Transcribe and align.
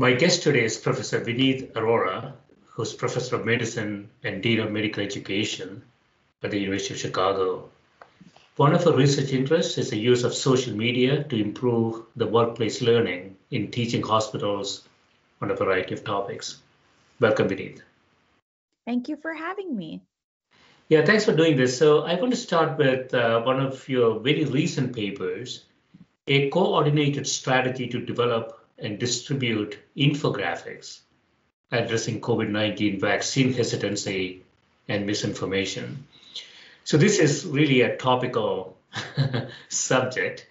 My 0.00 0.12
guest 0.12 0.44
today 0.44 0.62
is 0.62 0.76
Professor 0.76 1.18
Vineet 1.18 1.72
Arora, 1.72 2.32
who's 2.66 2.94
Professor 2.94 3.34
of 3.34 3.44
Medicine 3.44 4.08
and 4.22 4.40
Dean 4.40 4.60
of 4.60 4.70
Medical 4.70 5.02
Education 5.02 5.82
at 6.40 6.52
the 6.52 6.60
University 6.60 6.94
of 6.94 7.00
Chicago. 7.00 7.68
One 8.54 8.76
of 8.76 8.84
her 8.84 8.92
research 8.92 9.32
interests 9.32 9.76
is 9.76 9.90
the 9.90 9.98
use 9.98 10.22
of 10.22 10.34
social 10.34 10.72
media 10.72 11.24
to 11.24 11.36
improve 11.36 12.04
the 12.14 12.28
workplace 12.28 12.80
learning 12.80 13.38
in 13.50 13.72
teaching 13.72 14.02
hospitals 14.02 14.86
on 15.42 15.50
a 15.50 15.56
variety 15.56 15.94
of 15.94 16.04
topics. 16.04 16.60
Welcome, 17.18 17.48
Vineet. 17.48 17.80
Thank 18.86 19.08
you 19.08 19.16
for 19.16 19.34
having 19.34 19.76
me. 19.76 20.02
Yeah, 20.88 21.04
thanks 21.04 21.24
for 21.24 21.34
doing 21.34 21.56
this. 21.56 21.76
So 21.76 22.02
I 22.02 22.14
want 22.14 22.30
to 22.30 22.38
start 22.38 22.78
with 22.78 23.12
uh, 23.12 23.42
one 23.42 23.58
of 23.58 23.88
your 23.88 24.20
very 24.20 24.44
recent 24.44 24.94
papers, 24.94 25.64
a 26.28 26.50
coordinated 26.50 27.26
strategy 27.26 27.88
to 27.88 27.98
develop 27.98 28.57
and 28.78 28.98
distribute 28.98 29.78
infographics 29.96 31.00
addressing 31.70 32.20
COVID-19 32.20 33.00
vaccine 33.00 33.52
hesitancy 33.52 34.42
and 34.88 35.06
misinformation. 35.06 36.06
So 36.84 36.96
this 36.96 37.18
is 37.18 37.44
really 37.44 37.82
a 37.82 37.96
topical 37.96 38.78
subject. 39.68 40.46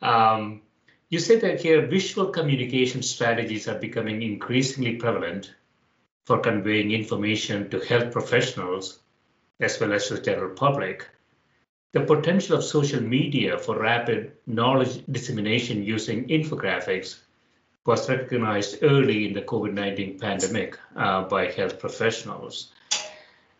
Um, 0.00 0.62
you 1.08 1.18
say 1.18 1.36
that 1.36 1.60
here 1.60 1.86
visual 1.86 2.28
communication 2.28 3.02
strategies 3.02 3.68
are 3.68 3.78
becoming 3.78 4.22
increasingly 4.22 4.96
prevalent 4.96 5.52
for 6.24 6.38
conveying 6.38 6.92
information 6.92 7.70
to 7.70 7.80
health 7.80 8.12
professionals 8.12 8.98
as 9.60 9.80
well 9.80 9.92
as 9.92 10.08
to 10.08 10.14
the 10.14 10.20
general 10.20 10.54
public. 10.54 11.08
The 11.92 12.00
potential 12.00 12.56
of 12.56 12.64
social 12.64 13.00
media 13.00 13.58
for 13.58 13.78
rapid 13.78 14.32
knowledge 14.46 15.02
dissemination 15.10 15.82
using 15.82 16.28
infographics 16.28 17.20
was 17.86 18.08
recognized 18.08 18.82
early 18.82 19.26
in 19.26 19.32
the 19.32 19.42
COVID-19 19.42 20.20
pandemic 20.20 20.78
uh, 20.96 21.22
by 21.22 21.46
health 21.46 21.78
professionals. 21.78 22.72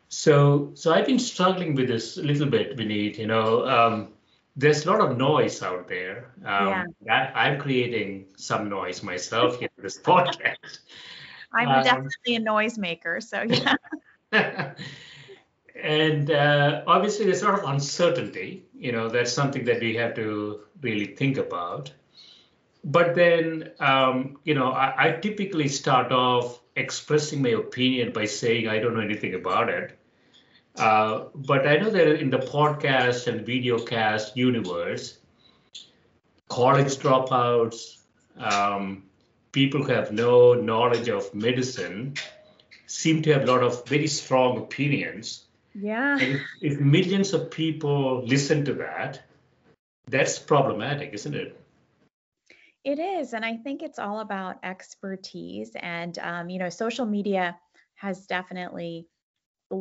So, 0.09 0.73
so 0.75 0.93
I've 0.93 1.07
been 1.07 1.19
struggling 1.19 1.75
with 1.75 1.89
this 1.89 2.17
a 2.17 2.23
little 2.23 2.49
bit, 2.49 2.77
Vineet. 2.77 3.19
You 3.19 3.27
know, 3.27 3.67
um, 3.67 4.09
there's 4.57 4.87
a 4.87 4.91
lot 4.91 5.01
of 5.01 5.17
noise 5.17 5.63
out 5.63 5.89
there. 5.89 6.31
Um, 6.45 6.95
yeah. 7.05 7.31
I, 7.35 7.49
am 7.49 7.61
creating 7.61 8.27
some 8.37 8.69
noise 8.69 9.03
myself 9.03 9.59
here 9.59 9.69
in 9.77 9.83
this 9.83 9.99
podcast. 9.99 10.79
I'm 11.53 11.69
um, 11.69 11.85
definitely 11.85 12.37
a 12.37 12.41
noisemaker, 12.41 13.23
so 13.23 13.43
yeah. 13.43 14.75
and 15.83 16.31
uh, 16.31 16.83
obviously, 16.87 17.27
there's 17.27 17.43
a 17.43 17.49
lot 17.49 17.59
of 17.59 17.69
uncertainty. 17.69 18.65
You 18.75 18.93
know, 18.93 19.09
that's 19.09 19.33
something 19.33 19.65
that 19.67 19.81
we 19.81 19.95
have 19.97 20.15
to 20.17 20.61
really 20.81 21.07
think 21.07 21.39
about. 21.39 21.93
But 22.87 23.17
then, 23.17 23.73
um, 23.81 24.39
you 24.45 24.55
know, 24.55 24.71
I, 24.71 25.09
I 25.09 25.11
typically 25.13 25.67
start 25.67 26.13
off 26.13 26.61
expressing 26.77 27.43
my 27.43 27.49
opinion 27.49 28.13
by 28.13 28.27
saying 28.27 28.69
I 28.69 28.79
don't 28.79 28.95
know 28.95 29.01
anything 29.01 29.35
about 29.35 29.69
it. 29.69 29.99
Uh, 30.79 31.25
but 31.35 31.67
I 31.67 31.79
know 31.79 31.91
that 31.91 32.21
in 32.21 32.31
the 32.31 32.39
podcast 32.39 33.27
and 33.27 33.45
video 33.45 33.77
cast 33.79 34.37
universe, 34.37 35.19
college 36.49 36.97
dropouts, 36.99 37.99
um, 38.39 39.03
people 39.51 39.83
who 39.83 39.93
have 39.93 40.13
no 40.13 40.55
knowledge 40.55 41.09
of 41.09 41.35
medicine 41.35 42.15
seem 42.87 43.21
to 43.23 43.33
have 43.33 43.43
a 43.43 43.47
lot 43.47 43.65
of 43.65 43.85
very 43.89 44.07
strong 44.07 44.59
opinions. 44.59 45.47
Yeah. 45.75 46.19
If, 46.21 46.41
if 46.61 46.81
millions 46.81 47.33
of 47.33 47.51
people 47.51 48.25
listen 48.25 48.65
to 48.67 48.75
that, 48.75 49.23
that's 50.07 50.39
problematic, 50.39 51.15
isn't 51.15 51.35
it? 51.35 51.61
It 52.87 52.99
is. 53.01 53.35
And 53.35 53.45
I 53.45 53.59
think 53.59 53.83
it's 53.83 53.99
all 53.99 54.21
about 54.21 54.61
expertise. 54.65 55.73
And, 55.77 56.19
um, 56.21 56.49
you 56.49 56.59
know, 56.59 56.71
social 56.71 57.05
media 57.05 57.59
has 57.97 58.27
definitely 58.27 59.09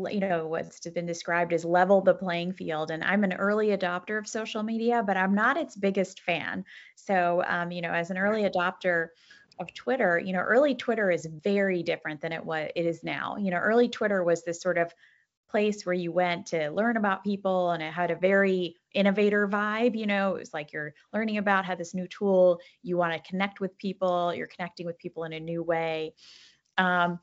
you 0.10 0.22
know 0.22 0.48
what's 0.48 0.80
been 0.90 1.06
described 1.06 1.54
as 1.54 1.66
level 1.66 2.02
the 2.02 2.14
playing 2.16 2.54
field 2.54 2.92
and 2.92 3.04
i'm 3.04 3.24
an 3.24 3.34
early 3.34 3.68
adopter 3.68 4.18
of 4.20 4.28
social 4.28 4.64
media 4.64 5.04
but 5.06 5.18
i'm 5.18 5.36
not 5.36 5.58
its 5.58 5.76
biggest 5.78 6.22
fan 6.22 6.66
so 6.96 7.44
um, 7.48 7.72
you 7.72 7.82
know 7.82 7.92
as 7.92 8.12
an 8.12 8.18
early 8.18 8.44
adopter 8.44 9.10
of 9.60 9.74
twitter 9.76 10.20
you 10.20 10.34
know 10.34 10.40
early 10.40 10.76
twitter 10.76 11.12
is 11.12 11.28
very 11.28 11.84
different 11.84 12.22
than 12.22 12.34
it 12.34 12.46
was 12.46 12.72
it 12.76 12.86
is 12.86 13.04
now 13.04 13.38
you 13.38 13.52
know 13.52 13.58
early 13.60 13.90
twitter 13.90 14.24
was 14.24 14.44
this 14.44 14.62
sort 14.62 14.78
of 14.80 14.94
place 15.50 15.86
where 15.86 15.94
you 15.94 16.12
went 16.12 16.48
to 16.48 16.70
learn 16.70 16.98
about 16.98 17.24
people 17.24 17.72
and 17.72 17.82
it 17.82 17.94
had 17.94 18.12
a 18.12 18.16
very 18.16 18.76
innovator 18.94 19.48
vibe 19.48 19.98
you 19.98 20.06
know? 20.06 20.36
It 20.36 20.40
was 20.40 20.54
like 20.54 20.74
you're 20.74 20.94
learning 21.14 21.38
about 21.38 21.66
how 21.66 21.76
this 21.76 21.94
new 21.94 22.08
tool 22.08 22.60
you 22.84 22.98
want 22.98 23.14
to 23.14 23.30
connect 23.30 23.60
with 23.60 23.78
people 23.78 24.34
you're 24.34 24.48
connecting 24.48 24.86
with 24.86 24.98
people 24.98 25.24
in 25.24 25.34
a 25.34 25.40
new 25.40 25.64
way. 25.64 26.14
Um, 26.78 27.20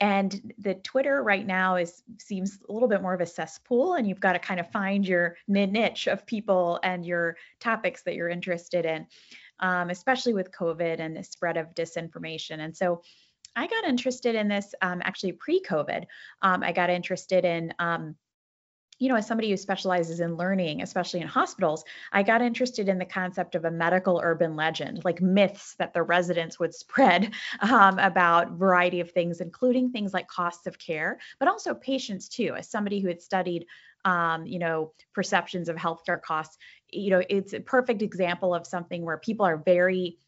and 0.00 0.52
the 0.58 0.74
twitter 0.74 1.24
right 1.24 1.44
now 1.44 1.74
is 1.74 2.02
seems 2.20 2.58
a 2.68 2.72
little 2.72 2.88
bit 2.88 3.02
more 3.02 3.14
of 3.14 3.20
a 3.20 3.26
cesspool 3.26 3.94
and 3.94 4.08
you've 4.08 4.20
got 4.20 4.34
to 4.34 4.38
kind 4.38 4.60
of 4.60 4.70
find 4.70 5.06
your 5.06 5.36
niche 5.48 6.06
of 6.06 6.24
people 6.24 6.78
and 6.84 7.04
your 7.04 7.36
topics 7.58 8.02
that 8.04 8.14
you're 8.14 8.28
interested 8.28 8.84
in 8.86 9.06
um, 9.60 9.90
especially 9.90 10.34
with 10.34 10.52
covid 10.52 11.00
and 11.00 11.16
the 11.16 11.22
spread 11.22 11.56
of 11.56 11.74
disinformation. 11.74 12.60
And 12.60 12.76
so 12.76 13.02
i 13.58 13.66
got 13.66 13.84
interested 13.84 14.34
in 14.34 14.48
this 14.48 14.74
um, 14.82 15.00
actually 15.04 15.32
pre-covid 15.32 16.04
um, 16.42 16.62
i 16.62 16.72
got 16.72 16.90
interested 16.90 17.44
in 17.44 17.72
um, 17.78 18.14
you 18.98 19.08
know, 19.08 19.14
as 19.14 19.26
somebody 19.26 19.50
who 19.50 19.56
specializes 19.56 20.20
in 20.20 20.36
learning, 20.36 20.82
especially 20.82 21.20
in 21.20 21.28
hospitals, 21.28 21.84
I 22.12 22.24
got 22.24 22.42
interested 22.42 22.88
in 22.88 22.98
the 22.98 23.04
concept 23.04 23.54
of 23.54 23.64
a 23.64 23.70
medical 23.70 24.20
urban 24.22 24.56
legend, 24.56 25.04
like 25.04 25.22
myths 25.22 25.76
that 25.78 25.94
the 25.94 26.02
residents 26.02 26.58
would 26.58 26.74
spread 26.74 27.32
um, 27.60 27.98
about 27.98 28.52
variety 28.52 29.00
of 29.00 29.12
things, 29.12 29.40
including 29.40 29.90
things 29.90 30.12
like 30.12 30.26
costs 30.26 30.66
of 30.66 30.78
care, 30.78 31.18
but 31.38 31.48
also 31.48 31.74
patients 31.74 32.28
too. 32.28 32.54
As 32.56 32.68
somebody 32.68 33.00
who 33.00 33.08
had 33.08 33.22
studied, 33.22 33.66
um, 34.04 34.46
you 34.46 34.58
know, 34.58 34.92
perceptions 35.14 35.68
of 35.68 35.76
healthcare 35.76 36.20
costs, 36.20 36.56
you 36.90 37.10
know, 37.10 37.22
it's 37.28 37.52
a 37.52 37.60
perfect 37.60 38.02
example 38.02 38.54
of 38.54 38.66
something 38.66 39.04
where 39.04 39.18
people 39.18 39.46
are 39.46 39.58
very 39.58 40.18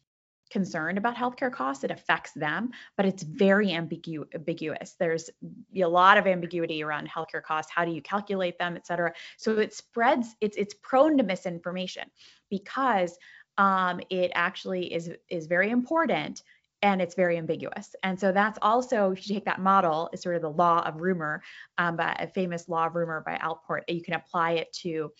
concerned 0.51 0.97
about 0.97 1.15
healthcare 1.15 1.51
costs. 1.51 1.83
It 1.83 1.91
affects 1.91 2.33
them, 2.33 2.71
but 2.97 3.05
it's 3.05 3.23
very 3.23 3.69
ambigu- 3.69 4.27
ambiguous. 4.35 4.95
There's 4.99 5.29
a 5.75 5.85
lot 5.85 6.17
of 6.17 6.27
ambiguity 6.27 6.83
around 6.83 7.09
healthcare 7.09 7.41
costs. 7.41 7.71
How 7.71 7.85
do 7.85 7.91
you 7.91 8.01
calculate 8.01 8.59
them, 8.59 8.75
et 8.75 8.85
cetera? 8.85 9.13
So 9.37 9.57
it 9.59 9.73
spreads. 9.73 10.35
It's 10.41 10.57
it's 10.57 10.75
prone 10.81 11.17
to 11.17 11.23
misinformation 11.23 12.11
because 12.49 13.17
um, 13.57 14.01
it 14.09 14.31
actually 14.35 14.93
is 14.93 15.11
is 15.29 15.47
very 15.47 15.69
important 15.71 16.43
and 16.83 17.01
it's 17.01 17.15
very 17.15 17.37
ambiguous. 17.37 17.95
And 18.01 18.19
so 18.19 18.31
that's 18.31 18.57
also, 18.61 19.11
if 19.11 19.27
you 19.27 19.35
take 19.35 19.45
that 19.45 19.59
model, 19.59 20.09
is 20.13 20.21
sort 20.21 20.35
of 20.35 20.41
the 20.41 20.49
law 20.49 20.81
of 20.87 20.99
rumor, 20.99 21.43
um, 21.77 21.99
a 21.99 22.27
famous 22.27 22.67
law 22.67 22.87
of 22.87 22.95
rumor 22.95 23.21
by 23.23 23.37
Allport. 23.37 23.83
You 23.87 24.01
can 24.01 24.15
apply 24.15 24.53
it 24.53 24.73
to 24.81 25.11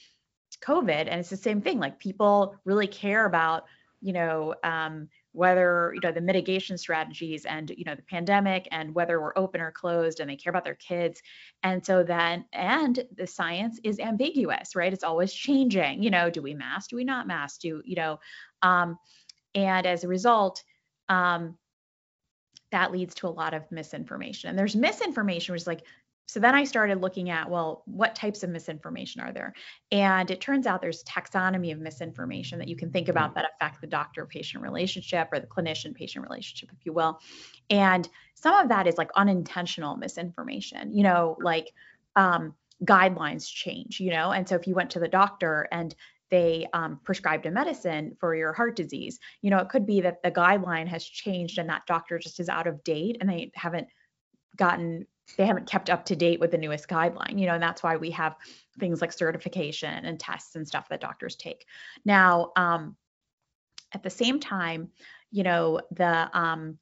COVID, 0.66 1.08
and 1.08 1.20
it's 1.20 1.30
the 1.30 1.38
same 1.38 1.62
thing. 1.62 1.80
Like 1.80 2.00
people 2.00 2.56
really 2.66 2.88
care 2.88 3.26
about, 3.26 3.66
you 4.02 4.14
know, 4.14 4.56
um, 4.64 5.08
whether 5.34 5.94
you 5.94 6.02
know 6.02 6.12
the 6.12 6.22
mitigation 6.22 6.78
strategies 6.78 7.46
and 7.46 7.70
you 7.72 7.84
know 7.86 7.96
the 7.96 8.02
pandemic 8.04 8.68
and 8.72 8.94
whether 8.94 9.22
we're 9.22 9.38
open 9.38 9.62
or 9.62 9.72
closed 9.72 10.20
and 10.20 10.30
they 10.30 10.36
care 10.36 10.52
about 10.52 10.66
their 10.66 10.76
kids. 10.76 11.22
And 11.64 11.86
so 11.86 12.04
then 12.04 12.46
and 12.54 13.04
the 13.16 13.28
science 13.28 13.80
is 13.84 14.00
ambiguous 14.00 14.76
right? 14.76 14.94
It's 14.94 15.04
always 15.04 15.34
changing 15.34 16.04
you 16.04 16.10
know 16.10 16.30
do 16.30 16.42
we 16.42 16.54
mask 16.54 16.90
do 16.90 16.96
we 16.96 17.04
not 17.04 17.28
mask 17.28 17.62
do 17.62 17.82
you 17.86 17.96
know 17.96 18.20
um, 18.62 18.98
and 19.56 19.86
as 19.86 20.04
a 20.04 20.08
result 20.08 20.64
um, 21.10 21.58
that 22.72 22.92
leads 22.92 23.14
to 23.16 23.28
a 23.28 23.30
lot 23.30 23.54
of 23.54 23.70
misinformation. 23.72 24.50
And 24.50 24.58
there's 24.58 24.76
misinformation 24.76 25.54
which 25.54 25.62
is 25.62 25.68
like 25.68 25.86
so 26.26 26.40
then 26.40 26.56
I 26.56 26.64
started 26.64 27.02
looking 27.02 27.30
at, 27.30 27.50
well, 27.50 27.84
what 27.86 28.16
types 28.16 28.44
of 28.44 28.50
misinformation 28.50 29.22
are 29.22 29.34
there? 29.34 29.54
And 29.92 30.32
it 30.32 30.40
turns 30.40 30.66
out 30.66 30.82
there's 30.82 31.04
taxonomy 31.04 31.74
of 31.74 31.80
misinformation 31.80 32.58
that 32.60 32.70
you 32.70 32.78
can 32.78 32.90
think 32.90 33.10
about 33.10 33.36
that 33.36 33.52
affect 33.54 33.82
the 33.82 33.88
doctor 33.88 34.26
patient 34.26 34.64
relationship 34.64 35.28
or 35.34 35.40
the 35.40 35.48
clinician 35.48 35.94
patient 35.94 36.24
relationship, 36.24 36.70
if 36.72 36.86
you 36.86 36.94
will. 36.94 37.20
And 37.70 38.08
some 38.36 38.54
of 38.56 38.70
that 38.70 38.88
is 38.88 38.98
like 38.98 39.10
unintentional 39.16 39.98
misinformation, 39.98 40.94
you 40.94 41.04
know, 41.04 41.38
like 41.42 41.74
um, 42.16 42.56
guidelines 42.86 43.52
change, 43.52 44.00
you 44.00 44.12
know. 44.12 44.32
And 44.32 44.48
so 44.48 44.56
if 44.56 44.68
you 44.68 44.74
went 44.74 44.92
to 44.92 45.00
the 45.00 45.08
doctor 45.08 45.68
and 45.72 45.94
they 46.30 46.66
um, 46.74 47.00
prescribed 47.04 47.46
a 47.46 47.52
medicine 47.52 48.16
for 48.20 48.36
your 48.36 48.54
heart 48.54 48.76
disease, 48.78 49.20
you 49.42 49.50
know, 49.52 49.58
it 49.58 49.70
could 49.70 49.86
be 49.86 50.02
that 50.02 50.24
the 50.24 50.32
guideline 50.32 50.88
has 50.88 51.04
changed 51.04 51.58
and 51.58 51.70
that 51.70 51.86
doctor 51.88 52.18
just 52.18 52.40
is 52.40 52.48
out 52.48 52.68
of 52.68 52.84
date 52.84 53.18
and 53.20 53.30
they 53.30 53.52
haven't 53.54 53.88
gotten 54.56 55.06
they 55.38 55.46
haven't 55.46 55.70
kept 55.70 55.90
up 55.90 56.06
to 56.06 56.16
date 56.16 56.40
with 56.40 56.52
the 56.52 56.58
newest 56.58 56.88
guideline 56.88 57.40
you 57.40 57.46
know 57.46 57.54
and 57.54 57.64
that's 57.64 57.84
why 57.84 57.96
we 57.98 58.12
have 58.12 58.36
things 58.80 59.02
like 59.02 59.12
certification 59.12 60.06
and 60.06 60.20
tests 60.20 60.56
and 60.56 60.68
stuff 60.68 60.90
that 60.90 61.02
doctors 61.02 61.36
take. 61.36 61.66
Now 62.06 62.52
um, 62.56 62.96
at 63.94 64.04
the 64.04 64.10
same 64.10 64.40
time 64.40 64.90
you 65.32 65.44
know 65.44 65.82
the 65.92 66.30
um, 66.38 66.78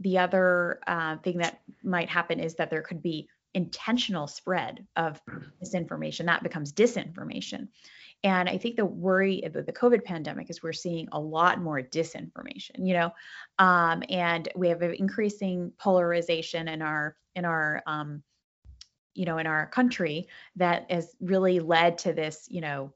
the 0.00 0.18
other 0.18 0.80
uh, 0.86 1.18
thing 1.18 1.38
that 1.38 1.60
might 1.84 2.08
happen 2.08 2.40
is 2.40 2.54
that 2.54 2.70
there 2.70 2.82
could 2.82 3.02
be 3.02 3.28
intentional 3.52 4.26
spread 4.26 4.86
of 4.96 5.20
misinformation. 5.60 6.26
That 6.26 6.42
becomes 6.42 6.72
disinformation 6.72 7.68
and 8.24 8.48
i 8.48 8.58
think 8.58 8.76
the 8.76 8.84
worry 8.84 9.42
about 9.42 9.66
the 9.66 9.72
covid 9.72 10.04
pandemic 10.04 10.50
is 10.50 10.62
we're 10.62 10.72
seeing 10.72 11.08
a 11.12 11.20
lot 11.20 11.60
more 11.60 11.80
disinformation 11.80 12.80
you 12.80 12.94
know? 12.94 13.12
Um, 13.58 14.02
and 14.08 14.48
we 14.56 14.68
have 14.68 14.82
an 14.82 14.94
increasing 14.94 15.72
polarization 15.78 16.68
in 16.68 16.82
our 16.82 17.16
in 17.34 17.44
our 17.44 17.82
um, 17.86 18.22
you 19.14 19.24
know 19.24 19.38
in 19.38 19.46
our 19.46 19.66
country 19.66 20.28
that 20.56 20.90
has 20.90 21.14
really 21.20 21.60
led 21.60 21.98
to 21.98 22.12
this 22.12 22.46
you 22.48 22.60
know 22.60 22.92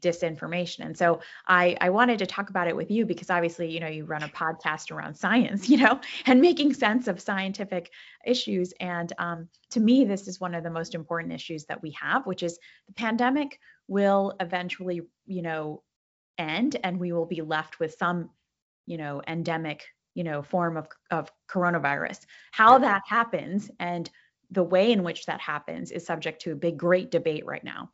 disinformation. 0.00 0.84
And 0.84 0.96
so 0.98 1.20
i 1.46 1.76
i 1.80 1.90
wanted 1.90 2.18
to 2.18 2.26
talk 2.26 2.50
about 2.50 2.66
it 2.66 2.74
with 2.74 2.90
you 2.90 3.06
because 3.06 3.30
obviously 3.30 3.70
you 3.70 3.78
know 3.78 3.86
you 3.86 4.04
run 4.04 4.24
a 4.24 4.28
podcast 4.28 4.90
around 4.90 5.14
science 5.14 5.68
you 5.72 5.76
know 5.76 6.00
and 6.26 6.40
making 6.40 6.74
sense 6.74 7.08
of 7.08 7.20
scientific 7.20 7.90
issues. 8.26 8.72
And 8.80 9.12
um, 9.18 9.48
to 9.70 9.80
me 9.80 10.04
this 10.04 10.26
is 10.26 10.40
one 10.40 10.54
of 10.54 10.64
the 10.64 10.70
most 10.70 10.94
important 10.94 11.32
issues 11.32 11.66
that 11.66 11.82
we 11.82 11.94
have 12.00 12.26
which 12.26 12.42
is 12.42 12.58
the 12.88 12.94
pandemic 12.94 13.60
will 13.88 14.34
eventually 14.40 15.02
you 15.26 15.42
know 15.42 15.82
end 16.38 16.76
and 16.82 16.98
we 16.98 17.12
will 17.12 17.26
be 17.26 17.42
left 17.42 17.78
with 17.78 17.94
some 17.98 18.30
you 18.86 18.96
know 18.96 19.22
endemic 19.26 19.86
you 20.14 20.24
know 20.24 20.42
form 20.42 20.76
of 20.76 20.88
of 21.10 21.30
coronavirus. 21.48 22.20
How 22.52 22.78
that 22.78 23.02
happens 23.06 23.70
and 23.78 24.10
the 24.50 24.62
way 24.62 24.92
in 24.92 25.02
which 25.02 25.26
that 25.26 25.40
happens 25.40 25.90
is 25.90 26.04
subject 26.04 26.42
to 26.42 26.52
a 26.52 26.56
big 26.56 26.76
great 26.76 27.10
debate 27.10 27.46
right 27.46 27.64
now. 27.64 27.90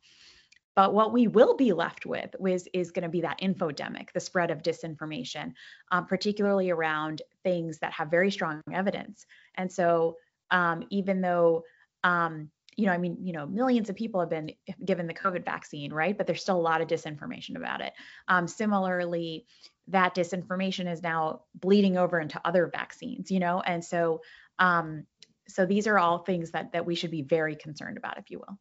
But 0.75 0.93
what 0.93 1.11
we 1.11 1.27
will 1.27 1.55
be 1.55 1.73
left 1.73 2.05
with 2.05 2.33
is, 2.45 2.67
is 2.73 2.91
going 2.91 3.03
to 3.03 3.09
be 3.09 3.21
that 3.21 3.41
infodemic, 3.41 4.11
the 4.13 4.19
spread 4.19 4.51
of 4.51 4.61
disinformation, 4.61 5.53
um, 5.91 6.05
particularly 6.05 6.69
around 6.69 7.21
things 7.43 7.79
that 7.79 7.91
have 7.93 8.11
very 8.11 8.31
strong 8.31 8.61
evidence. 8.71 9.25
And 9.55 9.71
so, 9.71 10.15
um, 10.51 10.85
even 10.89 11.21
though, 11.21 11.63
um, 12.03 12.49
you 12.79 12.85
know, 12.85 12.93
I 12.93 12.97
mean, 12.97 13.17
you 13.21 13.33
know, 13.33 13.45
millions 13.45 13.89
of 13.89 13.97
people 13.97 14.21
have 14.21 14.29
been 14.29 14.51
given 14.83 15.05
the 15.05 15.13
COVID 15.13 15.43
vaccine, 15.43 15.91
right? 15.91 16.17
But 16.17 16.27
there's 16.27 16.41
still 16.41 16.55
a 16.55 16.61
lot 16.61 16.79
of 16.79 16.87
disinformation 16.87 17.57
about 17.57 17.81
it. 17.81 17.91
Um, 18.29 18.47
similarly, 18.47 19.45
that 19.89 20.15
disinformation 20.15 20.89
is 20.89 21.03
now 21.03 21.41
bleeding 21.53 21.97
over 21.97 22.19
into 22.21 22.39
other 22.45 22.69
vaccines, 22.71 23.31
you 23.31 23.39
know, 23.39 23.59
and 23.59 23.83
so, 23.83 24.21
um, 24.59 25.05
so 25.47 25.65
these 25.65 25.87
are 25.87 25.99
all 25.99 26.19
things 26.19 26.51
that 26.51 26.71
that 26.71 26.85
we 26.85 26.95
should 26.95 27.11
be 27.11 27.23
very 27.23 27.55
concerned 27.57 27.97
about, 27.97 28.17
if 28.17 28.31
you 28.31 28.39
will. 28.39 28.57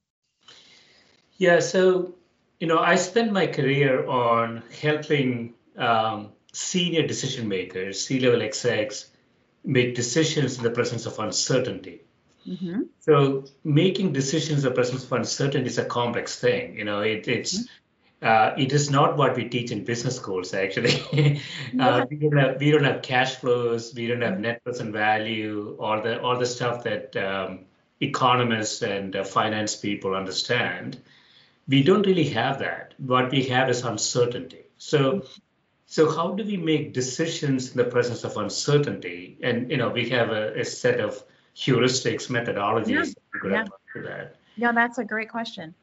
Yeah, 1.36 1.60
so 1.60 2.14
you 2.58 2.66
know, 2.66 2.78
I 2.78 2.96
spent 2.96 3.32
my 3.32 3.46
career 3.46 4.04
on 4.08 4.64
helping 4.82 5.54
um, 5.76 6.32
senior 6.52 7.06
decision 7.06 7.46
makers, 7.46 8.04
C-level 8.04 8.42
execs, 8.42 9.06
make 9.64 9.94
decisions 9.94 10.58
in 10.58 10.64
the 10.64 10.70
presence 10.70 11.06
of 11.06 11.20
uncertainty. 11.20 12.00
Mm-hmm. 12.46 12.82
So 13.00 13.44
making 13.64 14.12
decisions 14.12 14.64
in 14.64 14.70
the 14.70 14.74
presence 14.74 15.04
of 15.04 15.12
uncertainty 15.12 15.68
is 15.68 15.78
a 15.78 15.84
complex 15.84 16.38
thing. 16.38 16.78
You 16.78 16.84
know, 16.84 17.00
it, 17.00 17.28
it's 17.28 17.58
mm-hmm. 17.58 18.26
uh, 18.26 18.62
it 18.62 18.72
is 18.72 18.90
not 18.90 19.16
what 19.16 19.36
we 19.36 19.48
teach 19.48 19.70
in 19.70 19.84
business 19.84 20.16
schools. 20.16 20.54
Actually, 20.54 21.00
uh, 21.80 22.06
we 22.10 22.16
don't 22.16 22.36
have 22.36 22.60
we 22.60 22.70
don't 22.70 22.84
have 22.84 23.02
cash 23.02 23.36
flows, 23.36 23.94
we 23.94 24.06
don't 24.06 24.22
have 24.22 24.34
mm-hmm. 24.34 24.42
net 24.42 24.64
present 24.64 24.92
value, 24.92 25.76
all 25.80 26.00
the 26.00 26.20
all 26.20 26.38
the 26.38 26.46
stuff 26.46 26.84
that 26.84 27.16
um, 27.16 27.60
economists 28.00 28.82
and 28.82 29.16
uh, 29.16 29.24
finance 29.24 29.76
people 29.76 30.14
understand 30.14 30.98
we 31.68 31.82
don't 31.82 32.06
really 32.06 32.28
have 32.30 32.58
that. 32.60 32.94
What 32.98 33.30
we 33.30 33.44
have 33.44 33.68
is 33.68 33.84
uncertainty. 33.84 34.64
So, 34.78 35.24
so 35.86 36.10
how 36.10 36.32
do 36.32 36.44
we 36.44 36.56
make 36.56 36.94
decisions 36.94 37.70
in 37.70 37.76
the 37.76 37.84
presence 37.84 38.24
of 38.24 38.36
uncertainty? 38.36 39.38
And 39.42 39.70
you 39.70 39.76
know, 39.76 39.90
we 39.90 40.08
have 40.08 40.30
a, 40.30 40.58
a 40.58 40.64
set 40.64 41.00
of 41.00 41.22
heuristics, 41.58 42.28
methodologies. 42.28 43.14
Yeah. 43.44 43.50
yeah. 43.50 43.64
That. 44.02 44.36
yeah, 44.56 44.72
that's 44.72 44.98
a 44.98 45.04
great 45.04 45.28
question. 45.28 45.74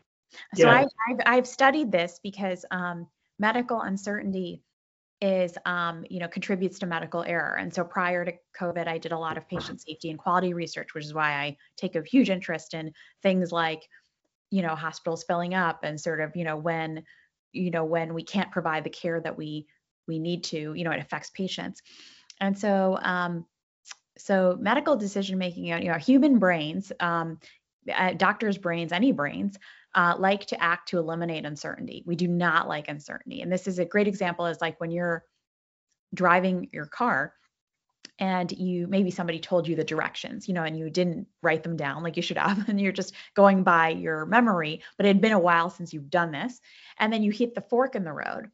So 0.56 0.66
yeah. 0.66 0.74
I, 0.74 1.10
have 1.10 1.20
I've 1.26 1.48
studied 1.48 1.92
this 1.92 2.20
because 2.24 2.66
um, 2.72 3.08
medical 3.40 3.82
uncertainty 3.82 4.62
is 5.22 5.58
um, 5.66 6.06
you 6.10 6.20
know 6.20 6.28
contributes 6.28 6.80
to 6.80 6.86
medical 6.86 7.24
error 7.24 7.56
and 7.56 7.74
so 7.74 7.86
prior 7.86 8.26
to 8.26 8.34
covid 8.58 8.86
i 8.86 8.98
did 8.98 9.14
a 9.14 9.18
lot 9.18 9.38
of 9.38 9.48
patient 9.48 9.82
safety 9.82 10.10
and 10.10 10.20
quality 10.20 10.54
research 10.54 10.94
which 10.94 11.06
is 11.06 11.14
why 11.14 11.32
i 11.32 11.58
take 11.78 11.96
a 11.96 12.04
huge 12.04 12.30
interest 12.30 12.74
in 12.74 12.92
things 13.24 13.50
like 13.50 13.88
you 14.52 14.62
know 14.62 14.76
hospitals 14.76 15.24
filling 15.24 15.54
up 15.54 15.80
and 15.84 16.00
sort 16.00 16.20
of 16.20 16.36
you 16.36 16.44
know 16.44 16.58
when 16.58 17.02
you 17.54 17.72
know 17.72 17.86
when 17.86 18.14
we 18.14 18.24
can't 18.24 18.52
provide 18.52 18.84
the 18.84 18.90
care 18.90 19.22
that 19.22 19.38
we 19.38 19.66
we 20.06 20.20
need 20.20 20.44
to 20.44 20.74
you 20.74 20.84
know 20.84 20.92
it 20.92 21.00
affects 21.00 21.30
patients 21.30 21.82
and 22.42 22.58
so 22.60 23.00
um 23.02 23.46
so 24.18 24.58
medical 24.60 24.96
decision 24.96 25.38
making 25.38 25.66
you 25.66 25.80
know 25.80 25.98
human 25.98 26.40
brains 26.40 26.92
um 27.00 27.40
doctors 28.18 28.58
brains 28.58 28.92
any 28.92 29.12
brains 29.12 29.58
uh, 29.94 30.14
like 30.18 30.46
to 30.46 30.62
act 30.62 30.90
to 30.90 30.98
eliminate 30.98 31.46
uncertainty 31.46 32.04
we 32.06 32.16
do 32.16 32.28
not 32.28 32.68
like 32.68 32.90
uncertainty 32.90 33.42
and 33.42 33.52
this 33.52 33.68
is 33.68 33.80
a 33.80 33.86
great 33.86 34.08
example 34.08 34.46
is 34.46 34.60
like 34.60 34.80
when 34.82 34.92
you're 34.92 35.24
driving 36.14 36.68
your 36.74 36.86
car 36.86 37.34
and 38.20 38.52
you 38.54 38.88
maybe 38.88 39.12
somebody 39.12 39.40
told 39.40 39.68
you 39.68 39.76
the 39.76 39.84
directions, 39.84 40.48
you 40.48 40.54
know, 40.54 40.64
and 40.64 40.78
you 40.78 40.90
didn't 40.90 41.28
write 41.42 41.64
them 41.64 41.76
down 41.76 42.02
like 42.02 42.16
you 42.16 42.24
should 42.24 42.38
have, 42.38 42.68
and 42.70 42.80
you're 42.80 42.92
just 42.92 43.14
going 43.36 43.64
by 43.64 43.90
your 43.90 44.26
memory, 44.26 44.82
but 44.98 45.06
it 45.06 45.10
had 45.10 45.22
been 45.22 45.34
a 45.34 45.40
while 45.40 45.70
since 45.70 45.94
you've 45.94 46.10
done 46.10 46.32
this. 46.32 46.62
And 47.00 47.12
then 47.12 47.24
you 47.24 47.32
hit 47.32 47.56
the 47.56 47.62
fork 47.62 47.96
in 47.96 48.04
the 48.04 48.14
road. 48.14 48.50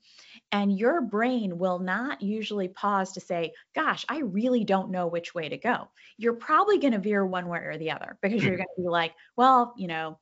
And 0.51 0.77
your 0.77 1.01
brain 1.01 1.57
will 1.57 1.79
not 1.79 2.21
usually 2.21 2.67
pause 2.67 3.13
to 3.13 3.21
say, 3.21 3.53
Gosh, 3.73 4.05
I 4.09 4.19
really 4.19 4.63
don't 4.63 4.91
know 4.91 5.07
which 5.07 5.33
way 5.33 5.49
to 5.49 5.57
go. 5.57 5.89
You're 6.17 6.33
probably 6.33 6.77
going 6.77 6.93
to 6.93 6.99
veer 6.99 7.25
one 7.25 7.47
way 7.47 7.59
or 7.59 7.77
the 7.77 7.91
other 7.91 8.17
because 8.21 8.43
you're 8.43 8.53
mm-hmm. 8.53 8.57
going 8.57 8.75
to 8.75 8.81
be 8.83 8.89
like, 8.89 9.13
Well, 9.37 9.73
you 9.77 9.87
know, 9.87 10.19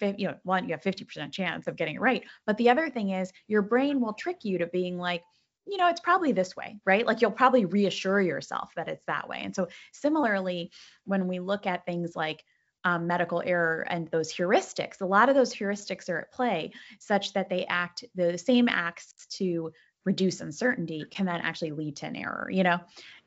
you 0.00 0.26
know, 0.26 0.34
one, 0.42 0.68
you 0.68 0.72
have 0.72 0.82
50% 0.82 1.32
chance 1.32 1.66
of 1.66 1.76
getting 1.76 1.94
it 1.94 2.00
right. 2.00 2.24
But 2.46 2.56
the 2.56 2.70
other 2.70 2.90
thing 2.90 3.10
is, 3.10 3.32
your 3.46 3.62
brain 3.62 4.00
will 4.00 4.14
trick 4.14 4.38
you 4.42 4.58
to 4.58 4.66
being 4.66 4.98
like, 4.98 5.22
you 5.66 5.76
know, 5.76 5.88
it's 5.88 6.00
probably 6.00 6.32
this 6.32 6.56
way, 6.56 6.78
right? 6.84 7.06
Like 7.06 7.20
you'll 7.20 7.30
probably 7.30 7.66
reassure 7.66 8.20
yourself 8.20 8.72
that 8.74 8.88
it's 8.88 9.04
that 9.06 9.28
way. 9.28 9.42
And 9.42 9.54
so, 9.54 9.68
similarly, 9.92 10.72
when 11.04 11.28
we 11.28 11.38
look 11.38 11.66
at 11.66 11.86
things 11.86 12.16
like 12.16 12.42
um, 12.84 13.06
medical 13.06 13.42
error 13.44 13.86
and 13.88 14.08
those 14.08 14.32
heuristics, 14.32 15.00
a 15.00 15.06
lot 15.06 15.28
of 15.28 15.34
those 15.34 15.54
heuristics 15.54 16.08
are 16.08 16.20
at 16.20 16.32
play 16.32 16.72
such 16.98 17.32
that 17.34 17.48
they 17.48 17.64
act 17.66 18.04
the 18.14 18.36
same 18.36 18.68
acts 18.68 19.14
to 19.30 19.72
reduce 20.04 20.40
uncertainty 20.40 21.04
can 21.10 21.26
then 21.26 21.40
actually 21.40 21.70
lead 21.70 21.96
to 21.96 22.06
an 22.06 22.16
error, 22.16 22.48
you 22.50 22.64
know? 22.64 22.80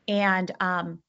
And, 0.08 0.50
um, 0.60 1.00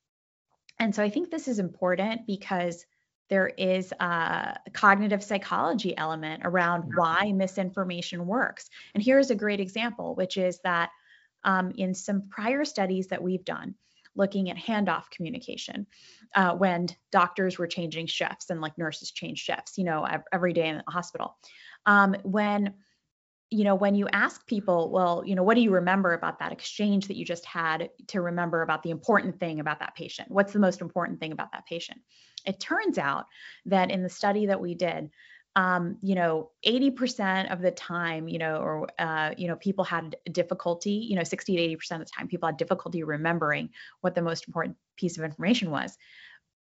and 0.79 0.95
so 0.95 1.03
I 1.03 1.09
think 1.09 1.29
this 1.29 1.47
is 1.47 1.59
important 1.59 2.25
because 2.25 2.85
there 3.29 3.47
is 3.47 3.91
a 3.99 4.57
cognitive 4.71 5.23
psychology 5.23 5.97
element 5.97 6.43
around 6.45 6.93
why 6.95 7.33
misinformation 7.33 8.25
works. 8.25 8.69
And 8.93 9.03
here's 9.03 9.29
a 9.29 9.35
great 9.35 9.59
example, 9.59 10.15
which 10.15 10.37
is 10.37 10.59
that 10.63 10.91
um, 11.43 11.71
in 11.75 11.93
some 11.93 12.29
prior 12.29 12.63
studies 12.63 13.07
that 13.07 13.21
we've 13.21 13.43
done 13.43 13.75
looking 14.17 14.49
at 14.49 14.57
handoff 14.57 15.09
communication 15.11 15.87
uh, 16.35 16.53
when 16.53 16.87
doctors 17.11 17.57
were 17.57 17.67
changing 17.67 18.07
shifts 18.07 18.49
and 18.49 18.59
like 18.59 18.77
nurses 18.77 19.11
change 19.11 19.39
shifts, 19.39 19.77
you 19.77 19.83
know, 19.83 20.05
every 20.33 20.53
day 20.53 20.67
in 20.67 20.77
the 20.77 20.91
hospital. 20.91 21.37
Um, 21.85 22.15
when 22.23 22.73
you 23.49 23.63
know 23.63 23.75
when 23.75 23.95
you 23.95 24.09
ask 24.11 24.45
people 24.45 24.91
well 24.91 25.23
you 25.25 25.33
know 25.33 25.43
what 25.43 25.55
do 25.55 25.61
you 25.61 25.71
remember 25.71 26.13
about 26.13 26.39
that 26.39 26.51
exchange 26.51 27.07
that 27.07 27.15
you 27.15 27.23
just 27.23 27.45
had 27.45 27.89
to 28.07 28.21
remember 28.21 28.61
about 28.61 28.83
the 28.83 28.89
important 28.89 29.39
thing 29.39 29.61
about 29.61 29.79
that 29.79 29.95
patient 29.95 30.29
what's 30.29 30.51
the 30.51 30.59
most 30.59 30.81
important 30.81 31.19
thing 31.19 31.31
about 31.31 31.51
that 31.53 31.65
patient 31.65 31.99
it 32.45 32.59
turns 32.59 32.97
out 32.97 33.25
that 33.65 33.89
in 33.89 34.03
the 34.03 34.09
study 34.09 34.47
that 34.47 34.59
we 34.59 34.75
did 34.75 35.09
um, 35.57 35.97
you 36.03 36.13
know, 36.13 36.51
80% 36.63 37.51
of 37.51 37.61
the 37.61 37.71
time, 37.71 38.27
you 38.27 38.37
know, 38.37 38.57
or, 38.57 38.87
uh, 38.99 39.31
you 39.35 39.47
know, 39.47 39.55
people 39.55 39.83
had 39.83 40.15
difficulty, 40.31 40.91
you 40.91 41.15
know, 41.15 41.23
60 41.23 41.55
to 41.55 41.77
80% 41.77 41.93
of 41.93 41.99
the 42.01 42.05
time, 42.05 42.27
people 42.27 42.47
had 42.47 42.57
difficulty 42.57 43.01
remembering 43.01 43.71
what 44.01 44.13
the 44.13 44.21
most 44.21 44.47
important 44.47 44.77
piece 44.97 45.17
of 45.17 45.23
information 45.23 45.71
was. 45.71 45.97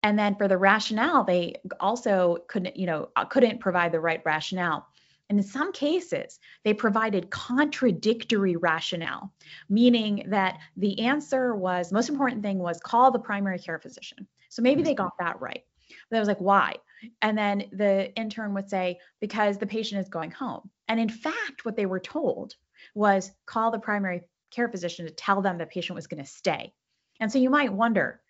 And 0.04 0.18
then 0.18 0.36
for 0.36 0.48
the 0.48 0.58
rationale, 0.58 1.26
they 1.26 1.56
also 1.82 2.38
couldn't, 2.48 2.78
you 2.78 2.86
know, 2.86 3.10
uh, 3.18 3.26
couldn't 3.26 3.60
provide 3.60 3.92
the 3.92 4.00
right 4.00 4.22
rationale. 4.24 4.88
And 5.30 5.38
in 5.38 5.44
some 5.44 5.74
cases, 5.74 6.40
they 6.64 6.74
provided 6.74 7.30
contradictory 7.30 8.56
rationale, 8.56 9.34
meaning 9.68 10.28
that 10.30 10.60
the 10.78 11.02
answer 11.02 11.54
was 11.54 11.92
most 11.92 12.08
important 12.08 12.42
thing 12.42 12.58
was 12.58 12.80
call 12.80 13.12
the 13.12 13.20
primary 13.20 13.60
care 13.60 13.80
physician. 13.80 14.28
So 14.48 14.62
maybe 14.62 14.82
they 14.82 14.94
got 14.94 15.18
that 15.20 15.42
right. 15.42 15.66
But 16.10 16.16
I 16.16 16.20
was 16.20 16.30
like, 16.30 16.40
why? 16.40 16.76
And 17.22 17.38
then 17.38 17.66
the 17.72 18.14
intern 18.16 18.54
would 18.54 18.70
say, 18.70 19.00
because 19.20 19.58
the 19.58 19.68
patient 19.68 20.02
is 20.02 20.10
going 20.10 20.32
home. 20.32 20.70
And 20.88 21.00
in 21.00 21.10
fact, 21.10 21.64
what 21.64 21.76
they 21.76 21.86
were 21.86 22.00
told 22.00 22.54
was 22.96 23.32
call 23.46 23.72
the 23.72 23.80
primary 23.80 24.22
care 24.52 24.70
physician 24.70 25.06
to 25.06 25.12
tell 25.12 25.42
them 25.42 25.58
the 25.58 25.66
patient 25.66 25.96
was 25.96 26.08
going 26.08 26.24
to 26.24 26.30
stay. 26.30 26.74
And 27.20 27.32
so 27.32 27.40
you 27.40 27.50
might 27.50 27.74
wonder, 27.74 28.22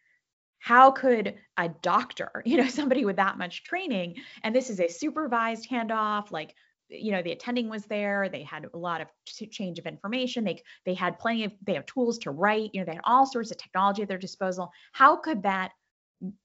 how 0.59 0.91
could 0.91 1.36
a 1.57 1.69
doctor, 1.69 2.41
you 2.45 2.57
know, 2.57 2.67
somebody 2.67 3.05
with 3.05 3.17
that 3.17 3.38
much 3.38 3.63
training, 3.63 4.15
and 4.43 4.55
this 4.55 4.69
is 4.69 4.79
a 4.79 4.88
supervised 4.88 5.69
handoff, 5.69 6.31
like 6.31 6.53
you 6.89 7.12
know 7.12 7.21
the 7.21 7.31
attending 7.31 7.69
was 7.69 7.86
there 7.86 8.29
they 8.29 8.43
had 8.43 8.65
a 8.74 8.77
lot 8.77 9.01
of 9.01 9.07
change 9.51 9.77
of 9.79 9.86
information 9.86 10.43
they 10.43 10.62
they 10.86 10.93
had 10.93 11.19
plenty 11.19 11.43
of 11.43 11.51
they 11.63 11.74
have 11.74 11.86
tools 11.86 12.17
to 12.17 12.31
write 12.31 12.69
you 12.74 12.79
know 12.79 12.86
they 12.86 12.93
had 12.93 13.01
all 13.03 13.25
sorts 13.25 13.51
of 13.51 13.57
technology 13.57 14.01
at 14.01 14.07
their 14.07 14.17
disposal 14.17 14.71
how 14.93 15.15
could 15.15 15.43
that 15.43 15.71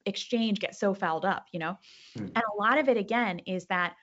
exchange 0.07 0.61
get 0.61 0.75
so 0.75 0.95
fouled 0.95 1.25
up, 1.25 1.47
you 1.53 1.59
know? 1.59 1.79
Hmm. 2.17 2.25
And 2.25 2.37
a 2.37 2.61
lot 2.61 2.79
of 2.79 2.89
it 2.89 2.97
again 2.97 3.41
is 3.41 3.67
that 3.67 3.95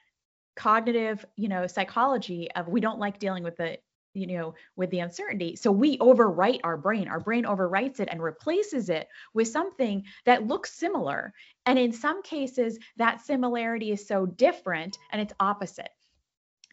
cognitive, 0.55 1.25
you 1.35 1.47
know, 1.47 1.67
psychology 1.67 2.49
of 2.51 2.67
we 2.67 2.81
don't 2.81 2.99
like 2.99 3.19
dealing 3.19 3.43
with 3.43 3.57
the 3.57 3.77
you 4.13 4.27
know 4.27 4.55
with 4.75 4.89
the 4.89 4.99
uncertainty. 4.99 5.55
So 5.55 5.71
we 5.71 5.97
overwrite 5.99 6.61
our 6.63 6.77
brain. 6.77 7.07
Our 7.07 7.19
brain 7.19 7.45
overwrites 7.45 7.99
it 7.99 8.09
and 8.11 8.21
replaces 8.21 8.89
it 8.89 9.07
with 9.33 9.47
something 9.47 10.03
that 10.25 10.47
looks 10.47 10.73
similar. 10.73 11.33
And 11.65 11.77
in 11.77 11.91
some 11.91 12.23
cases 12.23 12.79
that 12.97 13.21
similarity 13.21 13.91
is 13.91 14.07
so 14.07 14.25
different 14.25 14.97
and 15.11 15.21
it's 15.21 15.33
opposite. 15.39 15.89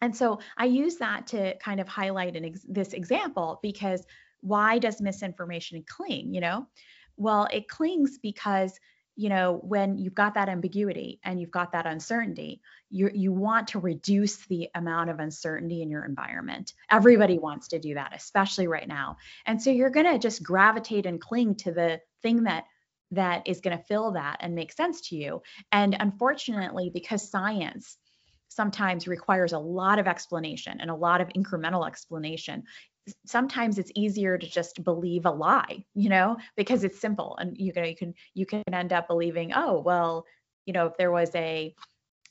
And 0.01 0.15
so 0.15 0.39
i 0.57 0.65
use 0.65 0.97
that 0.97 1.27
to 1.27 1.57
kind 1.57 1.79
of 1.79 1.87
highlight 1.87 2.35
an 2.35 2.45
ex- 2.45 2.65
this 2.67 2.93
example 2.93 3.59
because 3.61 4.05
why 4.41 4.77
does 4.77 5.01
misinformation 5.01 5.83
cling 5.87 6.33
you 6.33 6.41
know 6.41 6.67
well 7.17 7.47
it 7.51 7.67
clings 7.67 8.17
because 8.17 8.79
you 9.15 9.29
know 9.29 9.59
when 9.63 9.97
you've 9.97 10.15
got 10.15 10.35
that 10.35 10.49
ambiguity 10.49 11.19
and 11.23 11.39
you've 11.39 11.51
got 11.51 11.71
that 11.71 11.85
uncertainty 11.85 12.61
you 12.89 13.09
you 13.13 13.31
want 13.31 13.69
to 13.69 13.79
reduce 13.79 14.37
the 14.47 14.69
amount 14.73 15.09
of 15.09 15.19
uncertainty 15.19 15.81
in 15.81 15.89
your 15.89 16.05
environment. 16.05 16.73
Everybody 16.89 17.37
wants 17.37 17.69
to 17.69 17.79
do 17.79 17.95
that 17.95 18.13
especially 18.15 18.67
right 18.67 18.87
now. 18.87 19.17
And 19.45 19.61
so 19.61 19.71
you're 19.71 19.89
going 19.89 20.05
to 20.05 20.19
just 20.19 20.43
gravitate 20.43 21.05
and 21.05 21.19
cling 21.19 21.55
to 21.55 21.71
the 21.71 21.99
thing 22.21 22.43
that 22.43 22.65
that 23.11 23.47
is 23.47 23.61
going 23.61 23.77
to 23.77 23.83
fill 23.83 24.11
that 24.13 24.37
and 24.41 24.55
make 24.55 24.71
sense 24.71 25.09
to 25.09 25.15
you. 25.15 25.41
And 25.71 25.95
unfortunately 25.99 26.91
because 26.93 27.29
science 27.29 27.97
sometimes 28.49 29.07
requires 29.07 29.53
a 29.53 29.59
lot 29.59 29.99
of 29.99 30.07
explanation 30.07 30.77
and 30.79 30.89
a 30.89 30.95
lot 30.95 31.21
of 31.21 31.29
incremental 31.29 31.87
explanation. 31.87 32.63
Sometimes 33.25 33.77
it's 33.77 33.91
easier 33.95 34.37
to 34.37 34.47
just 34.47 34.83
believe 34.83 35.25
a 35.25 35.31
lie 35.31 35.85
you 35.95 36.09
know 36.09 36.37
because 36.55 36.83
it's 36.83 36.99
simple 36.99 37.37
and 37.39 37.57
you 37.57 37.71
can 37.71 37.85
you 37.85 37.95
can 37.95 38.13
you 38.33 38.45
can 38.45 38.63
end 38.73 38.91
up 38.91 39.07
believing 39.07 39.53
oh 39.55 39.79
well 39.79 40.25
you 40.65 40.73
know 40.73 40.87
if 40.87 40.97
there 40.97 41.11
was 41.11 41.33
a 41.33 41.73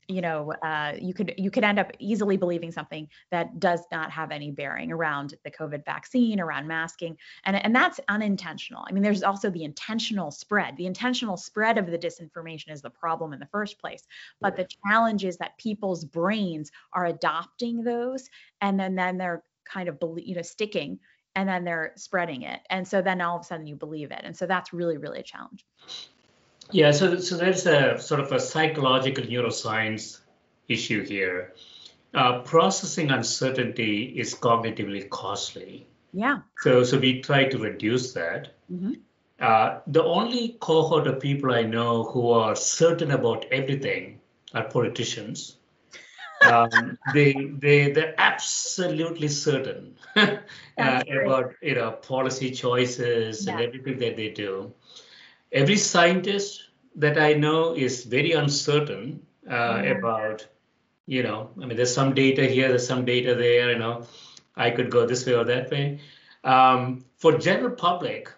you 0.08 0.20
know 0.20 0.52
uh, 0.62 0.92
you 1.00 1.14
could 1.14 1.34
you 1.36 1.50
could 1.50 1.64
end 1.64 1.78
up 1.78 1.90
easily 1.98 2.36
believing 2.36 2.70
something 2.70 3.08
that 3.30 3.58
does 3.58 3.80
not 3.90 4.10
have 4.10 4.30
any 4.30 4.50
bearing 4.50 4.92
around 4.92 5.34
the 5.44 5.50
covid 5.50 5.84
vaccine 5.84 6.40
around 6.40 6.66
masking 6.66 7.16
and 7.44 7.56
and 7.56 7.74
that's 7.74 8.00
unintentional 8.08 8.84
i 8.88 8.92
mean 8.92 9.02
there's 9.02 9.22
also 9.22 9.50
the 9.50 9.64
intentional 9.64 10.30
spread 10.30 10.76
the 10.76 10.86
intentional 10.86 11.36
spread 11.36 11.78
of 11.78 11.86
the 11.86 11.98
disinformation 11.98 12.70
is 12.70 12.82
the 12.82 12.90
problem 12.90 13.32
in 13.32 13.38
the 13.38 13.46
first 13.46 13.78
place 13.78 14.04
but 14.40 14.56
the 14.56 14.68
challenge 14.86 15.24
is 15.24 15.36
that 15.38 15.56
people's 15.58 16.04
brains 16.04 16.70
are 16.92 17.06
adopting 17.06 17.82
those 17.82 18.28
and 18.60 18.78
then 18.78 18.94
then 18.94 19.18
they're 19.18 19.42
kind 19.66 19.88
of 19.88 19.98
you 20.16 20.34
know, 20.34 20.42
sticking 20.42 20.98
and 21.34 21.48
then 21.48 21.64
they're 21.64 21.92
spreading 21.96 22.42
it. 22.42 22.60
And 22.70 22.86
so 22.88 23.02
then 23.02 23.20
all 23.20 23.36
of 23.36 23.42
a 23.42 23.44
sudden 23.44 23.66
you 23.66 23.76
believe 23.76 24.10
it. 24.10 24.20
And 24.24 24.36
so 24.36 24.46
that's 24.46 24.72
really, 24.72 24.96
really 24.96 25.20
a 25.20 25.22
challenge. 25.22 25.66
Yeah, 26.72 26.90
so 26.90 27.18
so 27.18 27.36
there's 27.36 27.66
a 27.66 27.98
sort 27.98 28.20
of 28.20 28.32
a 28.32 28.40
psychological 28.40 29.24
neuroscience 29.24 30.20
issue 30.68 31.04
here. 31.04 31.54
Uh, 32.14 32.40
processing 32.40 33.10
uncertainty 33.10 34.04
is 34.04 34.34
cognitively 34.34 35.08
costly. 35.08 35.86
Yeah. 36.12 36.38
So 36.58 36.82
so 36.84 36.98
we 36.98 37.20
try 37.20 37.44
to 37.44 37.58
reduce 37.58 38.12
that. 38.14 38.54
Mm-hmm. 38.72 38.92
Uh, 39.38 39.80
the 39.86 40.02
only 40.02 40.56
cohort 40.60 41.06
of 41.06 41.20
people 41.20 41.52
I 41.52 41.62
know 41.62 42.04
who 42.04 42.30
are 42.30 42.56
certain 42.56 43.10
about 43.10 43.44
everything 43.52 44.20
are 44.54 44.64
politicians 44.64 45.58
um, 46.44 46.98
they 47.14 47.32
they 47.32 47.90
they're 47.92 48.14
absolutely 48.18 49.28
certain 49.28 49.96
uh, 50.16 50.38
about 50.76 51.54
you 51.62 51.74
know 51.74 51.92
policy 51.92 52.50
choices 52.50 53.46
yeah. 53.46 53.52
and 53.52 53.62
everything 53.62 53.98
that 53.98 54.16
they 54.16 54.28
do. 54.28 54.72
Every 55.56 55.76
scientist 55.76 56.68
that 56.96 57.18
I 57.18 57.32
know 57.32 57.74
is 57.74 58.04
very 58.04 58.32
uncertain 58.32 59.26
uh, 59.48 59.52
mm-hmm. 59.52 59.98
about 59.98 60.46
you 61.06 61.22
know 61.22 61.50
I 61.60 61.66
mean 61.66 61.76
there's 61.76 61.94
some 61.94 62.14
data 62.14 62.44
here, 62.46 62.68
there's 62.68 62.86
some 62.86 63.04
data 63.04 63.34
there. 63.34 63.70
You 63.72 63.78
know, 63.78 64.06
I 64.54 64.70
could 64.70 64.90
go 64.90 65.06
this 65.06 65.26
way 65.26 65.34
or 65.34 65.44
that 65.44 65.70
way. 65.70 66.00
Um, 66.44 67.04
for 67.16 67.38
general 67.38 67.74
public, 67.74 68.32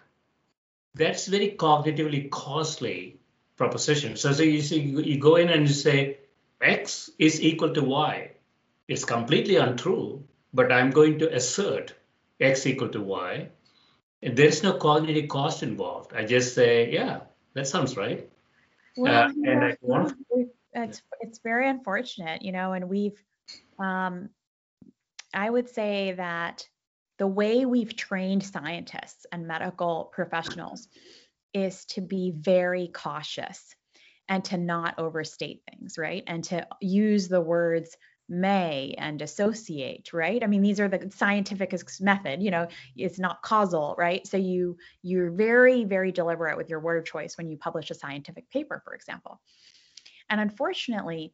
that's 0.95 1.27
very 1.27 1.51
cognitively 1.51 2.29
costly 2.29 3.19
proposition. 3.57 4.15
So, 4.15 4.31
so 4.31 4.43
you 4.43 4.61
see, 4.61 4.79
you 4.79 5.19
go 5.19 5.35
in 5.35 5.49
and 5.49 5.67
you 5.67 5.73
say, 5.73 6.17
x 6.61 7.09
is 7.19 7.41
equal 7.41 7.73
to 7.73 7.83
y. 7.83 8.31
It's 8.87 9.05
completely 9.05 9.57
untrue, 9.57 10.23
but 10.53 10.71
I'm 10.71 10.89
going 10.89 11.19
to 11.19 11.35
assert 11.35 11.93
x 12.39 12.65
equal 12.65 12.89
to 12.89 13.01
y. 13.01 13.49
And 14.21 14.35
there's 14.35 14.63
no 14.63 14.73
cognitive 14.73 15.29
cost 15.29 15.63
involved. 15.63 16.13
I 16.13 16.25
just 16.25 16.53
say, 16.53 16.91
yeah, 16.91 17.21
that 17.53 17.67
sounds 17.67 17.95
right. 17.95 18.29
Well, 18.97 19.29
uh, 19.29 19.31
and 19.45 19.63
I 19.63 19.77
want, 19.81 20.17
it's 20.73 21.01
it's 21.21 21.39
very 21.39 21.69
unfortunate, 21.69 22.41
you 22.41 22.51
know, 22.51 22.73
and 22.73 22.89
we've 22.89 23.21
um, 23.79 24.29
I 25.33 25.49
would 25.49 25.69
say 25.69 26.13
that 26.13 26.67
the 27.17 27.27
way 27.27 27.65
we've 27.65 27.95
trained 27.95 28.43
scientists 28.43 29.25
and 29.31 29.47
medical 29.47 30.09
professionals 30.11 30.87
is 31.53 31.85
to 31.85 32.01
be 32.01 32.31
very 32.35 32.87
cautious 32.87 33.75
and 34.27 34.43
to 34.45 34.57
not 34.57 34.99
overstate 34.99 35.61
things, 35.69 35.97
right? 35.97 36.23
And 36.27 36.43
to 36.45 36.67
use 36.79 37.27
the 37.27 37.41
words 37.41 37.97
may 38.29 38.95
and 38.97 39.21
associate 39.21 40.13
right? 40.13 40.43
I 40.43 40.47
mean 40.47 40.61
these 40.61 40.79
are 40.79 40.87
the 40.87 41.11
scientific 41.11 41.73
method 41.99 42.41
you 42.43 42.51
know 42.51 42.67
it's 42.95 43.19
not 43.19 43.41
causal 43.41 43.95
right? 43.97 44.25
So 44.27 44.37
you 44.37 44.77
you're 45.01 45.31
very 45.31 45.83
very 45.83 46.11
deliberate 46.11 46.57
with 46.57 46.69
your 46.69 46.79
word 46.79 47.05
choice 47.05 47.37
when 47.37 47.49
you 47.49 47.57
publish 47.57 47.89
a 47.91 47.95
scientific 47.95 48.49
paper 48.49 48.81
for 48.83 48.93
example. 48.93 49.41
And 50.29 50.39
unfortunately 50.39 51.33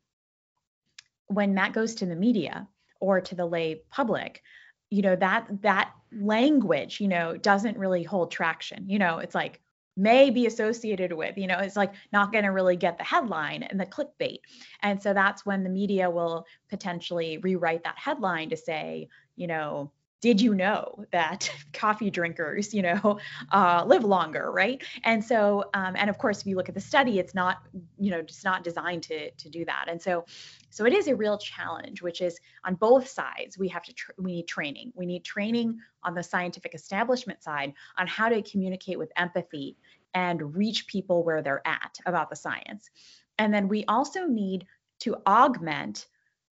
when 1.28 1.56
that 1.56 1.74
goes 1.74 1.96
to 1.96 2.06
the 2.06 2.16
media 2.16 2.68
or 3.00 3.20
to 3.20 3.36
the 3.36 3.46
lay 3.46 3.82
public 3.92 4.42
you 4.90 5.02
know 5.02 5.16
that 5.16 5.48
that 5.62 5.92
language 6.12 7.02
you 7.02 7.08
know 7.08 7.36
doesn't 7.36 7.78
really 7.78 8.04
hold 8.04 8.32
traction. 8.32 8.88
You 8.88 9.00
know 9.00 9.18
it's 9.18 9.36
like 9.36 9.62
may 9.98 10.30
be 10.30 10.46
associated 10.46 11.14
with 11.14 11.38
you 11.38 11.48
know 11.48 11.60
it's 11.60 11.76
like 11.76 11.94
not 12.12 12.32
going 12.32 12.44
to 12.44 12.52
really 12.52 12.76
get 12.76 12.98
the 12.98 13.04
headline 13.04 13.64
and 13.64 13.80
the 13.80 13.86
clickbait. 13.86 14.40
And 14.82 15.02
so 15.02 15.14
that's 15.14 15.46
when 15.46 15.64
the 15.64 15.70
media 15.70 16.10
will 16.10 16.46
potentially 16.70 17.38
rewrite 17.38 17.84
that 17.84 17.98
headline 17.98 18.50
to 18.50 18.58
say 18.58 19.08
you 19.36 19.48
know 19.48 19.92
did 20.22 20.42
you 20.42 20.56
know 20.56 21.06
that 21.12 21.52
coffee 21.74 22.10
drinkers 22.10 22.74
you 22.74 22.82
know 22.82 23.20
uh, 23.52 23.84
live 23.86 24.04
longer 24.04 24.52
right? 24.52 24.84
And 25.04 25.24
so 25.24 25.66
um, 25.74 25.96
and 25.98 26.10
of 26.10 26.18
course 26.18 26.42
if 26.42 26.48
you 26.48 26.56
look 26.56 26.70
at 26.70 26.76
the 26.76 26.82
study 26.82 27.20
it's 27.20 27.36
not 27.36 27.58
you 27.98 28.12
know 28.12 28.20
it's 28.20 28.44
not 28.44 28.64
designed 28.64 29.04
to 29.04 29.32
to 29.32 29.50
do 29.50 29.66
that. 29.66 29.86
And 29.88 30.02
so 30.02 30.26
so 30.70 30.86
it 30.86 30.94
is 30.94 31.08
a 31.08 31.16
real 31.16 31.38
challenge 31.38 32.02
which 32.02 32.22
is 32.22 32.40
on 32.64 32.76
both 32.76 33.08
sides 33.08 33.58
we 33.58 33.68
have 33.70 33.84
to 33.84 33.94
we 34.18 34.34
need 34.34 34.48
training. 34.48 34.92
We 34.96 35.06
need 35.06 35.24
training 35.24 35.80
on 36.04 36.14
the 36.14 36.24
scientific 36.24 36.76
establishment 36.76 37.44
side 37.44 37.74
on 37.98 38.08
how 38.08 38.30
to 38.30 38.42
communicate 38.42 39.00
with 39.00 39.12
empathy 39.16 39.78
and 40.14 40.56
reach 40.56 40.88
people 40.88 41.24
where 41.24 41.42
they're 41.42 41.62
at 41.68 42.00
about 42.06 42.30
the 42.30 42.36
science. 42.36 42.90
And 43.38 43.54
then 43.54 43.68
we 43.68 43.84
also 43.86 44.26
need 44.26 44.66
to 45.00 45.18
augment 45.28 46.08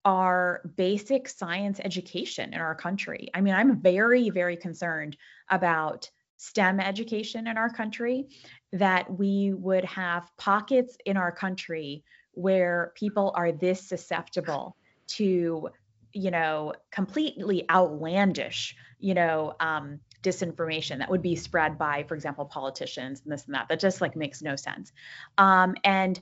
our 0.04 0.62
basic 0.76 1.28
science 1.28 1.80
education 1.82 2.54
in 2.54 2.60
our 2.60 2.74
country. 2.74 3.28
I 3.34 3.40
mean, 3.40 3.54
I'm 3.54 3.80
very, 3.80 4.30
very 4.30 4.56
concerned 4.56 5.16
about 5.50 6.10
STEM 6.38 6.80
education 6.80 7.48
in 7.48 7.58
our 7.58 7.68
country, 7.68 8.28
that 8.72 9.18
we 9.18 9.52
would 9.54 9.84
have 9.84 10.30
pockets 10.36 10.96
in 11.04 11.16
our 11.16 11.32
country 11.32 12.04
where 12.32 12.92
people 12.94 13.32
are 13.34 13.50
this 13.50 13.88
susceptible 13.88 14.76
to, 15.08 15.68
you 16.12 16.30
know, 16.30 16.72
completely 16.92 17.68
outlandish, 17.68 18.76
you 19.00 19.14
know, 19.14 19.54
um, 19.58 19.98
disinformation 20.22 20.98
that 20.98 21.10
would 21.10 21.22
be 21.22 21.34
spread 21.34 21.76
by, 21.76 22.04
for 22.04 22.14
example, 22.14 22.44
politicians 22.44 23.22
and 23.24 23.32
this 23.32 23.46
and 23.46 23.54
that. 23.54 23.66
That 23.68 23.80
just 23.80 24.00
like 24.00 24.14
makes 24.14 24.40
no 24.40 24.54
sense. 24.54 24.92
Um, 25.38 25.74
and 25.84 26.20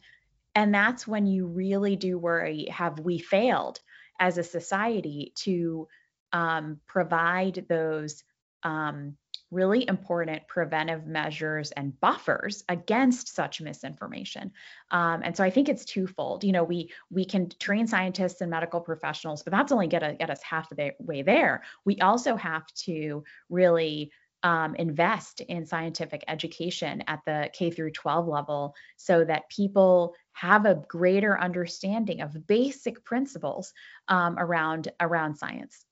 and 0.56 0.75
that's 0.75 1.06
when 1.06 1.26
you 1.26 1.46
really 1.46 1.94
do 1.94 2.18
worry: 2.18 2.66
have 2.70 2.98
we 2.98 3.18
failed 3.18 3.78
as 4.18 4.38
a 4.38 4.42
society 4.42 5.32
to 5.36 5.86
um, 6.32 6.80
provide 6.86 7.66
those 7.68 8.25
um, 8.62 9.16
really 9.50 9.86
important 9.88 10.48
preventive 10.48 11.06
measures 11.06 11.70
and 11.72 11.98
buffers 12.00 12.64
against 12.68 13.32
such 13.34 13.60
misinformation. 13.60 14.50
Um, 14.90 15.22
and 15.22 15.36
so 15.36 15.44
I 15.44 15.50
think 15.50 15.68
it's 15.68 15.84
twofold. 15.84 16.42
You 16.42 16.52
know, 16.52 16.64
we 16.64 16.92
we 17.10 17.25
can 17.25 17.48
train 17.60 17.86
scientists 17.86 18.40
and 18.40 18.50
medical 18.50 18.80
professionals, 18.80 19.42
but 19.42 19.52
that's 19.52 19.70
only 19.70 19.86
get, 19.86 20.02
a, 20.02 20.14
get 20.14 20.30
us 20.30 20.42
half 20.42 20.68
the 20.70 20.92
way 20.98 21.22
there. 21.22 21.62
We 21.84 22.00
also 22.00 22.34
have 22.36 22.66
to 22.84 23.22
really 23.48 24.10
um, 24.46 24.76
invest 24.76 25.40
in 25.40 25.66
scientific 25.66 26.22
education 26.28 27.02
at 27.08 27.18
the 27.26 27.50
K 27.52 27.72
through 27.72 27.90
12 27.90 28.28
level 28.28 28.76
so 28.96 29.24
that 29.24 29.50
people 29.50 30.14
have 30.34 30.66
a 30.66 30.76
greater 30.86 31.36
understanding 31.38 32.20
of 32.20 32.46
basic 32.46 33.04
principles 33.04 33.72
um, 34.06 34.38
around 34.38 34.92
around 35.00 35.34
science. 35.34 35.84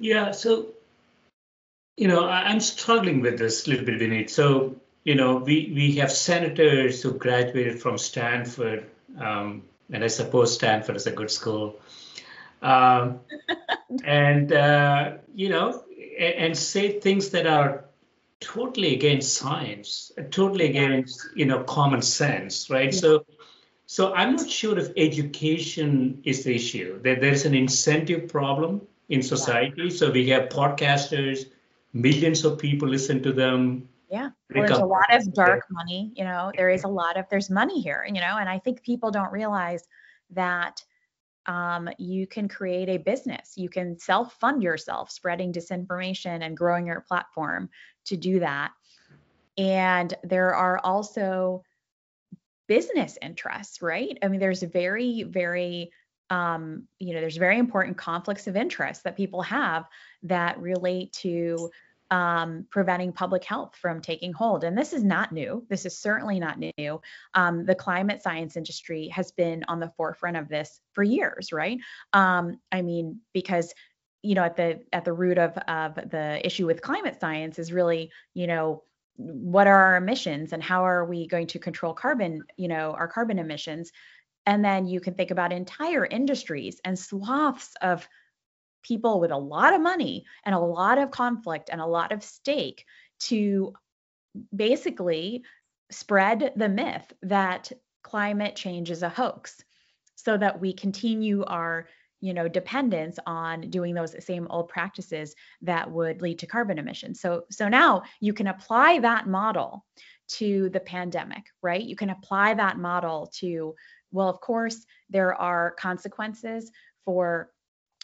Yeah, 0.00 0.30
so 0.30 0.68
you 1.98 2.08
know, 2.08 2.24
I, 2.24 2.50
am 2.50 2.60
struggling 2.60 3.20
with 3.20 3.38
this 3.38 3.66
a 3.66 3.70
little 3.70 3.84
bit, 3.84 4.00
Vineet. 4.00 4.30
So 4.30 4.76
you 5.04 5.14
know, 5.14 5.36
we, 5.36 5.70
we 5.74 5.96
have 5.96 6.10
senators 6.10 7.02
who 7.02 7.12
graduated 7.12 7.82
from 7.82 7.98
Stanford, 7.98 8.86
um, 9.20 9.62
and 9.92 10.02
I 10.02 10.06
suppose 10.06 10.54
Stanford 10.54 10.96
is 10.96 11.06
a 11.06 11.12
good 11.12 11.30
school. 11.30 11.76
Um, 12.62 13.20
and, 14.04 14.50
uh, 14.50 15.18
you 15.34 15.50
know, 15.50 15.84
and, 16.18 16.56
say 16.56 17.00
things 17.00 17.30
that 17.30 17.46
are 17.46 17.84
totally 18.40 18.94
against 18.94 19.34
science, 19.34 20.12
totally 20.30 20.66
against, 20.66 21.26
you 21.34 21.46
know, 21.46 21.62
common 21.64 22.02
sense, 22.02 22.70
right? 22.70 22.92
Yeah. 22.92 23.00
So, 23.00 23.26
so 23.86 24.14
I'm 24.14 24.36
not 24.36 24.48
sure 24.48 24.78
if 24.78 24.90
education 24.96 26.20
is 26.24 26.44
the 26.44 26.54
issue. 26.54 27.00
That 27.02 27.20
there's 27.20 27.44
an 27.44 27.54
incentive 27.54 28.28
problem 28.28 28.82
in 29.08 29.22
society. 29.22 29.84
Yeah. 29.84 29.90
So 29.90 30.10
we 30.10 30.28
have 30.30 30.48
podcasters, 30.48 31.46
millions 31.92 32.44
of 32.44 32.58
people 32.58 32.88
listen 32.88 33.22
to 33.22 33.32
them 33.32 33.88
yeah. 34.14 34.30
Well, 34.54 34.66
there's 34.66 34.78
a 34.78 34.84
lot 34.84 35.12
of 35.12 35.34
dark 35.34 35.64
money, 35.70 36.12
you 36.14 36.22
know, 36.22 36.52
there 36.56 36.70
is 36.70 36.84
a 36.84 36.88
lot 36.88 37.16
of, 37.16 37.28
there's 37.30 37.50
money 37.50 37.80
here, 37.80 38.06
you 38.06 38.20
know, 38.20 38.36
and 38.38 38.48
I 38.48 38.60
think 38.60 38.82
people 38.82 39.10
don't 39.10 39.32
realize 39.32 39.82
that 40.30 40.84
um, 41.46 41.88
you 41.98 42.26
can 42.26 42.48
create 42.48 42.88
a 42.88 42.98
business. 42.98 43.52
You 43.56 43.68
can 43.68 43.98
self 43.98 44.34
fund 44.40 44.62
yourself, 44.62 45.10
spreading 45.10 45.52
disinformation 45.52 46.44
and 46.44 46.56
growing 46.56 46.86
your 46.86 47.00
platform 47.00 47.68
to 48.06 48.16
do 48.16 48.40
that. 48.40 48.72
And 49.56 50.12
there 50.22 50.54
are 50.54 50.78
also 50.78 51.62
business 52.66 53.18
interests, 53.20 53.82
right? 53.82 54.18
I 54.22 54.28
mean, 54.28 54.40
there's 54.40 54.62
very, 54.62 55.22
very, 55.22 55.92
um, 56.30 56.88
you 56.98 57.14
know, 57.14 57.20
there's 57.20 57.36
very 57.36 57.58
important 57.58 57.96
conflicts 57.96 58.46
of 58.46 58.56
interest 58.56 59.04
that 59.04 59.16
people 59.16 59.42
have 59.42 59.84
that 60.22 60.58
relate 60.60 61.12
to 61.12 61.70
um, 62.10 62.66
preventing 62.70 63.12
public 63.12 63.44
health 63.44 63.74
from 63.80 64.00
taking 64.00 64.32
hold. 64.32 64.64
And 64.64 64.76
this 64.76 64.92
is 64.92 65.02
not 65.02 65.32
new. 65.32 65.64
This 65.68 65.86
is 65.86 65.98
certainly 65.98 66.38
not 66.38 66.58
new. 66.58 67.00
Um, 67.34 67.64
the 67.64 67.74
climate 67.74 68.22
science 68.22 68.56
industry 68.56 69.08
has 69.08 69.32
been 69.32 69.64
on 69.68 69.80
the 69.80 69.92
forefront 69.96 70.36
of 70.36 70.48
this 70.48 70.80
for 70.92 71.02
years, 71.02 71.52
right? 71.52 71.78
Um, 72.12 72.60
I 72.70 72.82
mean, 72.82 73.20
because 73.32 73.74
you 74.22 74.34
know, 74.34 74.42
at 74.44 74.56
the 74.56 74.80
at 74.90 75.04
the 75.04 75.12
root 75.12 75.36
of 75.36 75.56
of 75.68 75.96
the 75.96 76.40
issue 76.44 76.66
with 76.66 76.80
climate 76.80 77.20
science 77.20 77.58
is 77.58 77.72
really, 77.72 78.10
you 78.32 78.46
know, 78.46 78.82
what 79.16 79.66
are 79.66 79.78
our 79.78 79.96
emissions 79.96 80.52
and 80.52 80.62
how 80.62 80.86
are 80.86 81.04
we 81.04 81.26
going 81.26 81.46
to 81.48 81.58
control 81.58 81.92
carbon, 81.92 82.42
you 82.56 82.68
know, 82.68 82.92
our 82.92 83.06
carbon 83.06 83.38
emissions. 83.38 83.92
And 84.46 84.64
then 84.64 84.86
you 84.86 85.00
can 85.00 85.14
think 85.14 85.30
about 85.30 85.52
entire 85.52 86.06
industries 86.06 86.80
and 86.84 86.98
swaths 86.98 87.74
of 87.80 88.08
people 88.84 89.18
with 89.18 89.32
a 89.32 89.36
lot 89.36 89.74
of 89.74 89.80
money 89.80 90.24
and 90.44 90.54
a 90.54 90.60
lot 90.60 90.98
of 90.98 91.10
conflict 91.10 91.68
and 91.72 91.80
a 91.80 91.86
lot 91.86 92.12
of 92.12 92.22
stake 92.22 92.84
to 93.18 93.72
basically 94.54 95.42
spread 95.90 96.52
the 96.56 96.68
myth 96.68 97.12
that 97.22 97.72
climate 98.02 98.54
change 98.54 98.90
is 98.90 99.02
a 99.02 99.08
hoax 99.08 99.64
so 100.14 100.36
that 100.36 100.60
we 100.60 100.72
continue 100.72 101.44
our 101.44 101.88
you 102.20 102.32
know 102.32 102.48
dependence 102.48 103.18
on 103.26 103.62
doing 103.70 103.94
those 103.94 104.14
same 104.24 104.46
old 104.48 104.68
practices 104.68 105.34
that 105.62 105.90
would 105.90 106.22
lead 106.22 106.38
to 106.38 106.46
carbon 106.46 106.78
emissions. 106.78 107.20
So 107.20 107.44
so 107.50 107.68
now 107.68 108.02
you 108.20 108.32
can 108.32 108.46
apply 108.46 109.00
that 109.00 109.26
model 109.28 109.84
to 110.28 110.70
the 110.70 110.80
pandemic 110.80 111.44
right? 111.62 111.82
You 111.82 111.96
can 111.96 112.10
apply 112.10 112.54
that 112.54 112.78
model 112.78 113.30
to 113.40 113.74
well 114.10 114.28
of 114.28 114.40
course 114.40 114.86
there 115.10 115.34
are 115.34 115.72
consequences 115.72 116.70
for 117.04 117.50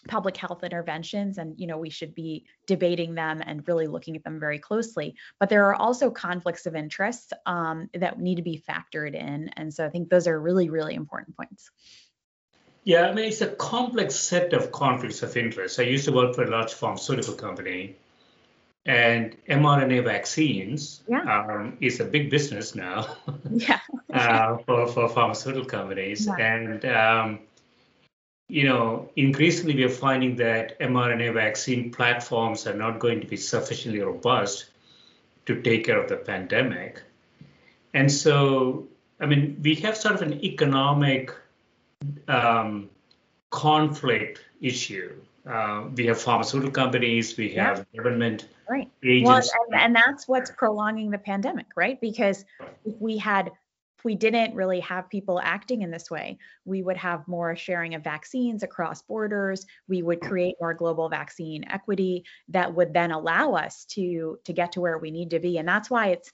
public 0.09 0.37
health 0.37 0.64
interventions 0.64 1.38
and 1.38 1.59
you 1.59 1.66
know 1.66 1.78
we 1.78 1.90
should 1.90 2.14
be 2.14 2.45
debating 2.66 3.14
them 3.14 3.42
and 3.45 3.66
really 3.69 3.87
looking 3.87 4.16
at 4.16 4.25
them 4.25 4.40
very 4.40 4.59
closely 4.59 5.14
but 5.38 5.49
there 5.49 5.66
are 5.66 5.75
also 5.75 6.11
conflicts 6.11 6.66
of 6.66 6.75
interest 6.75 7.33
um, 7.47 7.88
that 7.95 8.19
need 8.19 8.37
to 8.37 8.42
be 8.42 8.62
factored 8.69 9.14
in 9.14 9.49
and 9.57 9.73
so 9.73 9.85
i 9.85 9.90
think 9.90 10.09
those 10.09 10.26
are 10.26 10.40
really 10.40 10.71
really 10.71 10.95
important 10.95 11.37
points 11.37 11.71
yeah 12.85 13.09
i 13.09 13.12
mean 13.12 13.26
it's 13.26 13.42
a 13.42 13.49
complex 13.49 14.14
set 14.14 14.52
of 14.52 14.73
conflicts 14.73 15.23
of 15.23 15.37
interest 15.37 15.78
i 15.78 15.83
used 15.83 16.07
to 16.07 16.12
work 16.12 16.35
for 16.35 16.45
a 16.45 16.50
large 16.50 16.73
pharmaceutical 16.73 17.35
company 17.35 17.97
and 18.87 19.36
mRNA 19.49 20.04
vaccines 20.04 21.02
yeah. 21.06 21.23
um, 21.23 21.76
is 21.80 22.00
a 22.00 22.04
big 22.04 22.30
business 22.30 22.75
now 22.75 23.17
yeah. 23.50 23.78
uh, 24.13 24.56
for, 24.65 24.86
for 24.89 25.08
pharmaceutical 25.08 25.67
companies. 25.67 26.26
Yeah. 26.26 26.36
And 26.36 26.84
um, 26.86 27.41
you 28.50 28.65
know, 28.65 29.08
increasingly 29.15 29.76
we 29.76 29.84
are 29.84 29.89
finding 29.89 30.34
that 30.36 30.78
mRNA 30.80 31.34
vaccine 31.34 31.93
platforms 31.93 32.67
are 32.67 32.75
not 32.75 32.99
going 32.99 33.21
to 33.21 33.26
be 33.26 33.36
sufficiently 33.36 34.00
robust 34.00 34.67
to 35.47 35.63
take 35.63 35.86
care 35.86 36.02
of 36.02 36.08
the 36.08 36.17
pandemic. 36.17 37.00
And 37.95 38.10
so, 38.10 38.89
I 39.21 39.26
mean, 39.26 39.60
we 39.63 39.76
have 39.76 39.97
sort 39.97 40.17
of 40.17 40.23
an 40.23 40.45
economic 40.45 41.32
um, 42.26 42.91
conflict 43.50 44.41
issue. 44.60 45.15
Uh, 45.47 45.84
we 45.95 46.06
have 46.06 46.21
pharmaceutical 46.21 46.73
companies, 46.73 47.36
we 47.36 47.50
have 47.50 47.78
yeah. 47.78 48.02
government 48.02 48.49
right. 48.69 48.91
Well, 49.02 49.36
and, 49.36 49.80
and 49.80 49.97
that's 49.97 50.28
what's 50.28 50.50
prolonging 50.50 51.10
the 51.10 51.19
pandemic, 51.19 51.67
right? 51.76 52.00
Because 52.00 52.45
if 52.84 52.95
we 53.00 53.17
had 53.17 53.52
if 54.00 54.04
we 54.06 54.15
didn't 54.15 54.54
really 54.54 54.80
have 54.80 55.10
people 55.10 55.39
acting 55.39 55.82
in 55.82 55.91
this 55.91 56.10
way, 56.10 56.39
we 56.65 56.82
would 56.82 56.97
have 56.97 57.28
more 57.28 57.54
sharing 57.54 57.95
of 57.95 58.02
vaccines 58.02 58.63
across 58.63 59.02
borders. 59.02 59.67
We 59.89 60.00
would 60.00 60.23
create 60.23 60.54
more 60.58 60.73
global 60.73 61.10
vaccine 61.10 61.65
equity 61.69 62.25
that 62.49 62.75
would 62.75 62.95
then 62.95 63.10
allow 63.10 63.52
us 63.52 63.84
to 63.91 64.39
to 64.47 64.52
get 64.54 64.73
to 64.73 64.80
where 64.80 64.97
we 64.97 65.10
need 65.10 65.30
to 65.30 65.39
be. 65.39 65.58
And 65.58 65.69
that's 65.69 65.91
why 65.91 66.08
it's 66.08 66.32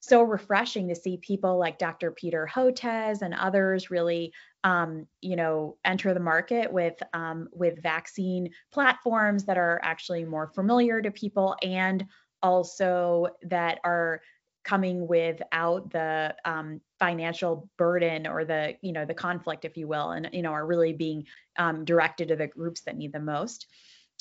so 0.00 0.22
refreshing 0.22 0.88
to 0.88 0.96
see 0.96 1.18
people 1.18 1.56
like 1.56 1.78
Dr. 1.78 2.10
Peter 2.10 2.48
Hotez 2.52 3.22
and 3.22 3.32
others 3.32 3.90
really, 3.92 4.32
um, 4.64 5.06
you 5.20 5.36
know, 5.36 5.76
enter 5.84 6.14
the 6.14 6.20
market 6.20 6.72
with 6.72 7.00
um, 7.12 7.48
with 7.52 7.80
vaccine 7.80 8.50
platforms 8.72 9.44
that 9.44 9.56
are 9.56 9.78
actually 9.84 10.24
more 10.24 10.48
familiar 10.48 11.00
to 11.00 11.12
people 11.12 11.54
and 11.62 12.04
also 12.42 13.28
that 13.42 13.78
are 13.84 14.20
coming 14.68 15.08
without 15.08 15.90
the 15.90 16.34
um, 16.44 16.78
financial 16.98 17.70
burden 17.78 18.26
or 18.26 18.44
the 18.44 18.74
you 18.82 18.92
know 18.92 19.06
the 19.06 19.14
conflict 19.14 19.64
if 19.64 19.78
you 19.78 19.88
will 19.88 20.10
and 20.10 20.28
you 20.32 20.42
know 20.42 20.52
are 20.52 20.66
really 20.66 20.92
being 20.92 21.24
um, 21.56 21.86
directed 21.86 22.28
to 22.28 22.36
the 22.36 22.46
groups 22.46 22.82
that 22.82 22.96
need 22.96 23.12
the 23.12 23.18
most 23.20 23.66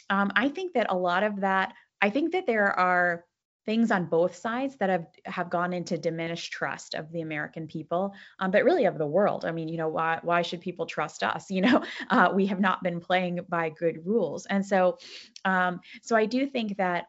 um, 0.10 0.32
i 0.38 0.48
think 0.48 0.72
that 0.74 0.88
a 0.90 0.96
lot 0.96 1.22
of 1.22 1.42
that 1.42 1.74
i 2.02 2.10
think 2.10 2.32
that 2.32 2.48
there 2.48 2.72
are 2.80 3.26
things 3.66 3.92
on 3.92 4.06
both 4.06 4.34
sides 4.34 4.78
that 4.78 4.90
have 4.90 5.08
have 5.26 5.50
gone 5.50 5.74
into 5.74 5.98
diminished 5.98 6.54
trust 6.54 6.96
of 6.96 7.12
the 7.12 7.20
American 7.20 7.68
people, 7.68 8.14
um, 8.40 8.50
but 8.50 8.64
really 8.64 8.86
of 8.86 8.98
the 8.98 9.06
world. 9.06 9.44
I 9.44 9.52
mean, 9.52 9.68
you 9.68 9.76
know, 9.76 9.90
why 9.90 10.20
why 10.24 10.42
should 10.42 10.62
people 10.62 10.86
trust 10.86 11.22
us? 11.22 11.52
You 11.58 11.62
know, 11.62 11.84
uh, 12.10 12.30
we 12.34 12.46
have 12.46 12.62
not 12.62 12.82
been 12.82 13.02
playing 13.02 13.42
by 13.50 13.70
good 13.70 14.06
rules, 14.06 14.46
and 14.46 14.66
so 14.66 14.98
um, 15.44 15.82
so 16.02 16.16
I 16.16 16.26
do 16.26 16.48
think 16.48 16.78
that 16.78 17.08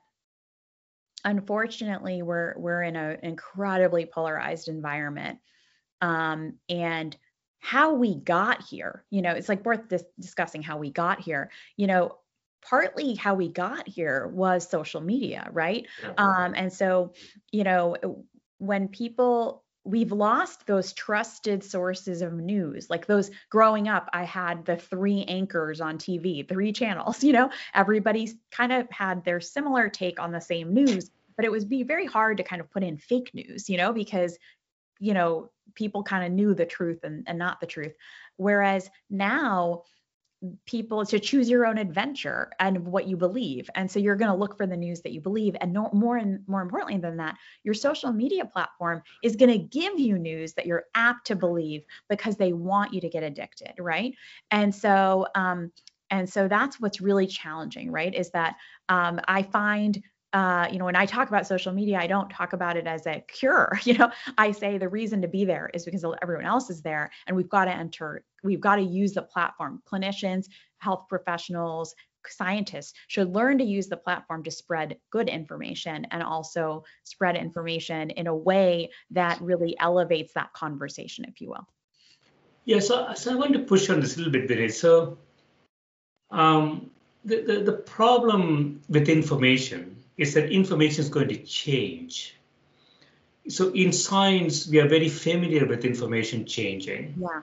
unfortunately 1.24 2.22
we're 2.22 2.54
we're 2.58 2.82
in 2.82 2.96
an 2.96 3.18
incredibly 3.22 4.06
polarized 4.06 4.68
environment 4.68 5.38
um, 6.00 6.54
and 6.68 7.16
how 7.60 7.94
we 7.94 8.14
got 8.14 8.62
here 8.62 9.04
you 9.10 9.22
know 9.22 9.32
it's 9.32 9.48
like 9.48 9.64
worth 9.64 9.88
dis- 9.88 10.04
discussing 10.18 10.62
how 10.62 10.78
we 10.78 10.90
got 10.90 11.20
here 11.20 11.50
you 11.76 11.86
know 11.86 12.16
partly 12.68 13.14
how 13.14 13.34
we 13.34 13.48
got 13.48 13.88
here 13.88 14.28
was 14.28 14.68
social 14.68 15.00
media 15.00 15.48
right 15.52 15.86
yeah. 16.02 16.12
um, 16.18 16.54
and 16.56 16.72
so 16.72 17.12
you 17.50 17.64
know 17.64 17.96
when 18.58 18.88
people 18.88 19.64
we've 19.88 20.12
lost 20.12 20.66
those 20.66 20.92
trusted 20.92 21.64
sources 21.64 22.20
of 22.20 22.34
news 22.34 22.90
like 22.90 23.06
those 23.06 23.30
growing 23.48 23.88
up 23.88 24.08
i 24.12 24.22
had 24.22 24.64
the 24.64 24.76
three 24.76 25.24
anchors 25.24 25.80
on 25.80 25.96
tv 25.98 26.46
three 26.46 26.72
channels 26.72 27.24
you 27.28 27.32
know? 27.32 27.50
Everybody's 27.74 28.34
kind 28.50 28.72
of 28.72 28.88
had 28.90 29.24
their 29.24 29.40
similar 29.40 29.88
take 29.88 30.20
on 30.20 30.32
the 30.32 30.40
same 30.40 30.74
news 30.74 31.10
but 31.36 31.44
it 31.44 31.52
was 31.52 31.64
be 31.64 31.82
very 31.82 32.06
hard 32.06 32.36
to 32.36 32.42
kind 32.42 32.60
of 32.60 32.70
put 32.70 32.82
in 32.82 32.98
fake 32.98 33.30
news 33.32 33.68
you 33.68 33.76
know? 33.76 33.92
Because 33.92 34.38
you 35.00 35.14
know 35.14 35.50
people 35.74 36.02
kind 36.02 36.24
of 36.24 36.32
knew 36.32 36.54
the 36.54 36.66
truth 36.66 37.00
and, 37.04 37.24
and 37.28 37.38
not 37.38 37.60
the 37.60 37.66
truth. 37.66 37.94
Whereas 38.36 38.90
now 39.08 39.84
people 40.66 41.04
to 41.04 41.18
choose 41.18 41.50
your 41.50 41.66
own 41.66 41.78
adventure 41.78 42.50
and 42.60 42.86
what 42.86 43.08
you 43.08 43.16
believe. 43.16 43.68
And 43.74 43.90
so 43.90 43.98
you're 43.98 44.16
going 44.16 44.30
to 44.30 44.36
look 44.36 44.56
for 44.56 44.66
the 44.66 44.76
news 44.76 45.00
that 45.02 45.12
you 45.12 45.20
believe. 45.20 45.56
And 45.60 45.72
no, 45.72 45.90
more 45.92 46.16
and 46.16 46.46
more 46.46 46.62
importantly 46.62 46.98
than 46.98 47.16
that 47.16 47.36
your 47.64 47.74
social 47.74 48.12
media 48.12 48.44
platform 48.44 49.02
is 49.22 49.36
going 49.36 49.50
to 49.50 49.58
give 49.58 49.98
you 49.98 50.18
news 50.18 50.54
that 50.54 50.66
you're 50.66 50.84
apt 50.94 51.26
to 51.28 51.36
believe 51.36 51.84
because 52.08 52.36
they 52.36 52.52
want 52.52 52.92
you 52.94 53.00
to 53.00 53.08
get 53.08 53.22
addicted 53.22 53.72
right? 53.78 54.14
And 54.50 54.74
so 54.74 55.26
um 55.34 55.72
and 56.10 56.28
so 56.28 56.48
that's 56.48 56.80
what's 56.80 57.00
really 57.00 57.26
challenging 57.26 57.90
right 57.90 58.14
is 58.14 58.30
that 58.30 58.56
um, 58.88 59.20
i 59.28 59.42
find 59.42 60.02
uh, 60.32 60.68
you 60.70 60.78
know, 60.78 60.84
when 60.84 60.96
I 60.96 61.06
talk 61.06 61.28
about 61.28 61.46
social 61.46 61.72
media, 61.72 61.98
I 61.98 62.06
don't 62.06 62.28
talk 62.28 62.52
about 62.52 62.76
it 62.76 62.86
as 62.86 63.06
a 63.06 63.24
cure. 63.28 63.78
You 63.84 63.94
know, 63.94 64.10
I 64.36 64.50
say 64.52 64.76
the 64.76 64.88
reason 64.88 65.22
to 65.22 65.28
be 65.28 65.46
there 65.46 65.70
is 65.72 65.86
because 65.86 66.04
everyone 66.20 66.44
else 66.44 66.68
is 66.68 66.82
there, 66.82 67.10
and 67.26 67.36
we've 67.36 67.48
got 67.48 67.64
to 67.64 67.70
enter 67.70 68.24
we've 68.42 68.60
got 68.60 68.76
to 68.76 68.82
use 68.82 69.12
the 69.12 69.22
platform. 69.22 69.82
Clinicians, 69.90 70.46
health 70.78 71.06
professionals, 71.08 71.94
scientists 72.26 72.92
should 73.06 73.34
learn 73.34 73.58
to 73.58 73.64
use 73.64 73.88
the 73.88 73.96
platform 73.96 74.42
to 74.44 74.50
spread 74.50 74.98
good 75.10 75.28
information 75.28 76.06
and 76.10 76.22
also 76.22 76.84
spread 77.04 77.36
information 77.36 78.10
in 78.10 78.26
a 78.26 78.34
way 78.34 78.90
that 79.10 79.40
really 79.40 79.76
elevates 79.78 80.34
that 80.34 80.52
conversation, 80.52 81.24
if 81.26 81.40
you 81.40 81.48
will. 81.48 81.66
Yeah, 82.64 82.80
so, 82.80 83.14
so 83.14 83.32
I 83.32 83.34
want 83.36 83.54
to 83.54 83.60
push 83.60 83.88
on 83.88 84.00
this 84.00 84.16
a 84.16 84.18
little 84.18 84.32
bit, 84.32 84.48
Vinay. 84.48 84.72
So 84.72 85.16
um, 86.30 86.90
the, 87.24 87.40
the, 87.40 87.60
the 87.60 87.72
problem 87.72 88.82
with 88.88 89.08
information 89.08 89.96
is 90.18 90.34
that 90.34 90.50
information 90.50 91.02
is 91.02 91.08
going 91.08 91.28
to 91.28 91.38
change. 91.38 92.34
So 93.48 93.70
in 93.72 93.92
science, 93.92 94.68
we 94.68 94.80
are 94.80 94.88
very 94.88 95.08
familiar 95.08 95.64
with 95.64 95.86
information 95.86 96.44
changing. 96.44 97.14
Yeah. 97.18 97.40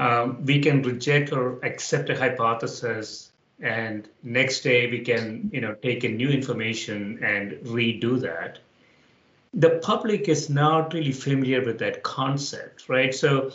Um, 0.00 0.44
we 0.46 0.60
can 0.60 0.82
reject 0.82 1.32
or 1.32 1.58
accept 1.62 2.08
a 2.08 2.16
hypothesis 2.16 3.30
and 3.60 4.08
next 4.22 4.60
day 4.60 4.90
we 4.90 5.00
can 5.00 5.50
you 5.52 5.60
know 5.60 5.74
take 5.74 6.04
in 6.04 6.16
new 6.16 6.30
information 6.30 7.22
and 7.22 7.52
redo 7.76 8.20
that. 8.22 8.60
The 9.52 9.80
public 9.82 10.28
is 10.28 10.48
not 10.48 10.94
really 10.94 11.12
familiar 11.12 11.62
with 11.62 11.78
that 11.80 12.02
concept 12.02 12.88
right? 12.88 13.14
So 13.14 13.52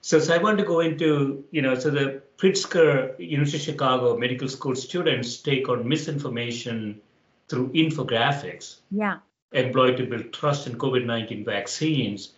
so, 0.00 0.20
so 0.20 0.32
i 0.34 0.38
want 0.38 0.58
to 0.58 0.64
go 0.64 0.78
into 0.80 1.44
you 1.50 1.60
know 1.60 1.74
so 1.74 1.90
the 1.90 2.22
pritzker 2.36 3.18
university 3.18 3.58
of 3.58 3.62
chicago 3.62 4.16
medical 4.16 4.48
school 4.48 4.76
students 4.76 5.38
take 5.38 5.68
on 5.68 5.88
misinformation 5.88 7.00
through 7.48 7.68
infographics 7.72 8.76
yeah. 8.90 9.18
employed 9.52 9.96
to 9.96 10.06
build 10.06 10.32
trust 10.32 10.66
in 10.66 10.78
covid-19 10.78 11.44
vaccines. 11.44 12.32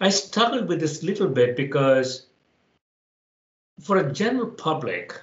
I 0.00 0.08
struggled 0.08 0.68
with 0.68 0.80
this 0.80 1.02
little 1.02 1.28
bit 1.28 1.56
because 1.56 2.26
for 3.80 3.98
a 3.98 4.12
general 4.12 4.50
public 4.50 5.14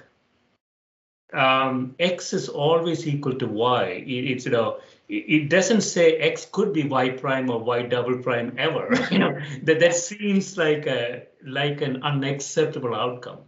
um, 1.32 1.94
x 1.98 2.32
is 2.32 2.48
always 2.48 3.06
equal 3.06 3.34
to 3.34 3.46
y. 3.46 4.04
It, 4.06 4.30
it's 4.30 4.46
you 4.46 4.52
know 4.52 4.80
it, 5.08 5.50
doesn't 5.50 5.82
say 5.82 6.16
x 6.16 6.46
could 6.50 6.72
be 6.72 6.84
y 6.84 7.10
prime 7.10 7.50
or 7.50 7.60
y 7.60 7.82
double 7.82 8.18
prime 8.18 8.54
ever. 8.58 8.90
you 9.10 9.18
know 9.18 9.38
that 9.62 9.80
that 9.80 9.94
seems 9.94 10.56
like 10.56 10.86
a 10.86 11.26
like 11.44 11.82
an 11.82 12.02
unacceptable 12.02 12.94
outcome. 12.94 13.40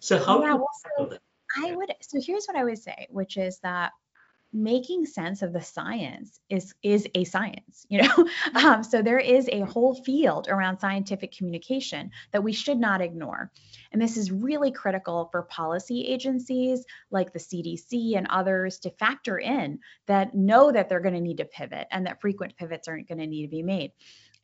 So 0.00 0.18
how 0.18 0.40
yeah, 0.42 0.54
well, 0.54 0.68
so 0.96 1.18
I 1.56 1.74
would 1.74 1.92
so 2.00 2.20
here's 2.20 2.46
what 2.46 2.56
I 2.56 2.64
would 2.64 2.78
say, 2.78 3.06
which 3.10 3.36
is 3.36 3.58
that 3.60 3.92
making 4.52 5.04
sense 5.04 5.42
of 5.42 5.52
the 5.52 5.60
science 5.60 6.40
is 6.48 6.74
is 6.82 7.06
a 7.14 7.24
science 7.24 7.86
you 7.88 8.02
know? 8.02 8.28
Um, 8.54 8.82
so 8.82 9.02
there 9.02 9.18
is 9.18 9.48
a 9.52 9.60
whole 9.60 9.94
field 9.94 10.48
around 10.48 10.78
scientific 10.80 11.32
communication 11.32 12.10
that 12.32 12.42
we 12.42 12.52
should 12.52 12.78
not 12.78 13.00
ignore. 13.00 13.50
And 13.92 14.00
this 14.00 14.16
is 14.16 14.32
really 14.32 14.72
critical 14.72 15.28
for 15.30 15.42
policy 15.42 16.06
agencies 16.06 16.84
like 17.10 17.32
the 17.32 17.38
cdc 17.38 18.16
and 18.16 18.26
others 18.30 18.78
to 18.80 18.90
factor 18.90 19.38
in 19.38 19.78
that 20.06 20.34
know 20.34 20.72
that 20.72 20.88
they're 20.88 21.00
going 21.00 21.14
to 21.14 21.20
need 21.20 21.38
to 21.38 21.44
pivot 21.44 21.86
and 21.90 22.06
that 22.06 22.20
frequent 22.20 22.56
pivots 22.56 22.88
aren't 22.88 23.08
going 23.08 23.18
to 23.18 23.26
need 23.26 23.42
to 23.42 23.50
be 23.50 23.62
made. 23.62 23.92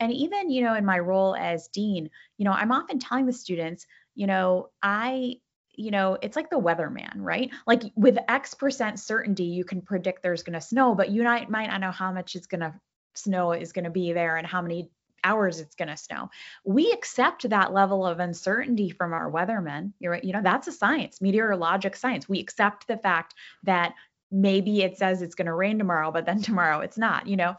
And 0.01 0.13
even 0.13 0.51
you 0.51 0.63
know 0.63 0.75
in 0.75 0.85
my 0.85 0.99
role 0.99 1.35
as 1.35 1.69
dean 1.69 2.11
you 2.37 2.45
know 2.45 2.53
i'm 2.53 2.73
often 2.73 2.99
telling 2.99 3.27
the 3.27 3.33
students 3.33 3.87
you 4.15 4.27
know 4.27 4.71
i 4.83 5.37
you 5.77 5.91
know, 5.91 6.19
it's 6.23 6.37
like 6.37 6.51
the 6.51 6.61
weatherman, 6.61 7.15
right? 7.17 7.51
Like 7.67 7.83
with 7.97 8.19
X 8.29 8.55
percent 8.55 8.99
certainty, 9.01 9.45
you 9.45 9.65
can 9.65 9.81
predict 9.81 10.23
there's 10.23 10.43
going 10.43 10.55
to 10.55 10.61
snow, 10.61 10.95
but 10.95 11.11
you 11.11 11.23
might, 11.23 11.51
might 11.51 11.69
not 11.69 11.81
know 11.81 11.91
how 11.91 12.13
much 12.13 12.37
it's 12.37 12.47
going 12.47 12.61
to 12.61 12.75
snow 13.15 13.53
is 13.53 13.73
going 13.73 13.85
to 13.85 13.91
be 13.91 14.13
there 14.13 14.37
and 14.37 14.47
how 14.47 14.63
many 14.63 14.91
hours 15.25 15.59
it's 15.59 15.75
going 15.75 15.89
to 15.89 15.97
snow. 15.97 16.31
We 16.65 16.93
accept 16.93 17.49
that 17.49 17.73
level 17.73 18.07
of 18.07 18.21
uncertainty 18.21 18.91
from 18.91 19.13
our 19.13 19.31
weathermen. 19.31 19.93
You're, 19.99 20.21
you 20.23 20.33
know, 20.33 20.43
that's 20.43 20.69
a 20.69 20.73
science, 20.73 21.21
meteorologic 21.21 21.97
science. 21.97 22.29
We 22.29 22.41
accept 22.41 22.87
the 22.87 22.99
fact 22.99 23.35
that 23.63 23.95
maybe 24.31 24.83
it 24.83 24.99
says 24.99 25.23
it's 25.23 25.35
going 25.35 25.47
to 25.47 25.55
rain 25.55 25.79
tomorrow, 25.79 26.13
but 26.13 26.27
then 26.27 26.43
tomorrow 26.43 26.81
it's 26.81 26.99
not, 26.99 27.27
you 27.27 27.37
know. 27.37 27.57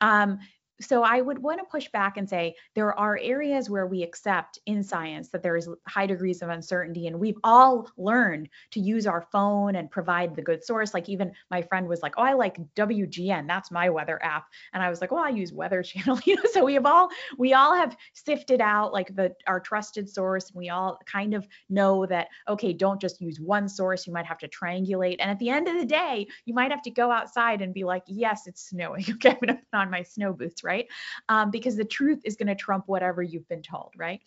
Um, 0.00 0.38
so 0.80 1.02
I 1.02 1.20
would 1.20 1.38
want 1.38 1.58
to 1.58 1.64
push 1.64 1.88
back 1.88 2.16
and 2.16 2.28
say 2.28 2.54
there 2.74 2.96
are 2.98 3.18
areas 3.20 3.68
where 3.68 3.86
we 3.86 4.02
accept 4.02 4.58
in 4.66 4.82
science 4.82 5.28
that 5.30 5.42
there 5.42 5.56
is 5.56 5.68
high 5.86 6.06
degrees 6.06 6.40
of 6.42 6.50
uncertainty 6.50 7.06
and 7.06 7.18
we've 7.18 7.38
all 7.42 7.90
learned 7.96 8.48
to 8.72 8.80
use 8.80 9.06
our 9.06 9.22
phone 9.32 9.74
and 9.76 9.90
provide 9.90 10.36
the 10.36 10.42
good 10.42 10.64
source. 10.64 10.94
Like 10.94 11.08
even 11.08 11.32
my 11.50 11.62
friend 11.62 11.88
was 11.88 12.02
like 12.02 12.14
oh 12.16 12.22
I 12.22 12.34
like 12.34 12.58
WGN 12.74 13.46
that's 13.48 13.70
my 13.70 13.90
weather 13.90 14.22
app. 14.22 14.44
And 14.72 14.82
I 14.82 14.88
was 14.90 15.00
like 15.00 15.10
well 15.10 15.24
I 15.24 15.30
use 15.30 15.52
weather 15.52 15.82
channel 15.88 16.18
you 16.24 16.36
know 16.36 16.42
so 16.52 16.64
we 16.64 16.74
have 16.74 16.86
all 16.86 17.08
we 17.38 17.54
all 17.54 17.74
have 17.74 17.96
sifted 18.12 18.60
out 18.60 18.92
like 18.92 19.14
the 19.16 19.34
our 19.46 19.60
trusted 19.60 20.08
source 20.08 20.50
and 20.50 20.58
we 20.58 20.68
all 20.68 21.00
kind 21.06 21.34
of 21.34 21.46
know 21.68 22.06
that 22.06 22.28
okay 22.48 22.72
don't 22.72 23.00
just 23.00 23.20
use 23.20 23.40
one 23.40 23.68
source 23.68 24.06
you 24.06 24.12
might 24.12 24.26
have 24.26 24.38
to 24.38 24.48
triangulate. 24.48 25.16
And 25.18 25.30
at 25.30 25.38
the 25.40 25.50
end 25.50 25.66
of 25.66 25.76
the 25.76 25.86
day 25.86 26.26
you 26.44 26.54
might 26.54 26.70
have 26.70 26.82
to 26.82 26.90
go 26.90 27.10
outside 27.10 27.62
and 27.62 27.74
be 27.74 27.84
like 27.84 28.04
yes 28.06 28.46
it's 28.46 28.68
snowing. 28.68 29.04
Okay 29.18 29.36
I'm 29.40 29.48
to 29.48 29.54
put 29.54 29.78
on 29.78 29.90
my 29.90 30.02
snow 30.02 30.32
boots 30.32 30.62
right? 30.68 30.86
Um, 31.30 31.50
because 31.50 31.76
the 31.76 31.84
truth 31.84 32.20
is 32.24 32.36
going 32.36 32.48
to 32.48 32.54
trump 32.54 32.84
whatever 32.86 33.22
you've 33.22 33.48
been 33.48 33.62
told, 33.62 33.92
right? 33.96 34.20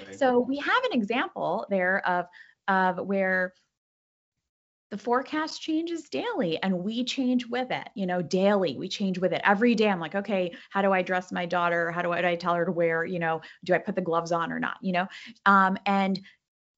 right? 0.00 0.18
So 0.18 0.40
we 0.40 0.56
have 0.56 0.84
an 0.90 0.92
example 0.94 1.66
there 1.68 2.06
of 2.08 2.26
of 2.68 3.06
where 3.06 3.52
the 4.90 4.98
forecast 4.98 5.60
changes 5.60 6.10
daily 6.10 6.62
and 6.62 6.84
we 6.84 7.02
change 7.02 7.46
with 7.46 7.70
it 7.70 7.88
you 7.94 8.04
know 8.04 8.20
daily 8.20 8.76
we 8.76 8.86
change 8.88 9.18
with 9.18 9.32
it 9.32 9.40
every 9.42 9.74
day 9.74 9.88
i'm 9.88 9.98
like 9.98 10.14
okay 10.14 10.52
how 10.68 10.82
do 10.82 10.92
i 10.92 11.00
dress 11.00 11.32
my 11.32 11.46
daughter 11.46 11.90
how 11.90 12.02
do 12.02 12.12
i, 12.12 12.20
do 12.20 12.28
I 12.28 12.36
tell 12.36 12.54
her 12.54 12.66
to 12.66 12.70
wear 12.70 13.02
you 13.02 13.18
know 13.18 13.40
do 13.64 13.72
i 13.72 13.78
put 13.78 13.94
the 13.94 14.02
gloves 14.02 14.32
on 14.32 14.52
or 14.52 14.60
not 14.60 14.76
you 14.82 14.92
know 14.92 15.06
um, 15.46 15.78
and 15.86 16.20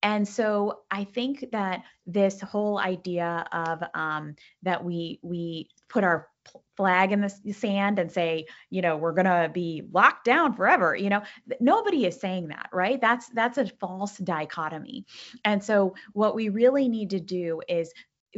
and 0.04 0.28
so 0.28 0.82
i 0.92 1.02
think 1.02 1.46
that 1.50 1.82
this 2.06 2.40
whole 2.40 2.78
idea 2.78 3.46
of 3.50 3.82
um, 3.94 4.36
that 4.62 4.84
we 4.84 5.18
we 5.22 5.68
put 5.88 6.04
our 6.04 6.28
flag 6.76 7.12
in 7.12 7.20
the 7.20 7.52
sand 7.52 7.98
and 7.98 8.10
say 8.10 8.46
you 8.70 8.82
know 8.82 8.96
we're 8.96 9.12
going 9.12 9.24
to 9.24 9.50
be 9.52 9.82
locked 9.92 10.24
down 10.24 10.52
forever 10.52 10.94
you 10.94 11.08
know 11.08 11.22
nobody 11.60 12.04
is 12.04 12.18
saying 12.20 12.48
that 12.48 12.68
right 12.72 13.00
that's 13.00 13.28
that's 13.28 13.58
a 13.58 13.66
false 13.80 14.18
dichotomy 14.18 15.04
and 15.44 15.62
so 15.62 15.94
what 16.12 16.34
we 16.34 16.48
really 16.48 16.88
need 16.88 17.10
to 17.10 17.20
do 17.20 17.60
is 17.68 17.92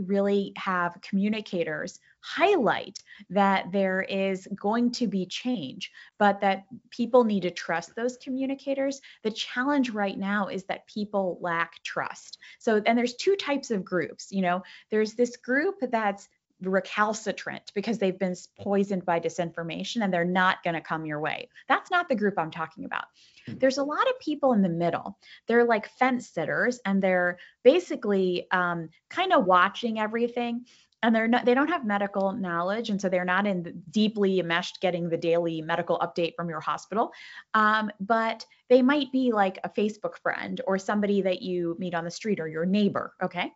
really 0.05 0.53
have 0.57 0.99
communicators 1.01 1.99
highlight 2.27 2.99
that 3.31 3.71
there 3.71 4.03
is 4.03 4.49
going 4.61 4.90
to 4.90 5.07
be 5.07 5.27
change, 5.27 5.92
but 6.19 6.40
that 6.40 6.64
people 6.90 7.25
need 7.25 7.42
to 7.42 7.51
trust 7.51 7.95
those 7.95 8.16
communicators. 8.16 9.01
The 9.23 9.31
challenge 9.31 9.90
right 9.90 10.19
now 10.19 10.49
is 10.49 10.64
that 10.64 10.88
people 10.88 11.38
lack 11.40 11.83
trust. 11.85 12.38
So, 12.59 12.83
and 12.85 12.99
there's 12.99 13.14
two 13.14 13.37
types 13.37 13.71
of 13.71 13.85
groups. 13.85 14.33
You 14.33 14.42
know, 14.42 14.62
there's 14.90 15.14
this 15.14 15.37
group 15.37 15.77
that's 15.81 16.29
recalcitrant 16.62 17.71
because 17.75 17.99
they've 17.99 18.19
been 18.19 18.35
poisoned 18.59 19.05
by 19.05 19.21
disinformation 19.21 20.03
and 20.03 20.12
they're 20.12 20.25
not 20.25 20.62
going 20.62 20.75
to 20.75 20.81
come 20.81 21.05
your 21.05 21.21
way. 21.21 21.49
That's 21.69 21.90
not 21.90 22.09
the 22.09 22.14
group 22.14 22.35
I'm 22.38 22.51
talking 22.51 22.85
about. 22.85 23.05
Hmm. 23.47 23.55
There's 23.59 23.79
a 23.79 23.85
lot 23.85 24.09
of 24.09 24.19
people 24.21 24.53
in 24.53 24.62
the 24.62 24.69
middle. 24.69 25.19
They're 25.49 25.64
like 25.64 25.88
fence 25.99 26.29
sitters 26.29 26.81
and 26.85 27.03
they're 27.03 27.38
basically 27.62 28.47
um, 28.51 28.88
kind 29.11 29.33
of 29.33 29.45
watching 29.45 29.99
everything 29.99 30.66
and 31.03 31.15
they're 31.15 31.29
not 31.29 31.45
they 31.45 31.55
don't 31.55 31.69
have 31.69 31.85
medical 31.85 32.33
knowledge 32.33 32.91
and 32.91 33.01
so 33.01 33.09
they're 33.09 33.25
not 33.25 33.47
in 33.47 33.83
deeply 33.91 34.41
enmeshed 34.41 34.81
getting 34.81 35.09
the 35.09 35.17
daily 35.17 35.61
medical 35.63 35.99
update 35.99 36.35
from 36.35 36.49
your 36.49 36.61
hospital. 36.61 37.13
Um, 37.55 37.91
but 38.01 38.45
they 38.69 38.83
might 38.83 39.13
be 39.13 39.33
like 39.33 39.59
a 39.63 39.69
facebook 39.69 40.17
friend 40.23 40.61
or 40.67 40.79
somebody 40.79 41.23
that 41.23 41.43
you 41.43 41.77
meet 41.79 41.95
on 41.95 42.05
the 42.05 42.11
street 42.11 42.41
or 42.41 42.49
your 42.49 42.67
neighbor 42.67 43.15
okay? 43.23 43.53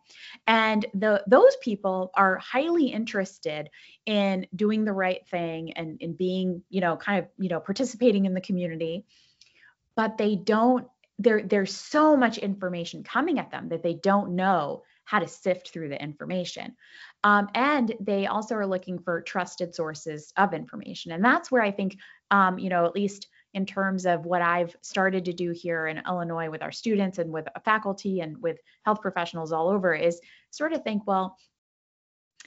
And 0.47 0.85
the 0.93 1.23
those 1.27 1.55
people 1.61 2.11
are 2.15 2.37
highly 2.37 2.87
interested 2.87 3.69
in 4.05 4.47
doing 4.55 4.85
the 4.85 4.93
right 4.93 5.27
thing 5.27 5.73
and 5.73 6.01
in 6.01 6.13
being 6.13 6.63
you 6.69 6.81
know 6.81 6.95
kind 6.95 7.19
of 7.19 7.27
you 7.37 7.49
know 7.49 7.59
participating 7.59 8.25
in 8.25 8.33
the 8.33 8.41
community. 8.41 9.05
But 9.95 10.17
they 10.17 10.35
don't 10.35 10.87
there 11.19 11.43
there's 11.43 11.75
so 11.75 12.17
much 12.17 12.37
information 12.37 13.03
coming 13.03 13.39
at 13.39 13.51
them 13.51 13.69
that 13.69 13.83
they 13.83 13.93
don't 13.93 14.35
know 14.35 14.83
how 15.03 15.19
to 15.19 15.27
sift 15.27 15.69
through 15.69 15.89
the 15.89 16.01
information. 16.01 16.75
Um, 17.23 17.49
and 17.53 17.93
they 17.99 18.27
also 18.27 18.55
are 18.55 18.65
looking 18.65 18.99
for 18.99 19.21
trusted 19.21 19.75
sources 19.75 20.33
of 20.37 20.53
information. 20.53 21.11
And 21.11 21.23
that's 21.23 21.51
where 21.51 21.61
I 21.61 21.71
think, 21.71 21.97
um, 22.31 22.57
you 22.57 22.69
know, 22.69 22.85
at 22.85 22.95
least 22.95 23.27
in 23.53 23.65
terms 23.65 24.05
of 24.05 24.25
what 24.25 24.41
I've 24.41 24.75
started 24.81 25.25
to 25.25 25.33
do 25.33 25.51
here 25.51 25.87
in 25.87 26.01
Illinois 26.07 26.49
with 26.49 26.61
our 26.61 26.71
students 26.71 27.17
and 27.17 27.31
with 27.31 27.47
faculty 27.65 28.21
and 28.21 28.41
with 28.41 28.57
health 28.85 29.01
professionals 29.01 29.51
all 29.51 29.69
over 29.69 29.93
is 29.93 30.21
sort 30.49 30.73
of 30.73 30.83
think, 30.83 31.05
well, 31.05 31.37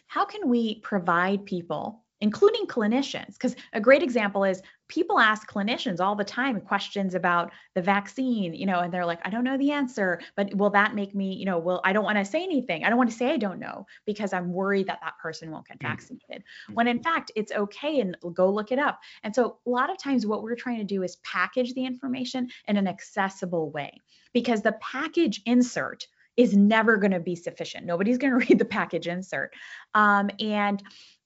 how 0.06 0.24
can 0.24 0.48
we 0.48 0.80
provide 0.80 1.44
people 1.44 2.03
including 2.20 2.66
clinicians. 2.66 3.34
Because 3.34 3.56
a 3.72 3.80
great 3.80 4.02
example 4.02 4.44
is 4.44 4.62
people 4.88 5.18
ask 5.18 5.50
clinicians 5.50 6.00
all 6.00 6.14
the 6.14 6.24
time 6.24 6.60
questions 6.60 7.14
about 7.14 7.50
the 7.74 7.82
vaccine, 7.82 8.54
you 8.54 8.66
know, 8.66 8.80
and 8.80 8.92
they're 8.92 9.06
like, 9.06 9.20
I 9.24 9.30
don't 9.30 9.44
know 9.44 9.56
the 9.56 9.72
answer, 9.72 10.20
but 10.36 10.54
will 10.54 10.70
that 10.70 10.94
make 10.94 11.14
me, 11.14 11.34
you 11.34 11.44
know, 11.44 11.58
will 11.58 11.80
I 11.84 11.92
don't 11.92 12.04
want 12.04 12.18
to 12.18 12.24
say 12.24 12.42
anything. 12.42 12.84
I 12.84 12.88
don't 12.88 12.98
want 12.98 13.10
to 13.10 13.16
say 13.16 13.30
I 13.30 13.36
don't 13.36 13.58
know 13.58 13.86
because 14.06 14.32
I'm 14.32 14.52
worried 14.52 14.86
that 14.88 15.00
that 15.02 15.18
person 15.18 15.50
won't 15.50 15.66
get 15.66 15.78
mm. 15.78 15.88
vaccinated. 15.88 16.42
Mm-hmm. 16.42 16.74
When 16.74 16.88
in 16.88 17.02
fact, 17.02 17.32
it's 17.34 17.52
okay 17.52 18.00
and 18.00 18.16
go 18.32 18.50
look 18.50 18.72
it 18.72 18.78
up. 18.78 19.00
And 19.22 19.34
so 19.34 19.58
a 19.66 19.70
lot 19.70 19.90
of 19.90 19.98
times 19.98 20.26
what 20.26 20.42
we're 20.42 20.56
trying 20.56 20.78
to 20.78 20.84
do 20.84 21.02
is 21.02 21.16
package 21.16 21.74
the 21.74 21.86
information 21.86 22.48
in 22.68 22.76
an 22.76 22.86
accessible 22.86 23.70
way 23.70 24.00
because 24.32 24.62
the 24.62 24.76
package 24.80 25.40
insert 25.46 26.06
is 26.36 26.56
never 26.56 26.96
going 26.96 27.12
to 27.12 27.20
be 27.20 27.36
sufficient. 27.36 27.86
Nobody's 27.86 28.18
going 28.18 28.32
to 28.38 28.46
read 28.46 28.58
the 28.58 28.64
package 28.64 29.06
insert. 29.06 29.52
Um, 29.94 30.30
and 30.40 30.82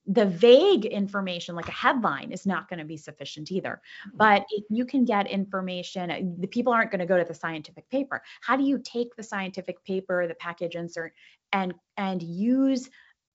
the 0.09 0.25
vague 0.25 0.87
information 0.87 1.55
like 1.55 1.69
a 1.69 1.73
headline 1.73 2.33
is 2.33 2.47
not 2.47 2.69
going 2.69 2.79
to 2.79 2.85
be 2.85 2.97
sufficient 2.97 3.53
either 3.53 3.81
mm-hmm. 4.07 4.17
but 4.17 4.45
if 4.51 4.65
you 4.71 4.85
can 4.85 5.05
get 5.05 5.27
information 5.27 6.37
the 6.41 6.47
people 6.47 6.73
aren't 6.73 6.91
going 6.91 6.99
to 6.99 7.07
go 7.07 7.19
to 7.19 7.25
the 7.25 7.35
scientific 7.35 7.89
paper 7.91 8.23
how 8.41 8.57
do 8.57 8.65
you 8.65 8.81
take 8.83 9.15
the 9.17 9.23
scientific 9.23 9.85
paper 9.85 10.27
the 10.27 10.35
package 10.35 10.75
insert 10.75 11.13
and 11.53 11.75
and 11.97 12.23
use 12.23 12.89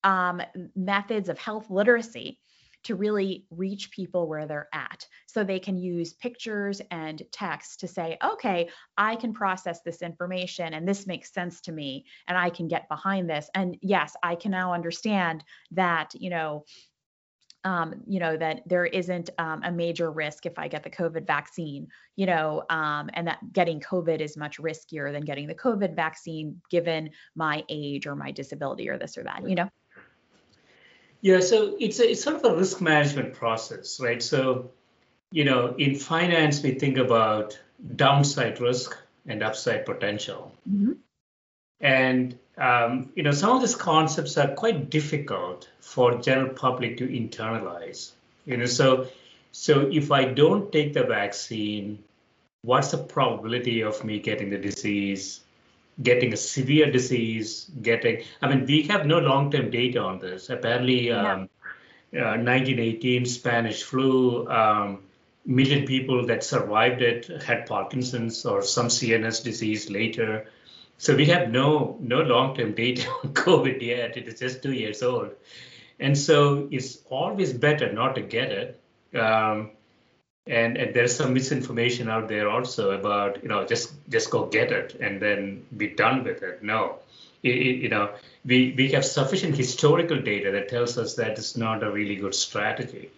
um, 0.03 0.41
methods 0.75 1.29
of 1.29 1.37
health 1.37 1.69
literacy 1.69 2.39
to 2.83 2.95
really 2.95 3.45
reach 3.49 3.91
people 3.91 4.27
where 4.27 4.45
they're 4.45 4.69
at. 4.73 5.07
So 5.27 5.43
they 5.43 5.59
can 5.59 5.77
use 5.77 6.13
pictures 6.13 6.81
and 6.91 7.21
text 7.31 7.79
to 7.81 7.87
say, 7.87 8.17
okay, 8.23 8.69
I 8.97 9.15
can 9.15 9.33
process 9.33 9.81
this 9.81 10.01
information 10.01 10.73
and 10.73 10.87
this 10.87 11.07
makes 11.07 11.33
sense 11.33 11.61
to 11.61 11.71
me 11.71 12.05
and 12.27 12.37
I 12.37 12.49
can 12.49 12.67
get 12.67 12.89
behind 12.89 13.29
this. 13.29 13.49
And 13.55 13.77
yes, 13.81 14.15
I 14.23 14.35
can 14.35 14.51
now 14.51 14.73
understand 14.73 15.43
that, 15.71 16.13
you 16.13 16.29
know, 16.29 16.65
um, 17.65 18.01
you 18.05 18.19
know 18.19 18.35
that 18.35 18.61
there 18.65 18.85
isn't 18.85 19.29
um, 19.37 19.61
a 19.63 19.71
major 19.71 20.11
risk 20.11 20.45
if 20.45 20.59
I 20.59 20.67
get 20.67 20.83
the 20.83 20.89
COVID 20.89 21.25
vaccine, 21.25 21.87
you 22.15 22.25
know, 22.25 22.63
um, 22.69 23.09
and 23.13 23.27
that 23.27 23.39
getting 23.53 23.79
COVID 23.79 24.19
is 24.19 24.35
much 24.35 24.57
riskier 24.57 25.11
than 25.11 25.23
getting 25.23 25.47
the 25.47 25.55
COVID 25.55 25.95
vaccine 25.95 26.61
given 26.69 27.09
my 27.35 27.63
age 27.69 28.05
or 28.05 28.15
my 28.15 28.31
disability 28.31 28.89
or 28.89 28.97
this 28.97 29.17
or 29.17 29.23
that, 29.23 29.47
you 29.47 29.55
know. 29.55 29.69
Yeah, 31.23 31.39
so 31.39 31.77
it's 31.79 32.01
a, 32.01 32.11
it's 32.11 32.21
sort 32.21 32.35
of 32.35 32.43
a 32.43 32.57
risk 32.57 32.81
management 32.81 33.33
process, 33.33 33.97
right? 34.01 34.21
So, 34.21 34.71
you 35.31 35.45
know, 35.45 35.73
in 35.77 35.95
finance, 35.95 36.61
we 36.61 36.71
think 36.71 36.97
about 36.97 37.57
downside 37.95 38.59
risk 38.59 38.97
and 39.25 39.41
upside 39.41 39.85
potential. 39.85 40.51
Mm-hmm. 40.69 40.91
And 41.79 42.37
um, 42.57 43.13
you 43.15 43.23
know, 43.23 43.31
some 43.31 43.55
of 43.55 43.61
these 43.61 43.73
concepts 43.75 44.37
are 44.37 44.53
quite 44.53 44.89
difficult 44.89 45.69
for 45.79 46.19
general 46.19 46.53
public 46.53 46.97
to 46.97 47.07
internalize. 47.07 48.11
You 48.45 48.57
know, 48.57 48.65
so 48.65 49.07
so 49.53 49.89
if 49.89 50.11
I 50.11 50.25
don't 50.25 50.73
take 50.73 50.91
the 50.91 51.05
vaccine, 51.05 52.03
what's 52.63 52.91
the 52.91 52.97
probability 52.97 53.81
of 53.81 54.03
me 54.03 54.19
getting 54.19 54.49
the 54.49 54.57
disease? 54.57 55.39
Getting 56.01 56.33
a 56.33 56.37
severe 56.37 56.91
disease, 56.91 57.69
getting, 57.81 58.23
I 58.41 58.49
mean, 58.49 58.65
we 58.65 58.83
have 58.83 59.05
no 59.05 59.19
long 59.19 59.51
term 59.51 59.69
data 59.69 59.99
on 59.99 60.19
this. 60.19 60.49
Apparently, 60.49 61.11
um, 61.11 61.49
uh, 62.13 62.37
1918 62.37 63.25
Spanish 63.25 63.83
flu, 63.83 64.47
um, 64.47 65.03
million 65.45 65.85
people 65.85 66.25
that 66.27 66.43
survived 66.43 67.01
it 67.01 67.25
had 67.43 67.65
Parkinson's 67.65 68.45
or 68.45 68.61
some 68.61 68.87
CNS 68.87 69.43
disease 69.43 69.89
later. 69.89 70.45
So 70.97 71.15
we 71.15 71.25
have 71.25 71.49
no 71.49 71.97
no 71.99 72.21
long 72.21 72.55
term 72.55 72.73
data 72.83 73.09
on 73.23 73.33
COVID 73.33 73.81
yet. 73.81 74.17
It 74.17 74.27
is 74.27 74.39
just 74.39 74.63
two 74.63 74.73
years 74.73 75.03
old, 75.03 75.31
and 75.99 76.17
so 76.17 76.67
it's 76.71 76.99
always 77.09 77.53
better 77.53 77.91
not 77.91 78.15
to 78.15 78.21
get 78.21 78.51
it. 78.51 78.79
Um, 79.15 79.71
and, 80.47 80.77
and 80.77 80.93
there's 80.93 81.15
some 81.15 81.33
misinformation 81.33 82.09
out 82.09 82.27
there 82.27 82.49
also 82.49 82.91
about 82.91 83.41
you 83.41 83.49
know 83.49 83.65
just 83.65 83.93
just 84.09 84.29
go 84.29 84.45
get 84.45 84.71
it 84.71 84.95
and 84.95 85.21
then 85.21 85.65
be 85.77 85.87
done 85.87 86.23
with 86.23 86.43
it. 86.43 86.63
No. 86.63 86.99
It, 87.43 87.55
it, 87.55 87.75
you 87.81 87.89
know 87.89 88.13
we 88.45 88.73
we 88.77 88.91
have 88.91 89.05
sufficient 89.05 89.55
historical 89.55 90.21
data 90.21 90.51
that 90.51 90.69
tells 90.69 90.97
us 90.97 91.15
that 91.15 91.31
it's 91.31 91.57
not 91.57 91.83
a 91.83 91.91
really 91.91 92.15
good 92.15 92.35
strategy. 92.35 93.09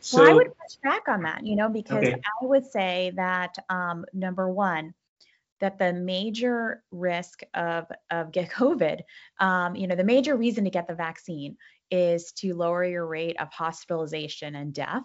So 0.00 0.20
well, 0.20 0.30
i 0.30 0.34
would 0.34 0.46
push 0.46 0.76
back 0.84 1.08
on 1.08 1.22
that 1.22 1.44
you 1.44 1.56
know 1.56 1.68
because 1.68 1.98
okay. 1.98 2.14
i 2.14 2.44
would 2.44 2.64
say 2.64 3.12
that 3.16 3.56
um, 3.68 4.04
number 4.12 4.48
one 4.48 4.94
that 5.60 5.78
the 5.78 5.92
major 5.92 6.82
risk 6.92 7.42
of 7.54 7.86
of 8.10 8.30
get 8.30 8.50
covid 8.60 9.00
um, 9.40 9.74
you 9.74 9.86
know 9.86 9.96
the 9.96 10.04
major 10.04 10.36
reason 10.36 10.64
to 10.64 10.70
get 10.70 10.86
the 10.86 10.94
vaccine 10.94 11.56
is 11.90 12.32
to 12.32 12.54
lower 12.54 12.84
your 12.84 13.06
rate 13.06 13.36
of 13.40 13.52
hospitalization 13.52 14.54
and 14.54 14.74
death 14.74 15.04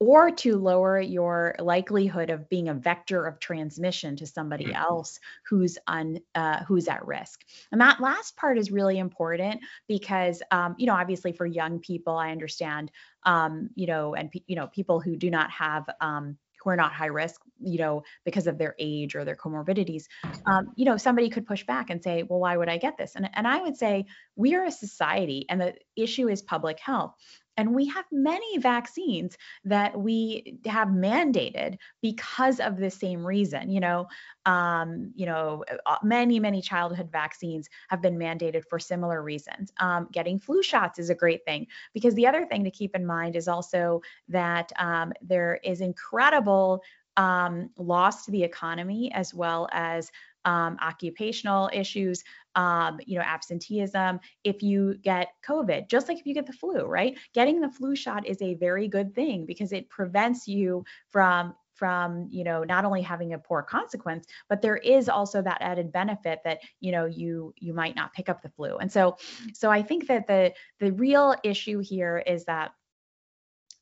or 0.00 0.30
to 0.30 0.56
lower 0.56 1.00
your 1.00 1.56
likelihood 1.58 2.30
of 2.30 2.48
being 2.48 2.68
a 2.68 2.74
vector 2.74 3.26
of 3.26 3.40
transmission 3.40 4.16
to 4.16 4.26
somebody 4.26 4.66
mm-hmm. 4.66 4.76
else 4.76 5.18
who's 5.48 5.76
on 5.86 6.20
uh, 6.34 6.62
who's 6.64 6.88
at 6.88 7.06
risk. 7.06 7.44
And 7.72 7.80
that 7.80 8.00
last 8.00 8.36
part 8.36 8.58
is 8.58 8.70
really 8.70 8.98
important 8.98 9.60
because 9.88 10.42
um, 10.50 10.76
you 10.78 10.86
know 10.86 10.94
obviously 10.94 11.32
for 11.32 11.46
young 11.46 11.80
people 11.80 12.16
I 12.16 12.30
understand 12.30 12.90
um, 13.24 13.70
you 13.74 13.86
know 13.86 14.14
and 14.14 14.30
you 14.46 14.56
know 14.56 14.68
people 14.68 15.00
who 15.00 15.16
do 15.16 15.30
not 15.30 15.50
have 15.50 15.88
um, 16.00 16.38
who 16.62 16.70
are 16.70 16.76
not 16.76 16.92
high 16.92 17.06
risk, 17.06 17.40
you 17.60 17.78
know, 17.78 18.02
because 18.24 18.46
of 18.46 18.58
their 18.58 18.74
age 18.78 19.14
or 19.14 19.24
their 19.24 19.36
comorbidities, 19.36 20.04
um, 20.46 20.72
you 20.76 20.84
know, 20.84 20.96
somebody 20.96 21.30
could 21.30 21.46
push 21.46 21.64
back 21.64 21.90
and 21.90 22.02
say, 22.02 22.24
well, 22.24 22.40
why 22.40 22.56
would 22.56 22.68
I 22.68 22.78
get 22.78 22.96
this? 22.96 23.14
And, 23.14 23.28
and 23.34 23.46
I 23.46 23.60
would 23.60 23.76
say 23.76 24.06
we 24.36 24.54
are 24.54 24.64
a 24.64 24.70
society 24.70 25.46
and 25.48 25.60
the 25.60 25.74
issue 25.96 26.28
is 26.28 26.42
public 26.42 26.80
health. 26.80 27.14
And 27.58 27.74
we 27.74 27.86
have 27.88 28.04
many 28.12 28.56
vaccines 28.58 29.36
that 29.64 29.98
we 29.98 30.60
have 30.64 30.88
mandated 30.88 31.76
because 32.00 32.60
of 32.60 32.78
the 32.78 32.90
same 32.90 33.26
reason. 33.26 33.68
You 33.68 33.80
know, 33.80 34.06
um, 34.46 35.12
you 35.16 35.26
know, 35.26 35.64
uh, 35.84 35.98
many 36.02 36.38
many 36.38 36.62
childhood 36.62 37.10
vaccines 37.10 37.68
have 37.88 38.00
been 38.00 38.16
mandated 38.16 38.62
for 38.70 38.78
similar 38.78 39.22
reasons. 39.22 39.72
Um, 39.78 40.08
getting 40.12 40.38
flu 40.38 40.62
shots 40.62 41.00
is 41.00 41.10
a 41.10 41.14
great 41.16 41.44
thing 41.44 41.66
because 41.92 42.14
the 42.14 42.28
other 42.28 42.46
thing 42.46 42.62
to 42.64 42.70
keep 42.70 42.94
in 42.94 43.04
mind 43.04 43.34
is 43.34 43.48
also 43.48 44.00
that 44.28 44.72
um, 44.78 45.12
there 45.20 45.58
is 45.64 45.80
incredible 45.80 46.82
um, 47.16 47.70
loss 47.76 48.24
to 48.24 48.30
the 48.30 48.44
economy 48.44 49.10
as 49.12 49.34
well 49.34 49.68
as 49.72 50.12
um, 50.44 50.78
occupational 50.80 51.68
issues, 51.72 52.24
um, 52.58 52.98
you 53.06 53.16
know, 53.16 53.24
absenteeism. 53.24 54.18
If 54.42 54.64
you 54.64 54.96
get 55.00 55.28
COVID, 55.46 55.88
just 55.88 56.08
like 56.08 56.18
if 56.18 56.26
you 56.26 56.34
get 56.34 56.46
the 56.46 56.52
flu, 56.52 56.80
right? 56.80 57.16
Getting 57.32 57.60
the 57.60 57.70
flu 57.70 57.94
shot 57.94 58.26
is 58.26 58.42
a 58.42 58.54
very 58.54 58.88
good 58.88 59.14
thing 59.14 59.46
because 59.46 59.72
it 59.72 59.88
prevents 59.88 60.48
you 60.48 60.84
from 61.08 61.54
from 61.74 62.26
you 62.28 62.42
know 62.42 62.64
not 62.64 62.84
only 62.84 63.00
having 63.00 63.34
a 63.34 63.38
poor 63.38 63.62
consequence 63.62 64.26
but 64.48 64.60
there 64.60 64.78
is 64.78 65.08
also 65.08 65.40
that 65.40 65.58
added 65.60 65.92
benefit 65.92 66.40
that 66.42 66.58
you 66.80 66.90
know 66.90 67.06
you 67.06 67.54
you 67.56 67.72
might 67.72 67.94
not 67.94 68.12
pick 68.12 68.28
up 68.28 68.42
the 68.42 68.48
flu 68.48 68.76
and 68.78 68.90
so 68.90 69.16
so 69.54 69.70
i 69.70 69.80
think 69.80 70.08
that 70.08 70.26
the 70.26 70.52
the 70.80 70.90
real 70.94 71.36
issue 71.44 71.78
here 71.78 72.20
is 72.26 72.44
that 72.46 72.72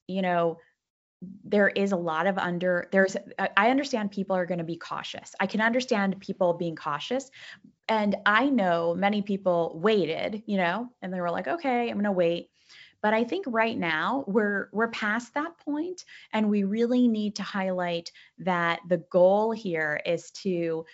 you 0.06 0.20
know 0.20 0.58
there 1.44 1.68
is 1.68 1.92
a 1.92 1.96
lot 1.96 2.26
of 2.26 2.38
under 2.38 2.88
there's 2.92 3.16
i 3.56 3.70
understand 3.70 4.10
people 4.10 4.36
are 4.36 4.46
going 4.46 4.58
to 4.58 4.64
be 4.64 4.76
cautious. 4.76 5.34
I 5.40 5.46
can 5.46 5.60
understand 5.60 6.20
people 6.20 6.54
being 6.54 6.76
cautious. 6.76 7.30
And 7.88 8.16
i 8.26 8.48
know 8.48 8.94
many 8.94 9.22
people 9.22 9.78
waited 9.82 10.42
you 10.46 10.56
know 10.56 10.88
and 11.02 11.12
they 11.12 11.20
were 11.20 11.30
like 11.30 11.48
okay 11.48 11.88
i'm 11.88 11.96
going 11.96 12.04
to 12.04 12.12
wait. 12.12 12.50
But 13.02 13.14
i 13.14 13.24
think 13.24 13.44
right 13.48 13.78
now 13.78 14.24
we're 14.26 14.68
we're 14.72 14.88
past 14.88 15.34
that 15.34 15.58
point 15.58 16.04
and 16.32 16.50
we 16.50 16.64
really 16.64 17.06
need 17.08 17.36
to 17.36 17.42
highlight 17.42 18.10
that 18.38 18.80
the 18.88 18.98
goal 19.10 19.52
here 19.52 20.00
is 20.04 20.30
to 20.42 20.84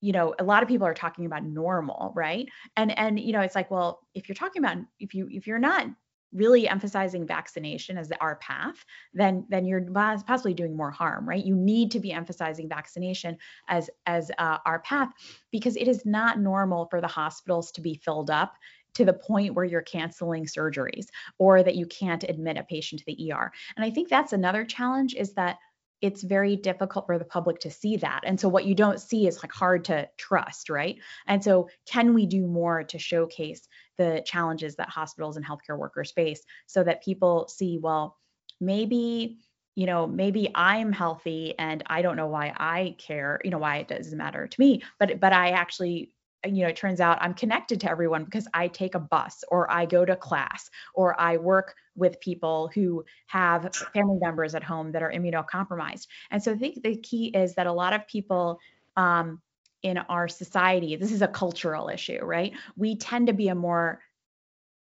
you 0.00 0.12
know 0.12 0.34
a 0.38 0.44
lot 0.44 0.62
of 0.62 0.68
people 0.68 0.86
are 0.86 0.94
talking 0.94 1.26
about 1.26 1.44
normal 1.44 2.12
right? 2.16 2.48
And 2.76 2.96
and 2.98 3.20
you 3.20 3.32
know 3.32 3.40
it's 3.40 3.54
like 3.54 3.70
well 3.70 4.00
if 4.14 4.28
you're 4.28 4.34
talking 4.34 4.64
about 4.64 4.78
if 4.98 5.14
you 5.14 5.28
if 5.30 5.46
you're 5.46 5.58
not 5.58 5.86
really 6.32 6.68
emphasizing 6.68 7.26
vaccination 7.26 7.98
as 7.98 8.12
our 8.20 8.36
path, 8.36 8.84
then 9.14 9.44
then 9.48 9.64
you're 9.64 9.84
possibly 10.26 10.54
doing 10.54 10.76
more 10.76 10.90
harm, 10.90 11.28
right? 11.28 11.44
You 11.44 11.56
need 11.56 11.90
to 11.92 12.00
be 12.00 12.12
emphasizing 12.12 12.68
vaccination 12.68 13.36
as 13.68 13.90
as 14.06 14.30
uh, 14.38 14.58
our 14.66 14.80
path 14.80 15.10
because 15.50 15.76
it 15.76 15.88
is 15.88 16.06
not 16.06 16.38
normal 16.38 16.86
for 16.86 17.00
the 17.00 17.08
hospitals 17.08 17.72
to 17.72 17.80
be 17.80 17.94
filled 17.94 18.30
up 18.30 18.54
to 18.94 19.04
the 19.04 19.12
point 19.12 19.54
where 19.54 19.64
you're 19.64 19.82
canceling 19.82 20.44
surgeries 20.44 21.06
or 21.38 21.62
that 21.62 21.76
you 21.76 21.86
can't 21.86 22.24
admit 22.24 22.56
a 22.56 22.64
patient 22.64 23.00
to 23.00 23.06
the 23.06 23.32
ER. 23.32 23.52
And 23.76 23.84
I 23.84 23.90
think 23.90 24.08
that's 24.08 24.32
another 24.32 24.64
challenge 24.64 25.14
is 25.14 25.32
that 25.34 25.58
it's 26.00 26.22
very 26.22 26.56
difficult 26.56 27.06
for 27.06 27.18
the 27.18 27.24
public 27.24 27.60
to 27.60 27.70
see 27.70 27.96
that. 27.98 28.20
And 28.24 28.40
so 28.40 28.48
what 28.48 28.64
you 28.64 28.74
don't 28.74 29.00
see 29.00 29.26
is 29.26 29.42
like 29.42 29.52
hard 29.52 29.84
to 29.86 30.08
trust, 30.16 30.70
right? 30.70 30.96
And 31.26 31.44
so 31.44 31.68
can 31.86 32.14
we 32.14 32.26
do 32.26 32.46
more 32.46 32.84
to 32.84 32.98
showcase 32.98 33.68
the 34.00 34.22
challenges 34.24 34.76
that 34.76 34.88
hospitals 34.88 35.36
and 35.36 35.44
healthcare 35.44 35.76
workers 35.76 36.10
face 36.10 36.42
so 36.66 36.82
that 36.82 37.04
people 37.04 37.46
see, 37.48 37.76
well, 37.76 38.16
maybe 38.58 39.36
you 39.76 39.86
know 39.86 40.04
maybe 40.06 40.50
i'm 40.56 40.90
healthy 40.90 41.54
and 41.58 41.84
i 41.86 42.02
don't 42.02 42.16
know 42.16 42.26
why 42.26 42.52
i 42.56 42.94
care 42.98 43.40
you 43.44 43.50
know 43.52 43.56
why 43.58 43.76
it 43.76 43.86
doesn't 43.86 44.18
matter 44.18 44.48
to 44.48 44.60
me 44.60 44.82
but 44.98 45.20
but 45.20 45.32
i 45.32 45.50
actually 45.50 46.12
you 46.44 46.62
know 46.62 46.68
it 46.68 46.74
turns 46.74 47.00
out 47.00 47.16
i'm 47.20 47.32
connected 47.32 47.80
to 47.80 47.88
everyone 47.88 48.24
because 48.24 48.48
i 48.52 48.66
take 48.66 48.96
a 48.96 48.98
bus 48.98 49.44
or 49.48 49.70
i 49.70 49.86
go 49.86 50.04
to 50.04 50.16
class 50.16 50.68
or 50.92 51.18
i 51.20 51.36
work 51.36 51.76
with 51.94 52.20
people 52.20 52.68
who 52.74 53.04
have 53.28 53.72
family 53.94 54.18
members 54.20 54.56
at 54.56 54.64
home 54.64 54.90
that 54.90 55.02
are 55.02 55.12
immunocompromised. 55.12 56.08
And 56.32 56.42
so 56.42 56.50
i 56.52 56.56
think 56.56 56.82
the 56.82 56.96
key 56.96 57.28
is 57.28 57.54
that 57.54 57.68
a 57.68 57.72
lot 57.72 57.92
of 57.92 58.06
people 58.08 58.58
um, 58.96 59.40
in 59.82 59.98
our 59.98 60.28
society 60.28 60.96
this 60.96 61.12
is 61.12 61.22
a 61.22 61.28
cultural 61.28 61.88
issue 61.88 62.18
right 62.22 62.52
we 62.76 62.96
tend 62.96 63.26
to 63.26 63.32
be 63.32 63.48
a 63.48 63.54
more 63.54 64.00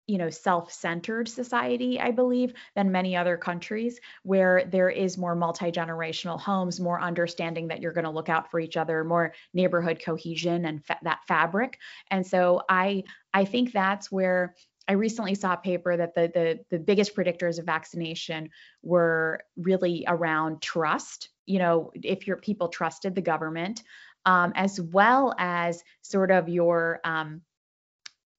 you 0.08 0.18
know 0.18 0.30
self-centered 0.30 1.28
society 1.28 2.00
i 2.00 2.12
believe 2.12 2.54
than 2.76 2.92
many 2.92 3.16
other 3.16 3.38
countries 3.38 4.00
where 4.24 4.64
there 4.66 4.90
is 4.90 5.18
more 5.18 5.36
multi-generational 5.36 6.40
homes 6.40 6.80
more 6.80 7.00
understanding 7.00 7.68
that 7.68 7.82
you're 7.82 7.94
going 7.94 8.06
to 8.06 8.10
look 8.10 8.30
out 8.30 8.50
for 8.50 8.60
each 8.60 8.78
other 8.78 9.04
more 9.04 9.34
neighborhood 9.54 10.02
cohesion 10.04 10.66
and 10.66 10.84
fa- 10.86 11.00
that 11.04 11.20
fabric 11.28 11.78
and 12.10 12.26
so 12.26 12.62
i 12.70 13.04
i 13.34 13.46
think 13.46 13.72
that's 13.72 14.12
where 14.12 14.56
I 14.90 14.94
recently 14.94 15.36
saw 15.36 15.54
a 15.54 15.58
paper 15.58 15.98
that 15.98 16.16
the, 16.16 16.32
the 16.34 16.60
the 16.70 16.80
biggest 16.80 17.14
predictors 17.16 17.60
of 17.60 17.66
vaccination 17.66 18.50
were 18.82 19.42
really 19.58 20.06
around 20.08 20.62
trust. 20.62 21.30
You 21.46 21.60
know, 21.60 21.92
if 21.94 22.26
your 22.26 22.38
people 22.38 22.70
trusted 22.70 23.14
the 23.14 23.22
government, 23.22 23.84
um, 24.28 24.52
as 24.56 24.80
well 24.80 25.34
as 25.40 25.84
sort 26.04 26.30
of 26.30 26.50
your 26.50 27.00
um, 27.04 27.42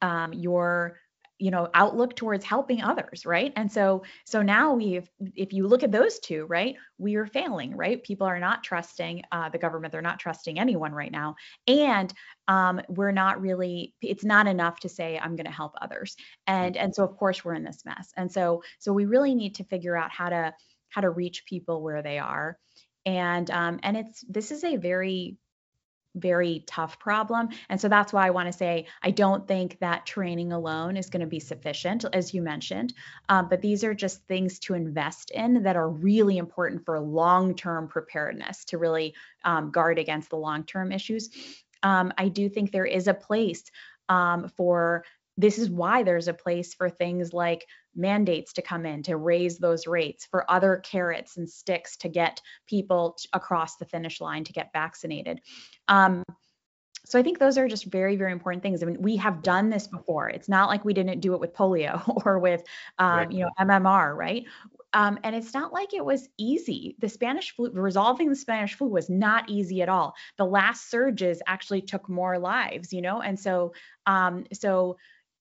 um, 0.02 0.32
your 0.32 0.98
you 1.38 1.50
know 1.52 1.68
outlook 1.72 2.14
towards 2.14 2.44
helping 2.44 2.82
others 2.82 3.24
right? 3.24 3.52
And 3.56 3.72
so 3.72 4.02
so 4.26 4.42
now 4.42 4.74
we've 4.74 5.08
if 5.34 5.52
you 5.52 5.66
look 5.66 5.82
at 5.82 5.90
those 5.90 6.18
two 6.18 6.44
right 6.46 6.76
we 6.98 7.14
are 7.16 7.26
failing 7.26 7.74
right? 7.74 8.02
People 8.02 8.26
are 8.26 8.38
not 8.38 8.62
trusting 8.62 9.22
uh, 9.32 9.48
the 9.48 9.58
government. 9.58 9.92
They're 9.92 10.02
not 10.02 10.20
trusting 10.20 10.58
anyone 10.58 10.92
right 10.92 11.10
now. 11.10 11.36
And 11.66 12.12
um, 12.48 12.82
we're 12.88 13.12
not 13.12 13.40
really 13.40 13.94
it's 14.02 14.24
not 14.24 14.46
enough 14.46 14.80
to 14.80 14.88
say 14.88 15.18
i'm 15.18 15.36
going 15.36 15.46
to 15.46 15.52
help 15.52 15.72
others. 15.80 16.16
And 16.46 16.76
and 16.76 16.94
so 16.94 17.02
of 17.02 17.16
course 17.16 17.44
we're 17.44 17.54
in 17.54 17.64
this 17.64 17.84
mess. 17.86 18.12
And 18.16 18.30
so 18.30 18.62
so 18.78 18.92
we 18.92 19.06
really 19.06 19.34
need 19.34 19.54
to 19.54 19.64
figure 19.64 19.96
out 19.96 20.10
how 20.10 20.28
to 20.28 20.52
how 20.90 21.00
to 21.00 21.10
reach 21.10 21.46
people 21.46 21.82
where 21.82 22.02
they 22.02 22.18
are. 22.18 22.58
And 23.06 23.50
um, 23.50 23.80
and 23.82 23.96
it's 23.96 24.22
this 24.28 24.50
is 24.50 24.64
a 24.64 24.76
very 24.76 25.38
very 26.14 26.64
tough 26.66 26.98
problem. 26.98 27.48
And 27.68 27.80
so 27.80 27.88
that's 27.88 28.12
why 28.12 28.26
I 28.26 28.30
want 28.30 28.46
to 28.46 28.52
say 28.52 28.86
I 29.02 29.10
don't 29.10 29.46
think 29.46 29.78
that 29.80 30.06
training 30.06 30.52
alone 30.52 30.96
is 30.96 31.10
going 31.10 31.20
to 31.20 31.26
be 31.26 31.40
sufficient, 31.40 32.04
as 32.12 32.34
you 32.34 32.42
mentioned. 32.42 32.94
Um, 33.28 33.48
but 33.48 33.62
these 33.62 33.84
are 33.84 33.94
just 33.94 34.26
things 34.26 34.58
to 34.60 34.74
invest 34.74 35.30
in 35.30 35.62
that 35.62 35.76
are 35.76 35.88
really 35.88 36.38
important 36.38 36.84
for 36.84 36.98
long 37.00 37.54
term 37.54 37.88
preparedness 37.88 38.64
to 38.66 38.78
really 38.78 39.14
um, 39.44 39.70
guard 39.70 39.98
against 39.98 40.30
the 40.30 40.36
long 40.36 40.64
term 40.64 40.92
issues. 40.92 41.30
Um, 41.82 42.12
I 42.18 42.28
do 42.28 42.48
think 42.48 42.72
there 42.72 42.86
is 42.86 43.06
a 43.06 43.14
place 43.14 43.64
um, 44.08 44.48
for 44.56 45.04
this 45.38 45.56
is 45.56 45.70
why 45.70 46.02
there's 46.02 46.28
a 46.28 46.34
place 46.34 46.74
for 46.74 46.90
things 46.90 47.32
like 47.32 47.64
mandates 47.94 48.52
to 48.54 48.62
come 48.62 48.84
in 48.84 49.04
to 49.04 49.16
raise 49.16 49.56
those 49.56 49.86
rates, 49.86 50.26
for 50.26 50.50
other 50.50 50.82
carrots 50.84 51.36
and 51.36 51.48
sticks 51.48 51.96
to 51.98 52.08
get 52.08 52.42
people 52.66 53.16
across 53.32 53.76
the 53.76 53.84
finish 53.86 54.20
line 54.20 54.44
to 54.44 54.52
get 54.52 54.72
vaccinated. 54.72 55.40
Um, 55.86 56.24
so 57.06 57.18
I 57.18 57.22
think 57.22 57.38
those 57.38 57.56
are 57.56 57.68
just 57.68 57.86
very, 57.86 58.16
very 58.16 58.32
important 58.32 58.62
things. 58.62 58.82
I 58.82 58.86
mean, 58.86 59.00
we 59.00 59.16
have 59.16 59.42
done 59.42 59.70
this 59.70 59.86
before. 59.86 60.28
It's 60.28 60.48
not 60.48 60.68
like 60.68 60.84
we 60.84 60.92
didn't 60.92 61.20
do 61.20 61.32
it 61.34 61.40
with 61.40 61.54
polio 61.54 62.02
or 62.26 62.40
with, 62.40 62.64
um, 62.98 63.18
right. 63.18 63.32
you 63.32 63.44
know, 63.44 63.50
MMR, 63.60 64.14
right? 64.14 64.44
Um, 64.92 65.18
and 65.22 65.36
it's 65.36 65.54
not 65.54 65.72
like 65.72 65.94
it 65.94 66.04
was 66.04 66.28
easy. 66.36 66.96
The 66.98 67.08
Spanish 67.08 67.54
flu, 67.54 67.70
resolving 67.70 68.28
the 68.28 68.36
Spanish 68.36 68.74
flu 68.74 68.88
was 68.88 69.08
not 69.08 69.48
easy 69.48 69.82
at 69.82 69.88
all. 69.88 70.14
The 70.36 70.46
last 70.46 70.90
surges 70.90 71.40
actually 71.46 71.82
took 71.82 72.08
more 72.08 72.38
lives, 72.38 72.92
you 72.92 73.02
know, 73.02 73.20
and 73.20 73.38
so, 73.38 73.72
um, 74.06 74.46
so 74.52 74.96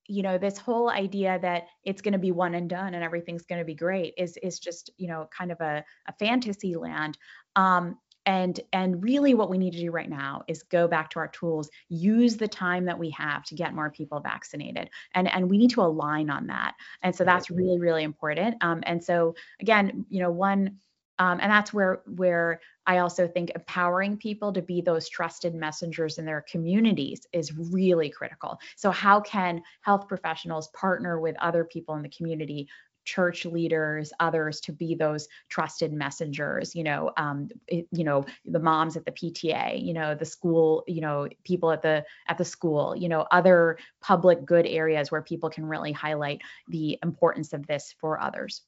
you 0.07 0.23
know 0.23 0.37
this 0.37 0.57
whole 0.57 0.89
idea 0.89 1.39
that 1.41 1.63
it's 1.83 2.01
going 2.01 2.13
to 2.13 2.19
be 2.19 2.31
one 2.31 2.55
and 2.55 2.69
done 2.69 2.93
and 2.93 3.03
everything's 3.03 3.45
going 3.45 3.59
to 3.59 3.65
be 3.65 3.75
great 3.75 4.13
is 4.17 4.37
is 4.41 4.59
just 4.59 4.89
you 4.97 5.07
know 5.07 5.27
kind 5.35 5.51
of 5.51 5.59
a, 5.61 5.83
a 6.07 6.13
fantasy 6.13 6.75
land. 6.75 7.17
Um, 7.55 7.97
and 8.25 8.59
and 8.73 9.01
really 9.01 9.33
what 9.33 9.49
we 9.49 9.57
need 9.57 9.71
to 9.71 9.79
do 9.79 9.89
right 9.89 10.09
now 10.09 10.43
is 10.49 10.61
go 10.63 10.85
back 10.87 11.09
to 11.11 11.19
our 11.19 11.29
tools 11.29 11.69
use 11.87 12.35
the 12.35 12.47
time 12.47 12.83
that 12.85 12.99
we 12.99 13.09
have 13.11 13.43
to 13.45 13.55
get 13.55 13.73
more 13.73 13.89
people 13.89 14.19
vaccinated. 14.19 14.89
And 15.15 15.33
and 15.33 15.49
we 15.49 15.57
need 15.57 15.71
to 15.71 15.81
align 15.81 16.29
on 16.29 16.47
that. 16.47 16.75
And 17.03 17.15
so 17.15 17.23
that's 17.23 17.49
really 17.49 17.79
really 17.79 18.03
important. 18.03 18.57
Um, 18.61 18.83
and 18.85 19.03
so 19.03 19.33
again 19.61 20.05
you 20.09 20.21
know 20.21 20.31
one 20.31 20.77
um, 21.19 21.39
and 21.41 21.51
that's 21.51 21.73
where 21.73 22.01
where 22.15 22.61
I 22.85 22.99
also 22.99 23.27
think 23.27 23.51
empowering 23.53 24.17
people 24.17 24.53
to 24.53 24.61
be 24.61 24.81
those 24.81 25.09
trusted 25.09 25.53
messengers 25.53 26.17
in 26.17 26.25
their 26.25 26.45
communities 26.49 27.21
is 27.33 27.53
really 27.53 28.09
critical. 28.09 28.59
So 28.75 28.91
how 28.91 29.19
can 29.21 29.61
health 29.81 30.07
professionals 30.07 30.69
partner 30.69 31.19
with 31.19 31.35
other 31.39 31.65
people 31.65 31.95
in 31.95 32.01
the 32.01 32.09
community? 32.09 32.67
church 33.07 33.45
leaders 33.45 34.11
others 34.19 34.59
to 34.59 34.73
be 34.73 34.93
those 34.93 35.29
trusted 35.47 35.93
messengers 35.93 36.75
you 36.75 36.83
know 36.83 37.09
um, 37.15 37.47
you 37.69 38.03
know 38.03 38.25
the 38.43 38.59
moms 38.59 38.97
at 38.97 39.05
the 39.05 39.11
pta 39.13 39.81
you 39.81 39.93
know 39.93 40.13
the 40.13 40.25
school 40.25 40.83
you 40.87 40.99
know 40.99 41.25
people 41.45 41.71
at 41.71 41.81
the 41.81 42.03
at 42.27 42.37
the 42.37 42.43
school 42.43 42.93
you 42.97 43.07
know 43.07 43.25
other 43.31 43.77
public 44.01 44.43
good 44.45 44.65
areas 44.67 45.09
where 45.09 45.21
people 45.21 45.49
can 45.49 45.65
really 45.65 45.93
highlight 45.93 46.41
the 46.67 46.99
importance 47.01 47.53
of 47.53 47.65
this 47.65 47.95
for 48.01 48.19
others 48.19 48.63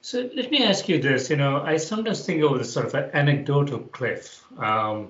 so 0.00 0.30
let 0.34 0.50
me 0.50 0.64
ask 0.64 0.88
you 0.88 1.00
this. 1.00 1.30
You 1.30 1.36
know, 1.36 1.60
I 1.62 1.76
sometimes 1.76 2.24
think 2.24 2.42
of 2.42 2.58
this 2.58 2.72
sort 2.72 2.86
of 2.86 2.94
an 2.94 3.10
anecdotal 3.12 3.80
cliff. 3.80 4.44
Um, 4.58 5.08